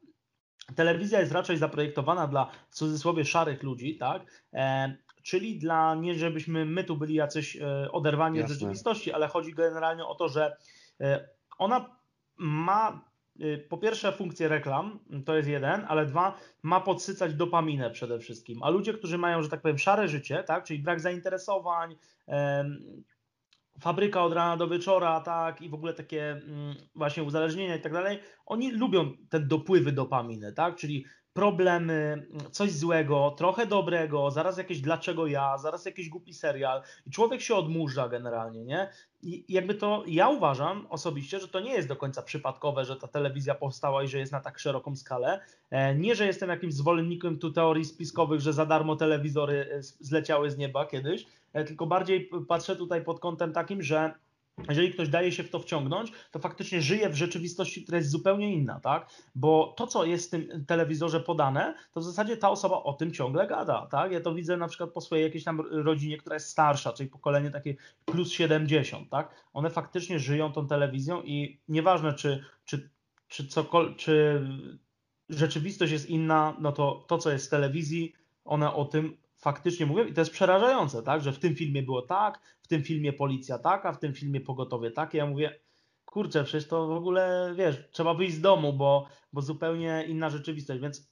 telewizja 0.76 1.20
jest 1.20 1.32
raczej 1.32 1.58
zaprojektowana 1.58 2.28
dla 2.28 2.52
w 2.70 2.76
cudzysłowie 2.76 3.26
szarych 3.26 3.64
ludzi, 3.64 3.98
tak? 3.98 4.22
czyli 5.24 5.60
dla 5.60 5.96
nie 5.96 6.16
żebyśmy 6.16 6.66
my 6.66 6.84
tu 6.84 6.98
byli 6.98 7.14
jacyś 7.14 7.58
oderwani 7.92 8.38
Jasne. 8.38 8.54
od 8.54 8.60
rzeczywistości, 8.60 9.12
ale 9.12 9.28
chodzi 9.28 9.54
generalnie 9.54 10.06
o 10.06 10.16
to, 10.16 10.30
że 10.30 10.58
ona 11.58 11.86
ma 12.38 13.10
Y, 13.42 13.66
po 13.70 13.78
pierwsze 13.78 14.12
funkcję 14.12 14.48
reklam, 14.48 15.00
to 15.26 15.36
jest 15.36 15.50
jeden, 15.50 15.86
ale 15.88 16.06
dwa, 16.06 16.38
ma 16.64 16.80
podsycać 16.82 17.34
dopaminę 17.34 17.92
przede 17.92 18.20
wszystkim. 18.20 18.64
A 18.64 18.70
ludzie, 18.70 18.94
którzy 18.94 19.18
mają, 19.18 19.44
że 19.44 19.50
tak 19.50 19.62
powiem, 19.62 19.78
szare 19.78 20.08
życie, 20.08 20.44
tak, 20.44 20.64
czyli 20.64 20.80
brak 20.80 21.00
zainteresowań, 21.00 21.96
fabryka 23.82 24.24
od 24.24 24.34
rana 24.34 24.58
do 24.58 24.68
wieczora, 24.68 25.22
tak, 25.22 25.62
i 25.62 25.70
w 25.70 25.74
ogóle 25.74 25.94
takie 25.94 26.32
mm, 26.32 26.76
właśnie 26.96 27.24
uzależnienia 27.24 27.76
i 27.76 27.82
tak 27.82 27.94
dalej, 27.94 28.20
oni 28.46 28.72
lubią 28.72 29.12
te 29.30 29.40
dopływy 29.40 29.92
dopaminy, 29.92 30.54
tak, 30.54 30.76
czyli 30.76 31.06
problemy, 31.34 32.28
coś 32.52 32.72
złego, 32.72 33.36
trochę 33.38 33.66
dobrego, 33.66 34.32
zaraz 34.32 34.58
jakieś 34.58 34.82
dlaczego 34.82 35.28
ja, 35.28 35.58
zaraz 35.58 35.86
jakiś 35.86 36.10
głupi 36.10 36.34
serial 36.34 36.82
i 37.06 37.12
człowiek 37.12 37.42
się 37.42 37.56
odmurza 37.56 38.10
generalnie, 38.10 38.66
nie? 38.66 38.90
I 39.22 39.46
jakby 39.54 39.76
to, 39.76 40.04
ja 40.08 40.30
uważam 40.30 40.88
osobiście, 40.90 41.40
że 41.40 41.48
to 41.48 41.60
nie 41.60 41.74
jest 41.74 41.88
do 41.88 41.96
końca 41.96 42.22
przypadkowe, 42.22 42.86
że 42.86 42.96
ta 42.96 43.08
telewizja 43.08 43.56
powstała 43.56 44.04
i 44.04 44.08
że 44.08 44.20
jest 44.20 44.32
na 44.32 44.40
tak 44.40 44.60
szeroką 44.60 44.96
skalę. 44.96 45.40
E, 45.70 45.96
nie, 45.96 46.16
że 46.16 46.26
jestem 46.26 46.50
jakimś 46.50 46.74
zwolennikiem 46.74 47.40
tu 47.40 47.52
teorii 47.52 47.86
spiskowych, 47.86 48.40
że 48.40 48.54
za 48.54 48.66
darmo 48.66 48.96
telewizory 48.96 49.70
e, 49.72 49.82
zleciały 49.82 50.52
z 50.52 50.58
nieba 50.58 50.86
kiedyś, 50.86 51.26
tylko 51.54 51.88
bardziej 51.88 52.30
patrzę 52.48 52.76
tutaj 52.76 53.04
pod 53.04 53.20
kątem 53.20 53.54
takim, 53.54 53.82
że 53.82 54.14
jeżeli 54.70 54.94
ktoś 54.94 55.10
daje 55.10 55.32
się 55.32 55.44
w 55.44 55.50
to 55.50 55.60
wciągnąć, 55.60 56.12
to 56.32 56.40
faktycznie 56.40 56.82
żyje 56.82 57.10
w 57.10 57.16
rzeczywistości, 57.16 57.84
która 57.84 57.98
jest 57.98 58.10
zupełnie 58.10 58.54
inna, 58.54 58.80
tak? 58.80 59.10
Bo 59.36 59.74
to, 59.78 59.88
co 59.88 60.06
jest 60.06 60.28
w 60.28 60.30
tym 60.30 60.66
telewizorze 60.66 61.20
podane, 61.20 61.76
to 61.92 62.00
w 62.00 62.04
zasadzie 62.04 62.38
ta 62.38 62.50
osoba 62.50 62.84
o 62.84 62.94
tym 62.94 63.12
ciągle 63.12 63.48
gada, 63.48 63.88
tak? 63.92 64.12
Ja 64.12 64.22
to 64.22 64.34
widzę 64.34 64.58
na 64.58 64.68
przykład 64.68 64.90
po 64.90 65.02
swojej 65.02 65.26
jakiejś 65.26 65.44
tam 65.44 65.62
rodzinie, 65.62 66.18
która 66.18 66.36
jest 66.36 66.50
starsza, 66.50 66.94
czyli 66.94 67.10
pokolenie 67.10 67.52
takie 67.52 67.76
plus 68.06 68.32
70, 68.32 69.10
tak? 69.10 69.46
One 69.54 69.70
faktycznie 69.70 70.20
żyją 70.20 70.52
tą 70.52 70.68
telewizją 70.68 71.22
i 71.22 71.60
nieważne, 71.68 72.14
czy, 72.14 72.44
czy, 72.66 72.90
czy, 73.28 73.48
czy 73.98 74.42
rzeczywistość 75.30 75.92
jest 75.92 76.10
inna, 76.10 76.56
no 76.60 76.72
to 76.72 77.06
to, 77.08 77.18
co 77.18 77.32
jest 77.32 77.48
w 77.48 77.50
telewizji, 77.50 78.14
one 78.46 78.74
o 78.74 78.86
tym 78.86 79.18
faktycznie 79.40 79.86
mówią 79.86 80.06
i 80.06 80.14
to 80.14 80.22
jest 80.22 80.32
przerażające, 80.32 81.04
tak, 81.04 81.22
że 81.22 81.32
w 81.32 81.40
tym 81.40 81.56
filmie 81.56 81.84
było 81.84 82.02
tak, 82.02 82.40
w 82.62 82.68
tym 82.68 82.84
filmie 82.84 83.14
policja 83.14 83.60
taka, 83.60 83.94
w 83.94 84.00
tym 84.00 84.14
filmie 84.14 84.42
pogotowie 84.42 84.92
takie. 84.92 85.18
Ja 85.18 85.26
mówię, 85.26 85.60
kurczę, 86.06 86.44
przecież 86.44 86.68
to 86.68 86.88
w 86.88 86.92
ogóle, 86.92 87.54
wiesz, 87.58 87.90
trzeba 87.92 88.14
wyjść 88.14 88.36
z 88.36 88.42
domu, 88.42 88.74
bo, 88.74 89.08
bo 89.34 89.42
zupełnie 89.42 90.06
inna 90.08 90.30
rzeczywistość, 90.30 90.82
więc 90.82 91.12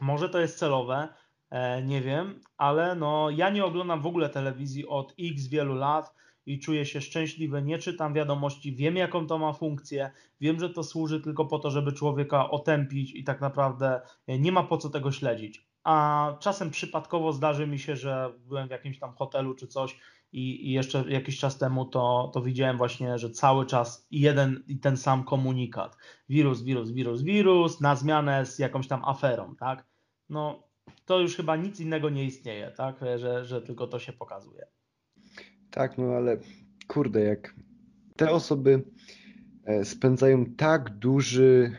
może 0.00 0.28
to 0.28 0.40
jest 0.40 0.58
celowe, 0.58 1.08
e, 1.50 1.82
nie 1.82 2.00
wiem, 2.00 2.40
ale 2.56 2.94
no 2.94 3.30
ja 3.30 3.50
nie 3.50 3.64
oglądam 3.64 4.02
w 4.02 4.06
ogóle 4.06 4.28
telewizji 4.28 4.86
od 4.86 5.14
x 5.20 5.46
wielu 5.46 5.74
lat 5.74 6.14
i 6.46 6.58
czuję 6.58 6.86
się 6.86 7.00
szczęśliwy, 7.00 7.62
nie 7.62 7.78
czytam 7.78 8.14
wiadomości, 8.14 8.76
wiem 8.76 8.96
jaką 8.96 9.26
to 9.26 9.38
ma 9.38 9.52
funkcję, 9.52 10.10
wiem, 10.40 10.60
że 10.60 10.70
to 10.70 10.82
służy 10.82 11.20
tylko 11.20 11.44
po 11.44 11.58
to, 11.58 11.70
żeby 11.70 11.92
człowieka 11.92 12.50
otępić 12.50 13.14
i 13.14 13.24
tak 13.24 13.40
naprawdę 13.40 14.00
nie 14.28 14.52
ma 14.52 14.62
po 14.62 14.78
co 14.78 14.90
tego 14.90 15.12
śledzić 15.12 15.67
a 15.88 16.36
czasem 16.40 16.70
przypadkowo 16.70 17.32
zdarzy 17.32 17.66
mi 17.66 17.78
się, 17.78 17.96
że 17.96 18.32
byłem 18.46 18.68
w 18.68 18.70
jakimś 18.70 18.98
tam 18.98 19.12
hotelu 19.14 19.54
czy 19.54 19.66
coś 19.66 19.98
i, 20.32 20.68
i, 20.68 20.72
jeszcze 20.72 21.04
jakiś 21.08 21.38
czas 21.38 21.58
temu 21.58 21.84
to, 21.84 22.30
to 22.34 22.42
widziałem 22.42 22.76
właśnie, 22.76 23.18
że 23.18 23.30
cały 23.30 23.66
czas 23.66 24.06
jeden 24.10 24.64
i 24.66 24.78
ten 24.78 24.96
sam 24.96 25.24
komunikat. 25.24 25.96
Wirus, 26.28 26.62
wirus, 26.62 26.90
wirus, 26.90 27.22
wirus, 27.22 27.80
na 27.80 27.96
zmianę 27.96 28.46
z 28.46 28.58
jakąś 28.58 28.88
tam 28.88 29.04
aferą, 29.04 29.56
tak? 29.56 29.84
No 30.28 30.62
to 31.04 31.20
już 31.20 31.36
chyba 31.36 31.56
nic 31.56 31.80
innego 31.80 32.10
nie 32.10 32.24
istnieje, 32.24 32.72
tak? 32.76 33.00
Że, 33.16 33.44
że 33.44 33.62
tylko 33.62 33.86
to 33.86 33.98
się 33.98 34.12
pokazuje. 34.12 34.66
Tak, 35.70 35.98
no 35.98 36.04
ale 36.04 36.36
kurde, 36.88 37.20
jak 37.20 37.54
te 38.16 38.30
osoby 38.30 38.84
e, 39.64 39.84
spędzają 39.84 40.46
tak 40.46 40.90
duży, 40.90 41.76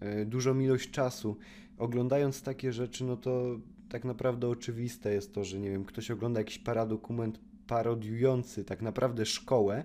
e, 0.00 0.24
dużą 0.24 0.58
ilość 0.58 0.90
czasu 0.90 1.38
oglądając 1.82 2.42
takie 2.42 2.72
rzeczy, 2.72 3.04
no 3.04 3.16
to 3.16 3.58
tak 3.88 4.04
naprawdę 4.04 4.48
oczywiste 4.48 5.12
jest 5.14 5.34
to, 5.34 5.44
że 5.44 5.60
nie 5.60 5.70
wiem, 5.70 5.84
ktoś 5.84 6.10
ogląda 6.10 6.40
jakiś 6.40 6.58
paradokument 6.58 7.40
parodiujący 7.66 8.64
tak 8.64 8.82
naprawdę 8.82 9.26
szkołę 9.26 9.84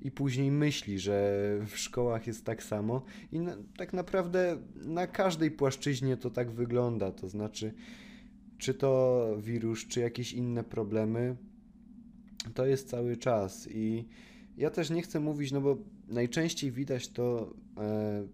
i 0.00 0.10
później 0.10 0.50
myśli, 0.50 0.98
że 0.98 1.42
w 1.66 1.78
szkołach 1.78 2.26
jest 2.26 2.44
tak 2.44 2.62
samo. 2.62 3.02
I 3.32 3.40
na, 3.40 3.56
tak 3.76 3.92
naprawdę 3.92 4.58
na 4.74 5.06
każdej 5.06 5.50
płaszczyźnie 5.50 6.16
to 6.16 6.30
tak 6.30 6.50
wygląda, 6.50 7.12
to 7.12 7.28
znaczy 7.28 7.74
czy 8.58 8.74
to 8.74 9.24
wirus, 9.38 9.86
czy 9.86 10.00
jakieś 10.00 10.32
inne 10.32 10.64
problemy, 10.64 11.36
to 12.54 12.66
jest 12.66 12.88
cały 12.88 13.16
czas. 13.16 13.68
I 13.70 14.04
ja 14.56 14.70
też 14.70 14.90
nie 14.90 15.02
chcę 15.02 15.20
mówić, 15.20 15.52
no 15.52 15.60
bo 15.60 15.78
najczęściej 16.08 16.72
widać 16.72 17.08
to 17.08 17.54
e, 17.76 18.26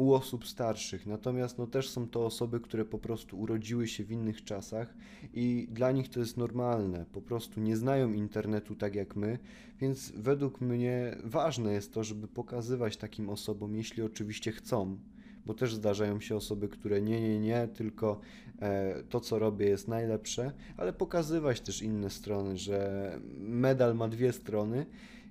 u 0.00 0.14
osób 0.14 0.46
starszych. 0.46 1.06
Natomiast 1.06 1.58
no, 1.58 1.66
też 1.66 1.88
są 1.88 2.08
to 2.08 2.26
osoby, 2.26 2.60
które 2.60 2.84
po 2.84 2.98
prostu 2.98 3.40
urodziły 3.40 3.88
się 3.88 4.04
w 4.04 4.12
innych 4.12 4.44
czasach 4.44 4.94
i 5.34 5.68
dla 5.70 5.92
nich 5.92 6.08
to 6.08 6.20
jest 6.20 6.36
normalne. 6.36 7.04
Po 7.12 7.22
prostu 7.22 7.60
nie 7.60 7.76
znają 7.76 8.12
internetu 8.12 8.74
tak 8.74 8.94
jak 8.94 9.16
my, 9.16 9.38
więc 9.80 10.12
według 10.16 10.60
mnie 10.60 11.16
ważne 11.24 11.72
jest 11.72 11.94
to, 11.94 12.04
żeby 12.04 12.28
pokazywać 12.28 12.96
takim 12.96 13.28
osobom, 13.28 13.76
jeśli 13.76 14.02
oczywiście 14.02 14.52
chcą, 14.52 14.98
bo 15.46 15.54
też 15.54 15.74
zdarzają 15.74 16.20
się 16.20 16.36
osoby, 16.36 16.68
które 16.68 17.02
nie, 17.02 17.20
nie, 17.20 17.40
nie, 17.40 17.68
tylko 17.68 18.20
e, 18.58 19.02
to, 19.08 19.20
co 19.20 19.38
robię, 19.38 19.66
jest 19.66 19.88
najlepsze, 19.88 20.52
ale 20.76 20.92
pokazywać 20.92 21.60
też 21.60 21.82
inne 21.82 22.10
strony, 22.10 22.58
że 22.58 23.18
medal 23.38 23.94
ma 23.94 24.08
dwie 24.08 24.32
strony 24.32 24.86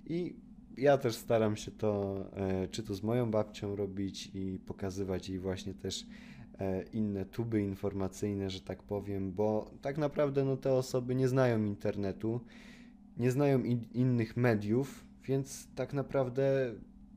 i 0.05 0.35
ja 0.79 0.97
też 0.97 1.15
staram 1.15 1.55
się 1.55 1.71
to, 1.71 2.15
e, 2.33 2.67
czy 2.67 2.83
to 2.83 2.95
z 2.95 3.03
moją 3.03 3.31
babcią 3.31 3.75
robić 3.75 4.31
i 4.33 4.59
pokazywać 4.65 5.29
jej 5.29 5.39
właśnie 5.39 5.73
też 5.73 6.05
e, 6.59 6.83
inne 6.83 7.25
tuby 7.25 7.61
informacyjne, 7.61 8.49
że 8.49 8.61
tak 8.61 8.83
powiem, 8.83 9.31
bo 9.31 9.71
tak 9.81 9.97
naprawdę 9.97 10.45
no, 10.45 10.57
te 10.57 10.73
osoby 10.73 11.15
nie 11.15 11.27
znają 11.27 11.63
internetu, 11.63 12.41
nie 13.17 13.31
znają 13.31 13.63
in 13.63 13.85
innych 13.93 14.37
mediów, 14.37 15.05
więc 15.23 15.67
tak 15.75 15.93
naprawdę 15.93 16.73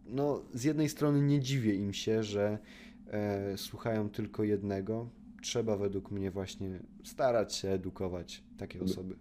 no, 0.06 0.42
z 0.54 0.64
jednej 0.64 0.88
strony 0.88 1.22
nie 1.22 1.40
dziwię 1.40 1.74
im 1.74 1.92
się, 1.92 2.22
że 2.22 2.58
e, 3.06 3.58
słuchają 3.58 4.10
tylko 4.10 4.44
jednego. 4.44 5.08
Trzeba 5.42 5.76
według 5.76 6.10
mnie 6.10 6.30
właśnie 6.30 6.78
starać 7.04 7.54
się 7.54 7.68
edukować 7.68 8.42
takie 8.58 8.80
osoby. 8.80 9.16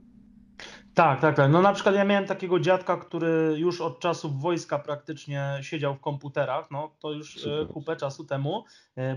Tak, 0.94 1.22
tak, 1.22 1.36
tak. 1.36 1.52
No 1.52 1.62
na 1.62 1.74
przykład 1.74 1.96
ja 1.96 2.04
miałem 2.04 2.26
takiego 2.26 2.60
dziadka, 2.60 2.98
który 2.98 3.54
już 3.58 3.82
od 3.82 4.00
czasów 4.00 4.42
wojska 4.42 4.80
praktycznie 4.80 5.60
siedział 5.62 5.96
w 5.96 6.00
komputerach, 6.00 6.72
no 6.72 6.92
to 7.00 7.12
już 7.12 7.38
e, 7.38 7.40
Super. 7.40 7.68
kupę 7.68 7.96
czasu 7.96 8.26
temu, 8.26 8.64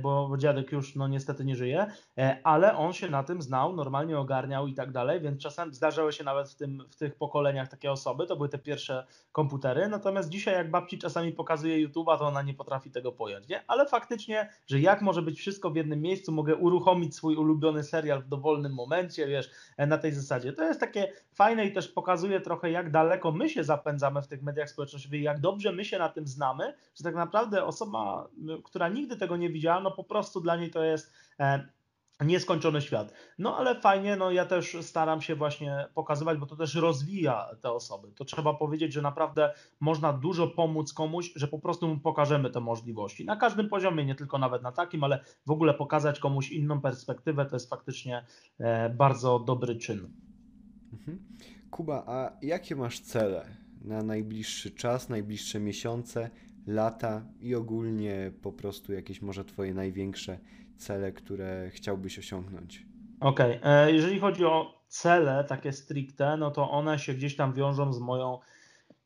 bo, 0.02 0.28
bo 0.28 0.36
dziadek 0.36 0.72
już 0.72 0.94
no 0.94 1.08
niestety 1.08 1.44
nie 1.44 1.56
żyje, 1.56 1.86
e, 2.18 2.38
ale 2.44 2.76
on 2.76 2.92
się 2.92 3.10
na 3.10 3.22
tym 3.22 3.42
znał, 3.42 3.76
normalnie 3.76 4.18
ogarniał 4.18 4.66
i 4.66 4.74
tak 4.74 4.92
dalej, 4.92 5.20
więc 5.20 5.42
czasem 5.42 5.74
zdarzały 5.74 6.12
się 6.12 6.24
nawet 6.24 6.48
w, 6.48 6.54
tym, 6.54 6.84
w 6.90 6.96
tych 6.96 7.14
pokoleniach 7.16 7.68
takie 7.68 7.92
osoby, 7.92 8.26
to 8.26 8.36
były 8.36 8.48
te 8.48 8.58
pierwsze 8.58 9.06
komputery, 9.32 9.88
natomiast 9.88 10.28
dzisiaj 10.28 10.54
jak 10.54 10.70
babci 10.70 10.98
czasami 10.98 11.32
pokazuje 11.32 11.88
YouTube'a, 11.88 12.18
to 12.18 12.26
ona 12.26 12.42
nie 12.42 12.54
potrafi 12.54 12.90
tego 12.90 13.12
pojąć, 13.12 13.48
nie? 13.48 13.60
Ale 13.66 13.86
faktycznie, 13.86 14.48
że 14.66 14.80
jak 14.80 15.02
może 15.02 15.22
być 15.22 15.38
wszystko 15.38 15.70
w 15.70 15.76
jednym 15.76 16.02
miejscu, 16.02 16.32
mogę 16.32 16.56
uruchomić 16.56 17.16
swój 17.16 17.36
ulubiony 17.36 17.82
serial 17.82 18.22
w 18.22 18.28
dowolnym 18.28 18.74
momencie, 18.74 19.26
wiesz, 19.26 19.50
na 19.78 19.98
tej 19.98 20.12
zasadzie. 20.12 20.52
To 20.52 20.64
jest 20.64 20.80
takie 20.80 21.12
fajne 21.32 21.66
i 21.66 21.72
też 21.72 21.88
pokazuje 21.88 22.40
trochę, 22.40 22.70
jak 22.70 22.90
daleko 22.90 23.32
my 23.32 23.48
się 23.48 23.64
zapędzamy 23.64 24.22
w 24.22 24.28
tych 24.28 24.42
mediach 24.42 24.70
społecznościowych, 24.70 25.22
jak 25.22 25.40
dobrze 25.40 25.72
my 25.72 25.84
się 25.84 25.98
na 25.98 26.08
tym 26.08 26.26
znamy, 26.26 26.74
że 26.94 27.04
tak 27.04 27.14
naprawdę 27.14 27.64
osoba, 27.64 28.28
która 28.64 28.88
nigdy 28.88 29.16
tego 29.16 29.36
nie 29.36 29.50
widziała, 29.50 29.73
no 29.80 29.90
po 29.90 30.04
prostu 30.04 30.40
dla 30.40 30.56
niej 30.56 30.70
to 30.70 30.84
jest 30.84 31.12
e, 31.40 31.68
nieskończony 32.20 32.80
świat. 32.80 33.12
No 33.38 33.56
ale 33.56 33.80
fajnie, 33.80 34.16
no 34.16 34.30
ja 34.30 34.46
też 34.46 34.76
staram 34.80 35.22
się 35.22 35.34
właśnie 35.34 35.86
pokazywać, 35.94 36.38
bo 36.38 36.46
to 36.46 36.56
też 36.56 36.74
rozwija 36.74 37.48
te 37.60 37.72
osoby. 37.72 38.12
To 38.12 38.24
trzeba 38.24 38.54
powiedzieć, 38.54 38.92
że 38.92 39.02
naprawdę 39.02 39.52
można 39.80 40.12
dużo 40.12 40.46
pomóc 40.46 40.92
komuś, 40.92 41.32
że 41.36 41.48
po 41.48 41.58
prostu 41.58 41.88
mu 41.88 41.98
pokażemy 41.98 42.50
te 42.50 42.60
możliwości. 42.60 43.24
Na 43.24 43.36
każdym 43.36 43.68
poziomie, 43.68 44.04
nie 44.04 44.14
tylko 44.14 44.38
nawet 44.38 44.62
na 44.62 44.72
takim, 44.72 45.04
ale 45.04 45.24
w 45.46 45.50
ogóle 45.50 45.74
pokazać 45.74 46.18
komuś 46.18 46.50
inną 46.50 46.80
perspektywę, 46.80 47.46
to 47.46 47.56
jest 47.56 47.70
faktycznie 47.70 48.24
e, 48.58 48.90
bardzo 48.90 49.38
dobry 49.38 49.76
czyn. 49.76 50.10
Mhm. 50.92 51.18
Kuba, 51.70 52.04
a 52.06 52.32
jakie 52.42 52.76
masz 52.76 53.00
cele 53.00 53.46
na 53.84 54.02
najbliższy 54.02 54.70
czas, 54.70 55.08
najbliższe 55.08 55.60
miesiące, 55.60 56.30
lata 56.66 57.22
i 57.40 57.54
ogólnie 57.54 58.32
po 58.42 58.52
prostu 58.52 58.92
jakieś 58.92 59.22
może 59.22 59.44
Twoje 59.44 59.74
największe 59.74 60.38
cele, 60.76 61.12
które 61.12 61.70
chciałbyś 61.70 62.18
osiągnąć? 62.18 62.86
Okej, 63.20 63.58
okay. 63.58 63.72
E, 63.72 63.92
jeżeli 63.92 64.20
chodzi 64.20 64.44
o 64.44 64.84
cele 64.88 65.44
takie 65.44 65.72
stricte, 65.72 66.36
no 66.36 66.50
to 66.50 66.70
one 66.70 66.98
się 66.98 67.14
gdzieś 67.14 67.36
tam 67.36 67.52
wiążą 67.52 67.92
z 67.92 68.00
moją 68.00 68.38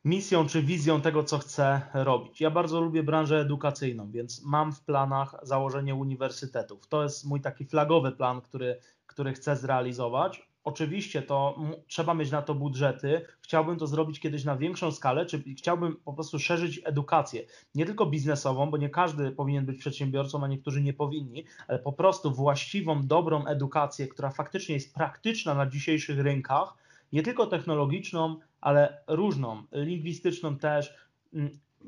misją 0.05 0.47
czy 0.47 0.63
wizją 0.63 1.01
tego, 1.01 1.25
co 1.25 1.39
chcę 1.39 1.81
robić. 1.95 2.41
Ja 2.41 2.51
bardzo 2.51 2.81
lubię 2.81 3.03
branżę 3.03 3.41
edukacyjną, 3.41 4.11
więc 4.11 4.45
mam 4.45 4.73
w 4.73 4.81
planach 4.85 5.35
założenie 5.43 5.95
uniwersytetów. 5.95 6.89
To 6.89 7.03
jest 7.03 7.27
mój 7.27 7.41
taki 7.41 7.65
flagowy 7.65 8.13
plan, 8.13 8.41
który, 8.41 8.79
który 9.07 9.33
chcę 9.33 9.57
zrealizować. 9.57 10.48
Oczywiście 10.69 11.23
to 11.23 11.59
trzeba 11.87 12.15
mieć 12.15 12.31
na 12.31 12.43
to 12.43 12.55
budżety. 12.55 13.27
Chciałbym 13.41 13.77
to 13.77 13.87
zrobić 13.87 14.21
kiedyś 14.21 14.45
na 14.45 14.57
większą 14.57 14.93
skalę, 14.93 15.27
czy 15.27 15.43
chciałbym 15.59 15.97
po 16.05 16.13
prostu 16.13 16.39
szerzyć 16.39 16.81
edukację, 16.85 17.45
nie 17.75 17.87
tylko 17.87 18.07
biznesową, 18.07 18.71
bo 18.71 18.77
nie 18.77 18.91
każdy 18.91 19.31
powinien 19.31 19.67
być 19.67 19.79
przedsiębiorcą, 19.79 20.45
a 20.45 20.49
niektórzy 20.49 20.83
nie 20.83 20.93
powinni, 20.93 21.45
ale 21.69 21.79
po 21.79 21.93
prostu 21.93 22.35
właściwą, 22.35 23.07
dobrą 23.07 23.47
edukację, 23.47 24.09
która 24.09 24.31
faktycznie 24.31 24.75
jest 24.75 24.95
praktyczna 24.95 25.55
na 25.55 25.67
dzisiejszych 25.67 26.21
rynkach, 26.21 26.75
nie 27.13 27.23
tylko 27.23 27.47
technologiczną, 27.47 28.37
ale 28.61 29.03
różną, 29.07 29.63
lingwistyczną 29.73 30.59
też, 30.59 30.95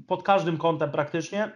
pod 0.07 0.23
każdym 0.23 0.59
kątem 0.59 0.91
praktycznie, 0.91 1.53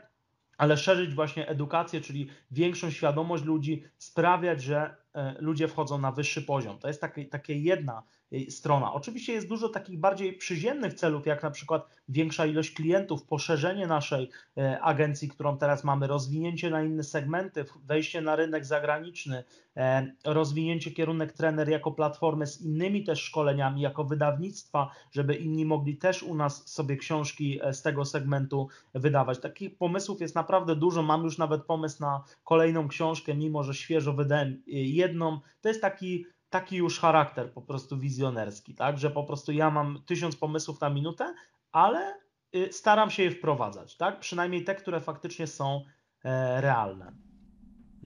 ale 0.58 0.76
szerzyć 0.76 1.14
właśnie 1.14 1.48
edukację, 1.48 2.00
czyli 2.00 2.28
większą 2.50 2.90
świadomość 2.90 3.44
ludzi, 3.44 3.84
sprawiać, 3.98 4.62
że 4.62 5.03
ludzie 5.38 5.68
wchodzą 5.68 5.98
na 5.98 6.12
wyższy 6.12 6.42
poziom. 6.42 6.78
To 6.78 6.88
jest 6.88 7.00
takie, 7.00 7.24
takie 7.24 7.58
jedna 7.58 8.02
strona. 8.48 8.92
Oczywiście 8.92 9.32
jest 9.32 9.48
dużo 9.48 9.68
takich 9.68 9.98
bardziej 9.98 10.32
przyziemnych 10.32 10.94
celów, 10.94 11.26
jak 11.26 11.42
na 11.42 11.50
przykład 11.50 11.88
większa 12.08 12.46
ilość 12.46 12.74
klientów, 12.74 13.22
poszerzenie 13.22 13.86
naszej 13.86 14.30
e, 14.56 14.80
agencji, 14.80 15.28
którą 15.28 15.58
teraz 15.58 15.84
mamy, 15.84 16.06
rozwinięcie 16.06 16.70
na 16.70 16.82
inne 16.82 17.02
segmenty, 17.02 17.64
wejście 17.84 18.20
na 18.20 18.36
rynek 18.36 18.64
zagraniczny, 18.64 19.44
e, 19.76 20.12
rozwinięcie 20.24 20.90
kierunek 20.90 21.32
trener 21.32 21.68
jako 21.68 21.92
platformy 21.92 22.46
z 22.46 22.60
innymi 22.60 23.04
też 23.04 23.22
szkoleniami, 23.22 23.80
jako 23.80 24.04
wydawnictwa, 24.04 24.90
żeby 25.12 25.34
inni 25.34 25.64
mogli 25.64 25.96
też 25.96 26.22
u 26.22 26.34
nas 26.34 26.68
sobie 26.68 26.96
książki 26.96 27.60
z 27.72 27.82
tego 27.82 28.04
segmentu 28.04 28.68
wydawać. 28.94 29.40
Takich 29.40 29.78
pomysłów 29.78 30.20
jest 30.20 30.34
naprawdę 30.34 30.76
dużo. 30.76 31.02
Mam 31.02 31.24
już 31.24 31.38
nawet 31.38 31.64
pomysł 31.64 32.02
na 32.02 32.24
kolejną 32.44 32.88
książkę, 32.88 33.34
mimo 33.34 33.62
że 33.62 33.74
świeżo 33.74 34.12
wydałem 34.12 34.62
jedną. 34.66 35.40
To 35.60 35.68
jest 35.68 35.80
taki 35.80 36.26
taki 36.54 36.76
już 36.76 36.98
charakter 36.98 37.52
po 37.52 37.62
prostu 37.62 37.98
wizjonerski, 37.98 38.74
tak, 38.74 38.98
że 38.98 39.10
po 39.10 39.24
prostu 39.24 39.52
ja 39.52 39.70
mam 39.70 40.02
tysiąc 40.06 40.36
pomysłów 40.36 40.80
na 40.80 40.90
minutę, 40.90 41.34
ale 41.72 42.14
y, 42.56 42.72
staram 42.72 43.10
się 43.10 43.22
je 43.22 43.30
wprowadzać, 43.30 43.96
tak, 43.96 44.20
przynajmniej 44.20 44.64
te, 44.64 44.74
które 44.74 45.00
faktycznie 45.00 45.46
są 45.46 45.84
e, 46.24 46.60
realne. 46.60 47.12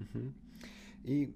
Mhm. 0.01 0.35
I 1.05 1.35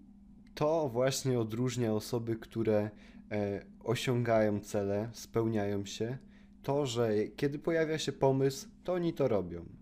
to 0.54 0.88
właśnie 0.88 1.40
odróżnia 1.40 1.92
osoby, 1.92 2.36
które 2.36 2.90
e, 3.30 3.66
osiągają 3.84 4.60
cele, 4.60 5.10
spełniają 5.12 5.84
się, 5.84 6.18
to, 6.62 6.86
że 6.86 7.10
kiedy 7.36 7.58
pojawia 7.58 7.98
się 7.98 8.12
pomysł, 8.12 8.68
to 8.84 8.92
oni 8.92 9.12
to 9.12 9.28
robią. 9.28 9.81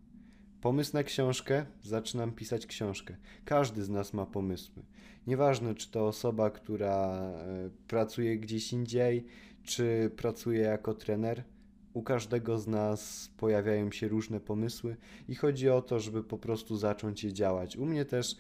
Pomysł 0.61 0.91
na 0.95 1.03
książkę, 1.03 1.67
zaczynam 1.83 2.33
pisać 2.33 2.67
książkę. 2.67 3.17
Każdy 3.45 3.85
z 3.85 3.89
nas 3.89 4.13
ma 4.13 4.27
pomysły. 4.27 4.83
Nieważne, 5.27 5.75
czy 5.75 5.91
to 5.91 6.07
osoba, 6.07 6.51
która 6.51 7.07
e, 7.07 7.71
pracuje 7.89 8.39
gdzieś 8.39 8.73
indziej, 8.73 9.25
czy 9.65 10.11
pracuje 10.17 10.61
jako 10.61 10.95
trener. 10.95 11.45
U 11.93 12.03
każdego 12.03 12.59
z 12.59 12.67
nas 12.67 13.31
pojawiają 13.37 13.91
się 13.91 14.09
różne 14.09 14.41
pomysły 14.41 14.97
i 15.29 15.35
chodzi 15.35 15.71
o 15.71 15.83
to, 15.83 16.01
żeby 16.01 16.25
po 16.25 16.39
prostu 16.39 16.77
zacząć 16.77 17.25
je 17.25 17.33
działać. 17.33 17.77
U 17.77 17.87
mnie 17.87 18.05
też 18.05 18.37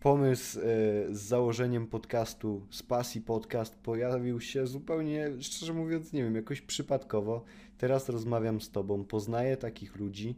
pomysł 0.00 0.58
e, 0.58 0.62
z 1.14 1.20
założeniem 1.20 1.86
podcastu, 1.86 2.66
z 2.70 2.82
pasji 2.82 3.20
podcast 3.20 3.74
pojawił 3.74 4.40
się 4.40 4.66
zupełnie, 4.66 5.30
szczerze 5.40 5.72
mówiąc, 5.72 6.12
nie 6.12 6.22
wiem, 6.24 6.34
jakoś 6.34 6.60
przypadkowo. 6.60 7.44
Teraz 7.78 8.08
rozmawiam 8.08 8.60
z 8.60 8.70
Tobą, 8.70 9.04
poznaję 9.04 9.56
takich 9.56 9.96
ludzi. 9.96 10.36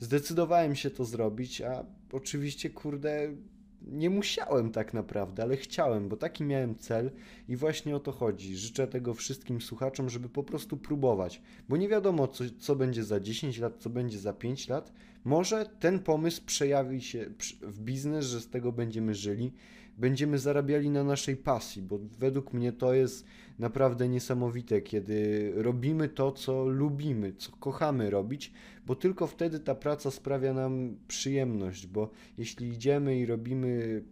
Zdecydowałem 0.00 0.74
się 0.76 0.90
to 0.90 1.04
zrobić, 1.04 1.60
a 1.60 1.84
oczywiście, 2.12 2.70
kurde, 2.70 3.34
nie 3.82 4.10
musiałem 4.10 4.72
tak 4.72 4.94
naprawdę, 4.94 5.42
ale 5.42 5.56
chciałem, 5.56 6.08
bo 6.08 6.16
taki 6.16 6.44
miałem 6.44 6.74
cel 6.74 7.10
i 7.48 7.56
właśnie 7.56 7.96
o 7.96 8.00
to 8.00 8.12
chodzi. 8.12 8.56
Życzę 8.56 8.86
tego 8.86 9.14
wszystkim 9.14 9.60
słuchaczom, 9.60 10.10
żeby 10.10 10.28
po 10.28 10.42
prostu 10.42 10.76
próbować, 10.76 11.42
bo 11.68 11.76
nie 11.76 11.88
wiadomo, 11.88 12.28
co, 12.28 12.44
co 12.58 12.76
będzie 12.76 13.04
za 13.04 13.20
10 13.20 13.58
lat, 13.58 13.76
co 13.78 13.90
będzie 13.90 14.18
za 14.18 14.32
5 14.32 14.68
lat. 14.68 14.92
Może 15.24 15.66
ten 15.80 15.98
pomysł 15.98 16.42
przejawi 16.46 17.00
się 17.02 17.30
w 17.62 17.80
biznes, 17.80 18.26
że 18.26 18.40
z 18.40 18.48
tego 18.48 18.72
będziemy 18.72 19.14
żyli, 19.14 19.52
będziemy 20.00 20.38
zarabiali 20.38 20.90
na 20.90 21.04
naszej 21.04 21.36
pasji, 21.36 21.82
bo 21.82 21.98
według 22.18 22.52
mnie 22.52 22.72
to 22.72 22.94
jest 22.94 23.24
naprawdę 23.58 24.08
niesamowite, 24.08 24.80
kiedy 24.80 25.52
robimy 25.56 26.08
to, 26.08 26.32
co 26.32 26.64
lubimy, 26.64 27.32
co 27.32 27.52
kochamy 27.52 28.10
robić, 28.10 28.52
bo 28.86 28.94
tylko 28.94 29.26
wtedy 29.26 29.60
ta 29.60 29.74
praca 29.74 30.10
sprawia 30.10 30.54
nam 30.54 30.96
przyjemność, 31.08 31.86
bo 31.86 32.10
jeśli 32.38 32.68
idziemy 32.68 33.18
i 33.18 33.26
robimy 33.26 34.02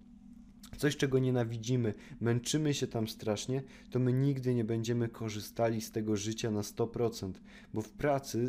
coś, 0.76 0.96
czego 0.96 1.18
nienawidzimy, 1.18 1.94
męczymy 2.20 2.74
się 2.74 2.86
tam 2.86 3.08
strasznie, 3.08 3.62
to 3.90 3.98
my 3.98 4.12
nigdy 4.12 4.54
nie 4.54 4.64
będziemy 4.64 5.08
korzystali 5.08 5.80
z 5.80 5.90
tego 5.90 6.16
życia 6.16 6.50
na 6.50 6.60
100%, 6.60 7.32
bo 7.74 7.82
w 7.82 7.90
pracy 7.90 8.48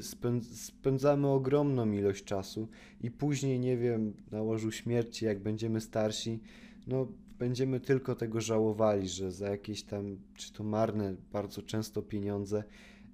spędzamy 0.54 1.28
ogromną 1.28 1.92
ilość 1.92 2.24
czasu 2.24 2.68
i 3.02 3.12
później, 3.12 3.60
nie 3.60 3.78
wiem, 3.78 4.14
na 4.32 4.42
łożu 4.42 4.72
śmierci, 4.72 5.26
jak 5.26 5.40
będziemy 5.40 5.82
starsi, 5.82 6.40
no 6.88 7.08
będziemy 7.40 7.80
tylko 7.80 8.16
tego 8.16 8.42
żałowali, 8.42 9.10
że 9.10 9.32
za 9.32 9.50
jakieś 9.50 9.84
tam, 9.84 10.18
czy 10.36 10.54
to 10.54 10.64
marne 10.64 11.16
bardzo 11.32 11.62
często 11.62 12.02
pieniądze, 12.02 12.64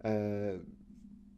e, 0.04 0.60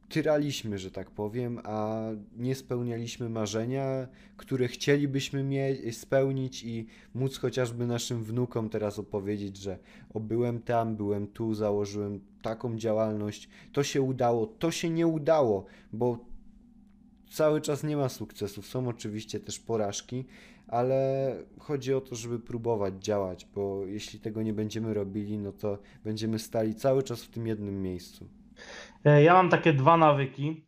tyraliśmy, 0.10 0.78
że 0.78 0.92
tak 0.92 1.12
powiem, 1.12 1.60
a 1.64 2.02
nie 2.38 2.56
spełnialiśmy 2.56 3.30
marzenia, 3.30 4.08
które 4.38 4.68
chcielibyśmy 4.68 5.44
mieć, 5.44 5.98
spełnić 5.98 6.64
i 6.64 6.88
móc 7.14 7.38
chociażby 7.38 7.88
naszym 7.88 8.24
wnukom 8.24 8.70
teraz 8.70 9.00
opowiedzieć, 9.00 9.58
że 9.58 9.80
o 10.14 10.20
byłem 10.20 10.62
tam, 10.62 10.96
byłem 10.96 11.28
tu, 11.28 11.54
założyłem 11.54 12.20
taką 12.42 12.78
działalność, 12.78 13.50
to 13.74 13.84
się 13.84 14.02
udało, 14.02 14.48
to 14.48 14.72
się 14.72 14.90
nie 14.90 15.08
udało, 15.08 15.66
bo 15.94 16.26
cały 17.30 17.62
czas 17.62 17.84
nie 17.84 17.98
ma 17.98 18.10
sukcesów. 18.10 18.68
Są 18.68 18.88
oczywiście 18.88 19.40
też 19.40 19.60
porażki, 19.60 20.26
ale 20.68 21.32
chodzi 21.60 21.94
o 21.94 22.02
to, 22.02 22.16
żeby 22.16 22.40
próbować 22.40 22.94
działać, 23.04 23.46
bo 23.46 23.86
jeśli 23.86 24.20
tego 24.20 24.42
nie 24.42 24.54
będziemy 24.54 24.94
robili, 24.94 25.38
no 25.38 25.52
to 25.52 25.78
będziemy 26.04 26.40
stali 26.40 26.76
cały 26.76 27.04
czas 27.04 27.24
w 27.24 27.30
tym 27.30 27.48
jednym 27.48 27.82
miejscu. 27.82 28.30
E, 29.06 29.24
ja 29.24 29.34
mam 29.34 29.50
takie 29.50 29.74
dwa 29.74 29.98
nawyki, 29.98 30.68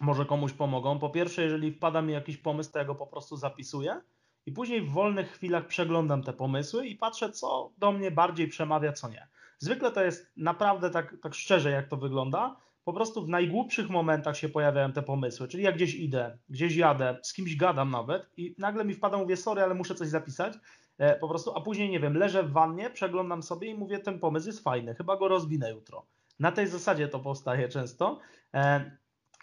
może 0.00 0.24
komuś 0.24 0.52
pomogą. 0.52 0.98
Po 0.98 1.10
pierwsze, 1.10 1.42
jeżeli 1.42 1.72
wpada 1.72 2.02
mi 2.02 2.12
jakiś 2.12 2.36
pomysł, 2.36 2.72
to 2.72 2.78
ja 2.78 2.84
go 2.84 2.94
po 2.94 3.06
prostu 3.06 3.36
zapisuję 3.36 4.00
i 4.46 4.52
później 4.52 4.82
w 4.82 4.90
wolnych 4.90 5.32
chwilach 5.32 5.66
przeglądam 5.66 6.22
te 6.22 6.32
pomysły 6.32 6.86
i 6.86 6.96
patrzę, 6.96 7.32
co 7.32 7.72
do 7.78 7.92
mnie 7.92 8.10
bardziej 8.10 8.48
przemawia, 8.48 8.92
co 8.92 9.08
nie. 9.08 9.28
Zwykle 9.58 9.92
to 9.92 10.04
jest 10.04 10.32
naprawdę 10.36 10.90
tak, 10.90 11.16
tak 11.22 11.34
szczerze, 11.34 11.70
jak 11.70 11.88
to 11.88 11.96
wygląda. 11.96 12.56
Po 12.84 12.92
prostu 12.92 13.24
w 13.24 13.28
najgłupszych 13.28 13.90
momentach 13.90 14.36
się 14.36 14.48
pojawiają 14.48 14.92
te 14.92 15.02
pomysły, 15.02 15.48
czyli 15.48 15.64
jak 15.64 15.74
gdzieś 15.74 15.94
idę, 15.94 16.38
gdzieś 16.48 16.76
jadę, 16.76 17.18
z 17.22 17.32
kimś 17.32 17.56
gadam 17.56 17.90
nawet 17.90 18.30
i 18.36 18.54
nagle 18.58 18.84
mi 18.84 18.94
wpada, 18.94 19.16
mówię, 19.16 19.36
sorry, 19.36 19.62
ale 19.62 19.74
muszę 19.74 19.94
coś 19.94 20.08
zapisać, 20.08 20.54
e, 20.98 21.16
po 21.16 21.28
prostu, 21.28 21.56
a 21.56 21.60
później, 21.60 21.90
nie 21.90 22.00
wiem, 22.00 22.16
leżę 22.16 22.42
w 22.42 22.52
wannie, 22.52 22.90
przeglądam 22.90 23.42
sobie 23.42 23.68
i 23.68 23.74
mówię, 23.74 23.98
ten 23.98 24.18
pomysł 24.18 24.46
jest 24.46 24.64
fajny, 24.64 24.94
chyba 24.94 25.16
go 25.16 25.28
rozwinę 25.28 25.70
jutro. 25.70 26.06
Na 26.40 26.52
tej 26.52 26.66
zasadzie 26.66 27.08
to 27.08 27.18
powstaje 27.18 27.68
często, 27.68 28.18
e, 28.54 28.90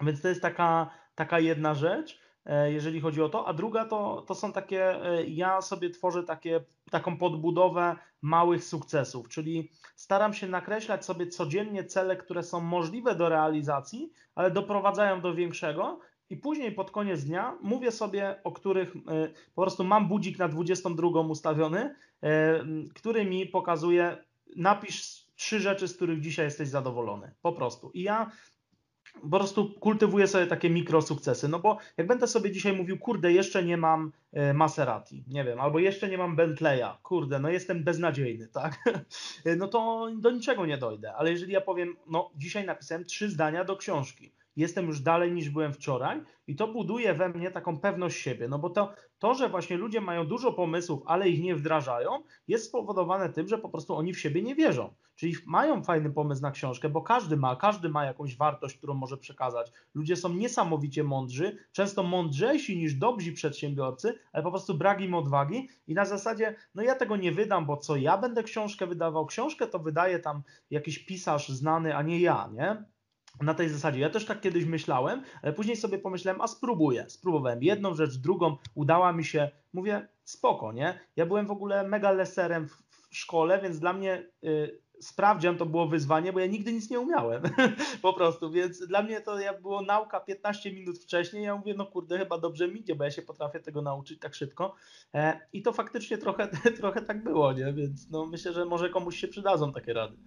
więc 0.01 0.21
to 0.21 0.27
jest 0.27 0.41
taka, 0.41 0.89
taka 1.15 1.39
jedna 1.39 1.73
rzecz. 1.73 2.19
E, 2.47 2.71
jeżeli 2.71 3.01
chodzi 3.01 3.21
o 3.21 3.29
to, 3.29 3.47
a 3.47 3.53
druga 3.53 3.85
to, 3.85 4.23
to 4.27 4.35
są 4.35 4.53
takie, 4.53 5.05
e, 5.05 5.23
ja 5.23 5.61
sobie 5.61 5.89
tworzę 5.89 6.23
takie, 6.23 6.63
taką 6.91 7.17
podbudowę 7.17 7.95
małych 8.21 8.63
sukcesów, 8.63 9.29
czyli 9.29 9.71
staram 9.95 10.33
się 10.33 10.47
nakreślać 10.47 11.05
sobie 11.05 11.27
codziennie 11.27 11.83
cele, 11.83 12.17
które 12.17 12.43
są 12.43 12.61
możliwe 12.61 13.15
do 13.15 13.29
realizacji, 13.29 14.11
ale 14.35 14.51
doprowadzają 14.51 15.21
do 15.21 15.33
większego 15.33 15.99
i 16.29 16.37
później 16.37 16.71
pod 16.71 16.91
koniec 16.91 17.23
dnia 17.23 17.57
mówię 17.61 17.91
sobie, 17.91 18.39
o 18.43 18.51
których 18.51 18.95
e, 18.95 19.27
po 19.55 19.61
prostu 19.61 19.83
mam 19.83 20.07
budzik 20.07 20.39
na 20.39 20.47
22 20.47 21.21
ustawiony, 21.21 21.95
który 22.95 23.25
mi 23.25 23.45
pokazuje, 23.45 24.17
napisz 24.55 25.27
trzy 25.35 25.59
rzeczy, 25.59 25.87
z 25.87 25.95
których 25.95 26.21
dzisiaj 26.21 26.45
jesteś 26.45 26.69
zadowolony. 26.69 27.31
Po 27.41 27.53
prostu. 27.53 27.91
I 27.93 28.01
ja 28.01 28.31
po 29.21 29.37
prostu 29.37 29.69
kultywuję 29.79 30.27
sobie 30.27 30.47
takie 30.47 30.69
mikrosukcesy, 30.69 31.47
no 31.47 31.59
bo 31.59 31.77
jak 31.97 32.07
będę 32.07 32.27
sobie 32.27 32.51
dzisiaj 32.51 32.73
mówił, 32.73 32.97
kurde, 32.97 33.31
jeszcze 33.31 33.63
nie 33.63 33.77
mam 33.77 34.11
e, 34.33 34.53
Maserati, 34.53 35.23
nie 35.27 35.43
wiem, 35.43 35.59
albo 35.59 35.79
jeszcze 35.79 36.09
nie 36.09 36.17
mam 36.17 36.35
Bentleya, 36.35 36.97
kurde, 37.03 37.39
no 37.39 37.49
jestem 37.49 37.83
beznadziejny, 37.83 38.47
tak, 38.61 38.77
no 39.57 39.67
to 39.67 40.09
do 40.15 40.31
niczego 40.31 40.65
nie 40.65 40.77
dojdę, 40.77 41.13
ale 41.13 41.31
jeżeli 41.31 41.53
ja 41.53 41.61
powiem, 41.61 41.95
no 42.07 42.31
dzisiaj 42.35 42.65
napisałem 42.65 43.05
trzy 43.05 43.29
zdania 43.29 43.63
do 43.63 43.77
książki, 43.77 44.31
jestem 44.55 44.87
już 44.87 44.99
dalej 44.99 45.31
niż 45.31 45.49
byłem 45.49 45.73
wczoraj 45.73 46.21
i 46.47 46.55
to 46.55 46.67
buduje 46.67 47.13
we 47.13 47.29
mnie 47.29 47.51
taką 47.51 47.79
pewność 47.79 48.21
siebie, 48.21 48.47
no 48.47 48.59
bo 48.59 48.69
to, 48.69 48.93
to, 49.19 49.33
że 49.33 49.49
właśnie 49.49 49.77
ludzie 49.77 50.01
mają 50.01 50.27
dużo 50.27 50.53
pomysłów, 50.53 51.03
ale 51.05 51.29
ich 51.29 51.43
nie 51.43 51.55
wdrażają, 51.55 52.23
jest 52.47 52.65
spowodowane 52.65 53.29
tym, 53.29 53.47
że 53.47 53.57
po 53.57 53.69
prostu 53.69 53.95
oni 53.95 54.13
w 54.13 54.19
siebie 54.19 54.41
nie 54.41 54.55
wierzą. 54.55 54.93
Czyli 55.15 55.35
mają 55.45 55.83
fajny 55.83 56.09
pomysł 56.09 56.41
na 56.41 56.51
książkę, 56.51 56.89
bo 56.89 57.01
każdy 57.01 57.37
ma, 57.37 57.55
każdy 57.55 57.89
ma 57.89 58.05
jakąś 58.05 58.37
wartość, 58.37 58.77
którą 58.77 58.93
może 58.93 59.17
przekazać. 59.17 59.71
Ludzie 59.95 60.15
są 60.15 60.33
niesamowicie 60.33 61.03
mądrzy, 61.03 61.57
często 61.71 62.03
mądrzejsi 62.03 62.77
niż 62.77 62.93
dobrzy 62.93 63.33
przedsiębiorcy, 63.33 64.19
ale 64.31 64.43
po 64.43 64.51
prostu 64.51 64.73
brak 64.73 65.01
im 65.01 65.13
odwagi 65.13 65.69
i 65.87 65.93
na 65.93 66.05
zasadzie, 66.05 66.55
no 66.75 66.83
ja 66.83 66.95
tego 66.95 67.15
nie 67.15 67.31
wydam, 67.31 67.65
bo 67.65 67.77
co 67.77 67.95
ja 67.95 68.17
będę 68.17 68.43
książkę 68.43 68.87
wydawał? 68.87 69.25
Książkę 69.25 69.67
to 69.67 69.79
wydaje 69.79 70.19
tam 70.19 70.41
jakiś 70.71 70.99
pisarz 70.99 71.49
znany, 71.49 71.95
a 71.95 72.01
nie 72.01 72.19
ja, 72.19 72.49
nie? 72.53 72.83
Na 73.41 73.53
tej 73.53 73.69
zasadzie. 73.69 73.99
Ja 73.99 74.09
też 74.09 74.25
tak 74.25 74.41
kiedyś 74.41 74.65
myślałem, 74.65 75.23
ale 75.41 75.53
później 75.53 75.77
sobie 75.77 75.97
pomyślałem, 75.97 76.41
a 76.41 76.47
spróbuję. 76.47 77.05
Spróbowałem 77.09 77.63
jedną 77.63 77.95
rzecz, 77.95 78.17
drugą, 78.17 78.57
udała 78.75 79.13
mi 79.13 79.23
się, 79.23 79.49
mówię, 79.73 80.07
spoko, 80.23 80.71
nie? 80.71 80.99
Ja 81.15 81.25
byłem 81.25 81.47
w 81.47 81.51
ogóle 81.51 81.87
mega 81.87 82.11
leserem 82.11 82.67
w, 82.67 82.71
w 83.11 83.17
szkole, 83.17 83.61
więc 83.61 83.79
dla 83.79 83.93
mnie 83.93 84.23
y, 84.43 84.81
sprawdzian 85.01 85.57
to 85.57 85.65
było 85.65 85.87
wyzwanie, 85.87 86.33
bo 86.33 86.39
ja 86.39 86.45
nigdy 86.45 86.73
nic 86.73 86.89
nie 86.89 86.99
umiałem 86.99 87.41
po 88.01 88.13
prostu, 88.13 88.51
więc 88.51 88.87
dla 88.87 89.03
mnie 89.03 89.21
to 89.21 89.39
jak 89.39 89.61
było 89.61 89.81
nauka 89.81 90.19
15 90.19 90.73
minut 90.73 90.99
wcześniej, 90.99 91.43
ja 91.43 91.55
mówię, 91.55 91.73
no 91.77 91.85
kurde, 91.85 92.17
chyba 92.17 92.37
dobrze 92.37 92.67
mi 92.67 92.79
idzie, 92.79 92.95
bo 92.95 93.03
ja 93.03 93.11
się 93.11 93.21
potrafię 93.21 93.59
tego 93.59 93.81
nauczyć 93.81 94.19
tak 94.19 94.35
szybko 94.35 94.75
e, 95.13 95.39
i 95.53 95.61
to 95.61 95.73
faktycznie 95.73 96.17
trochę, 96.17 96.47
trochę 96.79 97.01
tak 97.01 97.23
było, 97.23 97.53
nie? 97.53 97.73
Więc 97.73 98.09
no 98.09 98.25
myślę, 98.25 98.53
że 98.53 98.65
może 98.65 98.89
komuś 98.89 99.17
się 99.17 99.27
przydadzą 99.27 99.73
takie 99.73 99.93
rady. 99.93 100.17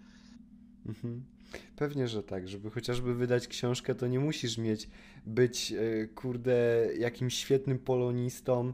Mhm. 0.86 1.39
Pewnie, 1.76 2.09
że 2.09 2.22
tak. 2.22 2.48
Żeby 2.48 2.70
chociażby 2.70 3.14
wydać 3.14 3.48
książkę, 3.48 3.94
to 3.94 4.07
nie 4.07 4.20
musisz 4.20 4.59
mieć 4.59 4.88
być, 5.26 5.72
e, 5.72 6.07
kurde, 6.07 6.88
jakimś 6.98 7.34
świetnym 7.34 7.78
polonistą, 7.78 8.72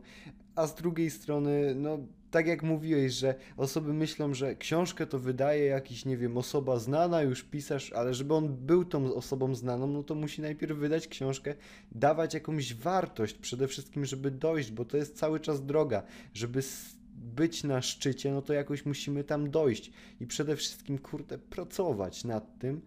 a 0.55 0.67
z 0.67 0.75
drugiej 0.75 1.11
strony, 1.11 1.75
no, 1.75 1.99
tak 2.31 2.47
jak 2.47 2.63
mówiłeś, 2.63 3.13
że 3.13 3.35
osoby 3.57 3.95
myślą, 3.95 4.35
że 4.35 4.57
książkę 4.57 5.07
to 5.07 5.19
wydaje 5.19 5.65
jakiś, 5.65 6.05
nie 6.05 6.17
wiem, 6.17 6.37
osoba 6.37 6.79
znana, 6.79 7.23
już 7.23 7.43
pisarz, 7.45 7.93
ale 7.93 8.15
żeby 8.15 8.35
on 8.35 8.57
był 8.57 8.85
tą 8.85 9.15
osobą 9.15 9.55
znaną, 9.55 9.87
no 9.87 10.03
to 10.03 10.15
musi 10.15 10.43
najpierw 10.43 10.79
wydać 10.79 11.09
książkę, 11.09 11.55
dawać 11.93 12.35
jakąś 12.35 12.75
wartość, 12.75 13.35
przede 13.35 13.69
wszystkim, 13.69 14.05
żeby 14.05 14.31
dojść, 14.31 14.71
bo 14.71 14.85
to 14.85 14.97
jest 14.97 15.17
cały 15.17 15.41
czas 15.41 15.67
droga, 15.67 16.03
żeby 16.35 16.63
być 17.27 17.65
na 17.65 17.83
szczycie, 17.83 18.33
no 18.33 18.43
to 18.43 18.53
jakoś 18.53 18.87
musimy 18.87 19.25
tam 19.25 19.51
dojść 19.51 19.93
i 20.21 20.27
przede 20.27 20.57
wszystkim, 20.57 20.99
kurde, 20.99 21.39
pracować 21.39 22.25
nad 22.25 22.59
tym. 22.59 22.81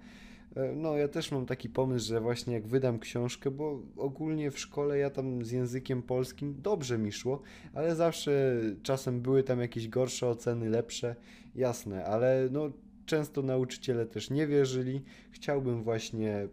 E, 0.56 0.76
no, 0.76 0.98
ja 0.98 1.08
też 1.08 1.32
mam 1.32 1.46
taki 1.46 1.70
pomysł, 1.70 2.08
że 2.08 2.22
właśnie 2.22 2.54
jak 2.54 2.68
wydam 2.68 3.00
książkę, 3.00 3.52
bo 3.52 3.82
ogólnie 3.98 4.52
w 4.52 4.60
szkole 4.60 4.98
ja 4.98 5.10
tam 5.10 5.46
z 5.46 5.52
językiem 5.52 6.02
polskim 6.02 6.56
dobrze 6.62 6.98
mi 6.98 7.12
szło, 7.12 7.42
ale 7.74 7.96
zawsze 7.96 8.62
czasem 8.84 9.22
były 9.22 9.44
tam 9.44 9.60
jakieś 9.60 9.88
gorsze 9.88 10.28
oceny, 10.28 10.70
lepsze, 10.70 11.16
jasne, 11.56 12.06
ale 12.06 12.48
no 12.52 12.72
często 13.06 13.42
nauczyciele 13.42 14.06
też 14.06 14.30
nie 14.30 14.48
wierzyli. 14.48 15.02
Chciałbym 15.32 15.84
właśnie 15.84 16.48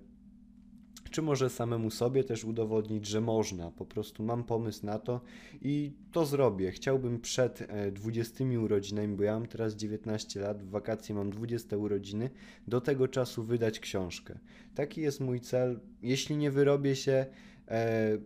czy 1.17 1.23
może 1.23 1.51
samemu 1.51 1.91
sobie 1.91 2.25
też 2.25 2.45
udowodnić, 2.45 3.07
że 3.07 3.21
można. 3.21 3.71
Po 3.71 3.87
prostu 3.87 4.23
mam 4.23 4.45
pomysł 4.45 4.87
na 4.87 4.99
to 4.99 5.21
i 5.63 5.93
to 6.13 6.27
zrobię. 6.27 6.71
Chciałbym 6.71 7.21
przed 7.21 7.69
20 7.93 8.45
e, 8.45 8.61
urodzinami, 8.61 9.17
bo 9.17 9.23
ja 9.23 9.33
mam 9.33 9.47
teraz 9.47 9.75
19 9.75 10.41
lat, 10.41 10.63
w 10.63 10.71
wakacje 10.71 11.15
mam 11.15 11.31
20 11.31 11.77
urodziny, 11.77 12.31
do 12.69 12.81
tego 12.81 13.09
czasu 13.09 13.43
wydać 13.43 13.81
książkę. 13.81 14.39
Taki 14.75 15.01
jest 15.01 15.21
mój 15.21 15.41
cel. 15.41 15.81
Jeśli 16.03 16.37
nie 16.37 16.51
wyrobię 16.51 16.97
się, 16.97 17.27
e, 17.69 18.19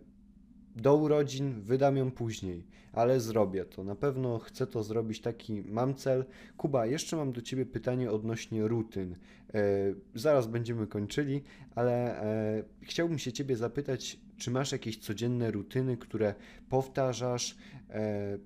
do 0.75 0.95
urodzin 0.95 1.61
wydam 1.61 1.97
ją 1.97 2.11
później, 2.11 2.67
ale 2.93 3.19
zrobię 3.19 3.65
to. 3.65 3.83
Na 3.83 3.95
pewno 3.95 4.39
chcę 4.39 4.67
to 4.67 4.83
zrobić, 4.83 5.21
taki 5.21 5.63
mam 5.65 5.95
cel. 5.95 6.25
Kuba, 6.57 6.85
jeszcze 6.85 7.15
mam 7.15 7.31
do 7.31 7.41
Ciebie 7.41 7.65
pytanie 7.65 8.11
odnośnie 8.11 8.67
rutyn. 8.67 9.15
E, 9.53 9.59
zaraz 10.15 10.47
będziemy 10.47 10.87
kończyli, 10.87 11.41
ale 11.75 12.21
e, 12.21 12.63
chciałbym 12.81 13.19
się 13.19 13.31
Ciebie 13.31 13.55
zapytać, 13.55 14.19
czy 14.37 14.51
masz 14.51 14.71
jakieś 14.71 14.97
codzienne 14.97 15.51
rutyny, 15.51 15.97
które 15.97 16.35
powtarzasz, 16.69 17.57
e, 17.89 18.37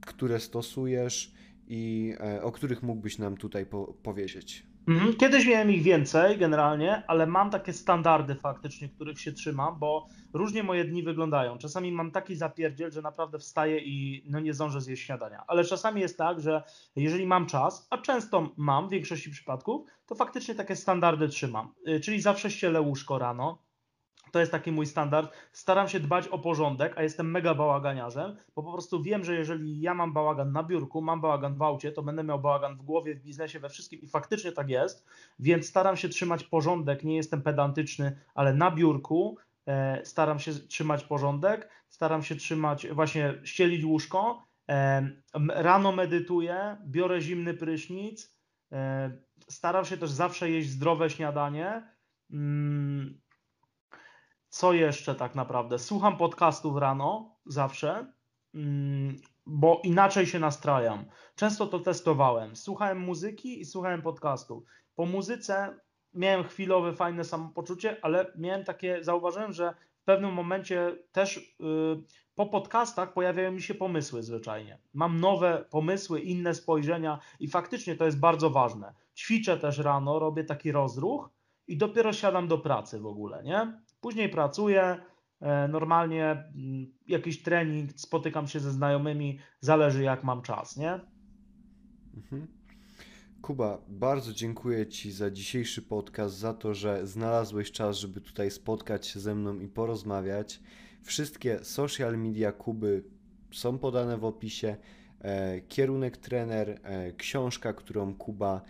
które 0.00 0.40
stosujesz 0.40 1.34
i 1.68 2.14
e, 2.20 2.42
o 2.42 2.52
których 2.52 2.82
mógłbyś 2.82 3.18
nam 3.18 3.36
tutaj 3.36 3.66
po 3.66 3.94
powiedzieć? 4.02 4.73
Mhm. 4.88 5.16
Kiedyś 5.16 5.46
miałem 5.46 5.70
ich 5.70 5.82
więcej 5.82 6.38
generalnie, 6.38 7.02
ale 7.06 7.26
mam 7.26 7.50
takie 7.50 7.72
standardy 7.72 8.34
faktycznie, 8.34 8.88
których 8.88 9.20
się 9.20 9.32
trzymam, 9.32 9.78
bo 9.78 10.06
różnie 10.32 10.62
moje 10.62 10.84
dni 10.84 11.02
wyglądają. 11.02 11.58
Czasami 11.58 11.92
mam 11.92 12.10
taki 12.10 12.36
zapierdziel, 12.36 12.90
że 12.90 13.02
naprawdę 13.02 13.38
wstaję 13.38 13.78
i 13.78 14.24
no 14.30 14.40
nie 14.40 14.54
zdążę 14.54 14.80
zjeść 14.80 15.06
śniadania. 15.06 15.44
Ale 15.46 15.64
czasami 15.64 16.00
jest 16.00 16.18
tak, 16.18 16.40
że 16.40 16.62
jeżeli 16.96 17.26
mam 17.26 17.46
czas, 17.46 17.86
a 17.90 17.98
często 17.98 18.52
mam 18.56 18.88
w 18.88 18.90
większości 18.90 19.30
przypadków, 19.30 19.86
to 20.06 20.14
faktycznie 20.14 20.54
takie 20.54 20.76
standardy 20.76 21.28
trzymam. 21.28 21.74
Y, 21.88 22.00
czyli 22.00 22.20
zawsze 22.20 22.50
ścielę 22.50 22.80
łóżko 22.80 23.18
rano, 23.18 23.63
to 24.34 24.40
jest 24.40 24.52
taki 24.52 24.72
mój 24.72 24.86
standard. 24.86 25.32
Staram 25.52 25.88
się 25.88 26.00
dbać 26.00 26.28
o 26.28 26.38
porządek, 26.38 26.92
a 26.96 27.02
jestem 27.02 27.30
mega 27.30 27.54
bałaganiarzem, 27.54 28.36
bo 28.56 28.62
po 28.62 28.72
prostu 28.72 29.02
wiem, 29.02 29.24
że 29.24 29.34
jeżeli 29.34 29.80
ja 29.80 29.94
mam 29.94 30.12
bałagan 30.12 30.52
na 30.52 30.62
biurku, 30.62 31.02
mam 31.02 31.20
bałagan 31.20 31.54
w 31.54 31.62
aucie, 31.62 31.92
to 31.92 32.02
będę 32.02 32.24
miał 32.24 32.40
bałagan 32.40 32.76
w 32.76 32.82
głowie, 32.82 33.14
w 33.14 33.22
biznesie, 33.22 33.60
we 33.60 33.68
wszystkim 33.68 34.00
i 34.00 34.08
faktycznie 34.08 34.52
tak 34.52 34.68
jest, 34.68 35.06
więc 35.38 35.66
staram 35.66 35.96
się 35.96 36.08
trzymać 36.08 36.44
porządek, 36.44 37.04
nie 37.04 37.16
jestem 37.16 37.42
pedantyczny, 37.42 38.18
ale 38.34 38.54
na 38.54 38.70
biurku 38.70 39.38
e, 39.66 40.04
staram 40.04 40.38
się 40.38 40.52
trzymać 40.52 41.04
porządek, 41.04 41.68
staram 41.88 42.22
się 42.22 42.36
trzymać, 42.36 42.86
właśnie 42.88 43.34
ścielić 43.44 43.84
łóżko, 43.84 44.46
e, 44.68 45.10
rano 45.48 45.92
medytuję, 45.92 46.76
biorę 46.86 47.20
zimny 47.20 47.54
prysznic, 47.54 48.36
e, 48.72 49.10
staram 49.48 49.84
się 49.84 49.96
też 49.96 50.10
zawsze 50.10 50.50
jeść 50.50 50.68
zdrowe 50.68 51.10
śniadanie, 51.10 51.82
mm, 52.30 53.23
co 54.54 54.72
jeszcze 54.72 55.14
tak 55.14 55.34
naprawdę? 55.34 55.78
Słucham 55.78 56.16
podcastów 56.16 56.76
rano 56.76 57.36
zawsze, 57.46 58.12
mm, 58.54 59.16
bo 59.46 59.80
inaczej 59.84 60.26
się 60.26 60.38
nastrajam. 60.38 61.04
Często 61.36 61.66
to 61.66 61.78
testowałem. 61.78 62.56
Słuchałem 62.56 62.98
muzyki 62.98 63.60
i 63.60 63.64
słuchałem 63.64 64.02
podcastów. 64.02 64.64
Po 64.94 65.06
muzyce 65.06 65.80
miałem 66.12 66.44
chwilowe, 66.44 66.92
fajne 66.92 67.24
samopoczucie, 67.24 67.96
ale 68.02 68.32
miałem 68.38 68.64
takie, 68.64 69.04
zauważyłem, 69.04 69.52
że 69.52 69.74
w 70.02 70.04
pewnym 70.04 70.32
momencie 70.32 70.98
też 71.12 71.36
y, 71.36 71.42
po 72.34 72.46
podcastach 72.46 73.12
pojawiają 73.12 73.52
mi 73.52 73.62
się 73.62 73.74
pomysły 73.74 74.22
zwyczajnie. 74.22 74.78
Mam 74.92 75.20
nowe 75.20 75.64
pomysły, 75.70 76.20
inne 76.20 76.54
spojrzenia 76.54 77.18
i 77.40 77.48
faktycznie 77.48 77.96
to 77.96 78.04
jest 78.04 78.20
bardzo 78.20 78.50
ważne. 78.50 78.94
Ćwiczę 79.16 79.58
też 79.58 79.78
rano, 79.78 80.18
robię 80.18 80.44
taki 80.44 80.72
rozruch 80.72 81.30
i 81.66 81.76
dopiero 81.76 82.12
siadam 82.12 82.48
do 82.48 82.58
pracy 82.58 83.00
w 83.00 83.06
ogóle, 83.06 83.42
nie? 83.42 83.83
Później 84.04 84.28
pracuję, 84.28 84.96
e, 85.40 85.68
normalnie 85.68 86.30
mm, 86.30 86.92
jakiś 87.06 87.42
trening, 87.42 87.90
spotykam 87.96 88.48
się 88.48 88.60
ze 88.60 88.70
znajomymi, 88.70 89.38
zależy 89.60 90.02
jak 90.02 90.24
mam 90.24 90.42
czas, 90.42 90.76
nie? 90.76 91.00
Mhm. 92.16 92.46
Kuba, 93.42 93.78
bardzo 93.88 94.32
dziękuję 94.32 94.86
Ci 94.86 95.12
za 95.12 95.30
dzisiejszy 95.30 95.82
podcast, 95.82 96.34
za 96.34 96.54
to, 96.54 96.74
że 96.74 97.06
znalazłeś 97.06 97.72
czas, 97.72 97.96
żeby 97.96 98.20
tutaj 98.20 98.50
spotkać 98.50 99.06
się 99.06 99.20
ze 99.20 99.34
mną 99.34 99.60
i 99.60 99.68
porozmawiać. 99.68 100.60
Wszystkie 101.02 101.64
social 101.64 102.18
media 102.18 102.52
Kuby 102.52 103.04
są 103.52 103.78
podane 103.78 104.18
w 104.18 104.24
opisie. 104.24 104.76
E, 105.20 105.60
kierunek 105.60 106.16
trener, 106.16 106.80
e, 106.82 107.12
książka, 107.12 107.72
którą 107.72 108.14
Kuba 108.14 108.62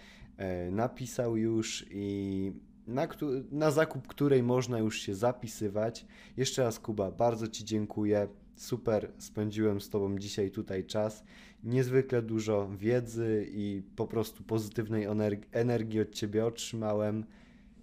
napisał 0.71 1.37
już 1.37 1.87
i 1.91 2.53
na, 2.87 3.09
na 3.51 3.71
zakup 3.71 4.07
której 4.07 4.43
można 4.43 4.79
już 4.79 5.01
się 5.01 5.15
zapisywać. 5.15 6.07
Jeszcze 6.37 6.63
raz, 6.63 6.79
Kuba, 6.79 7.11
bardzo 7.11 7.49
Ci 7.49 7.65
dziękuję. 7.65 8.29
Super 8.57 9.13
spędziłem 9.19 9.81
z 9.81 9.91
Tobą 9.91 10.19
dzisiaj 10.19 10.51
tutaj 10.51 10.85
czas. 10.85 11.25
Niezwykle 11.65 12.23
dużo 12.23 12.69
wiedzy 12.77 13.47
i 13.51 13.83
po 13.97 14.07
prostu 14.07 14.45
pozytywnej 14.45 15.07
energii 15.53 16.01
od 16.01 16.11
Ciebie 16.11 16.47
otrzymałem. 16.47 17.25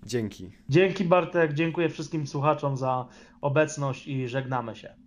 Dzięki. 0.06 0.52
Dzięki 0.70 1.06
Bartek, 1.06 1.54
dziękuję 1.54 1.90
wszystkim 1.90 2.28
słuchaczom 2.28 2.78
za 2.78 3.08
obecność 3.42 4.08
i 4.08 4.28
żegnamy 4.28 4.76
się. 4.76 5.01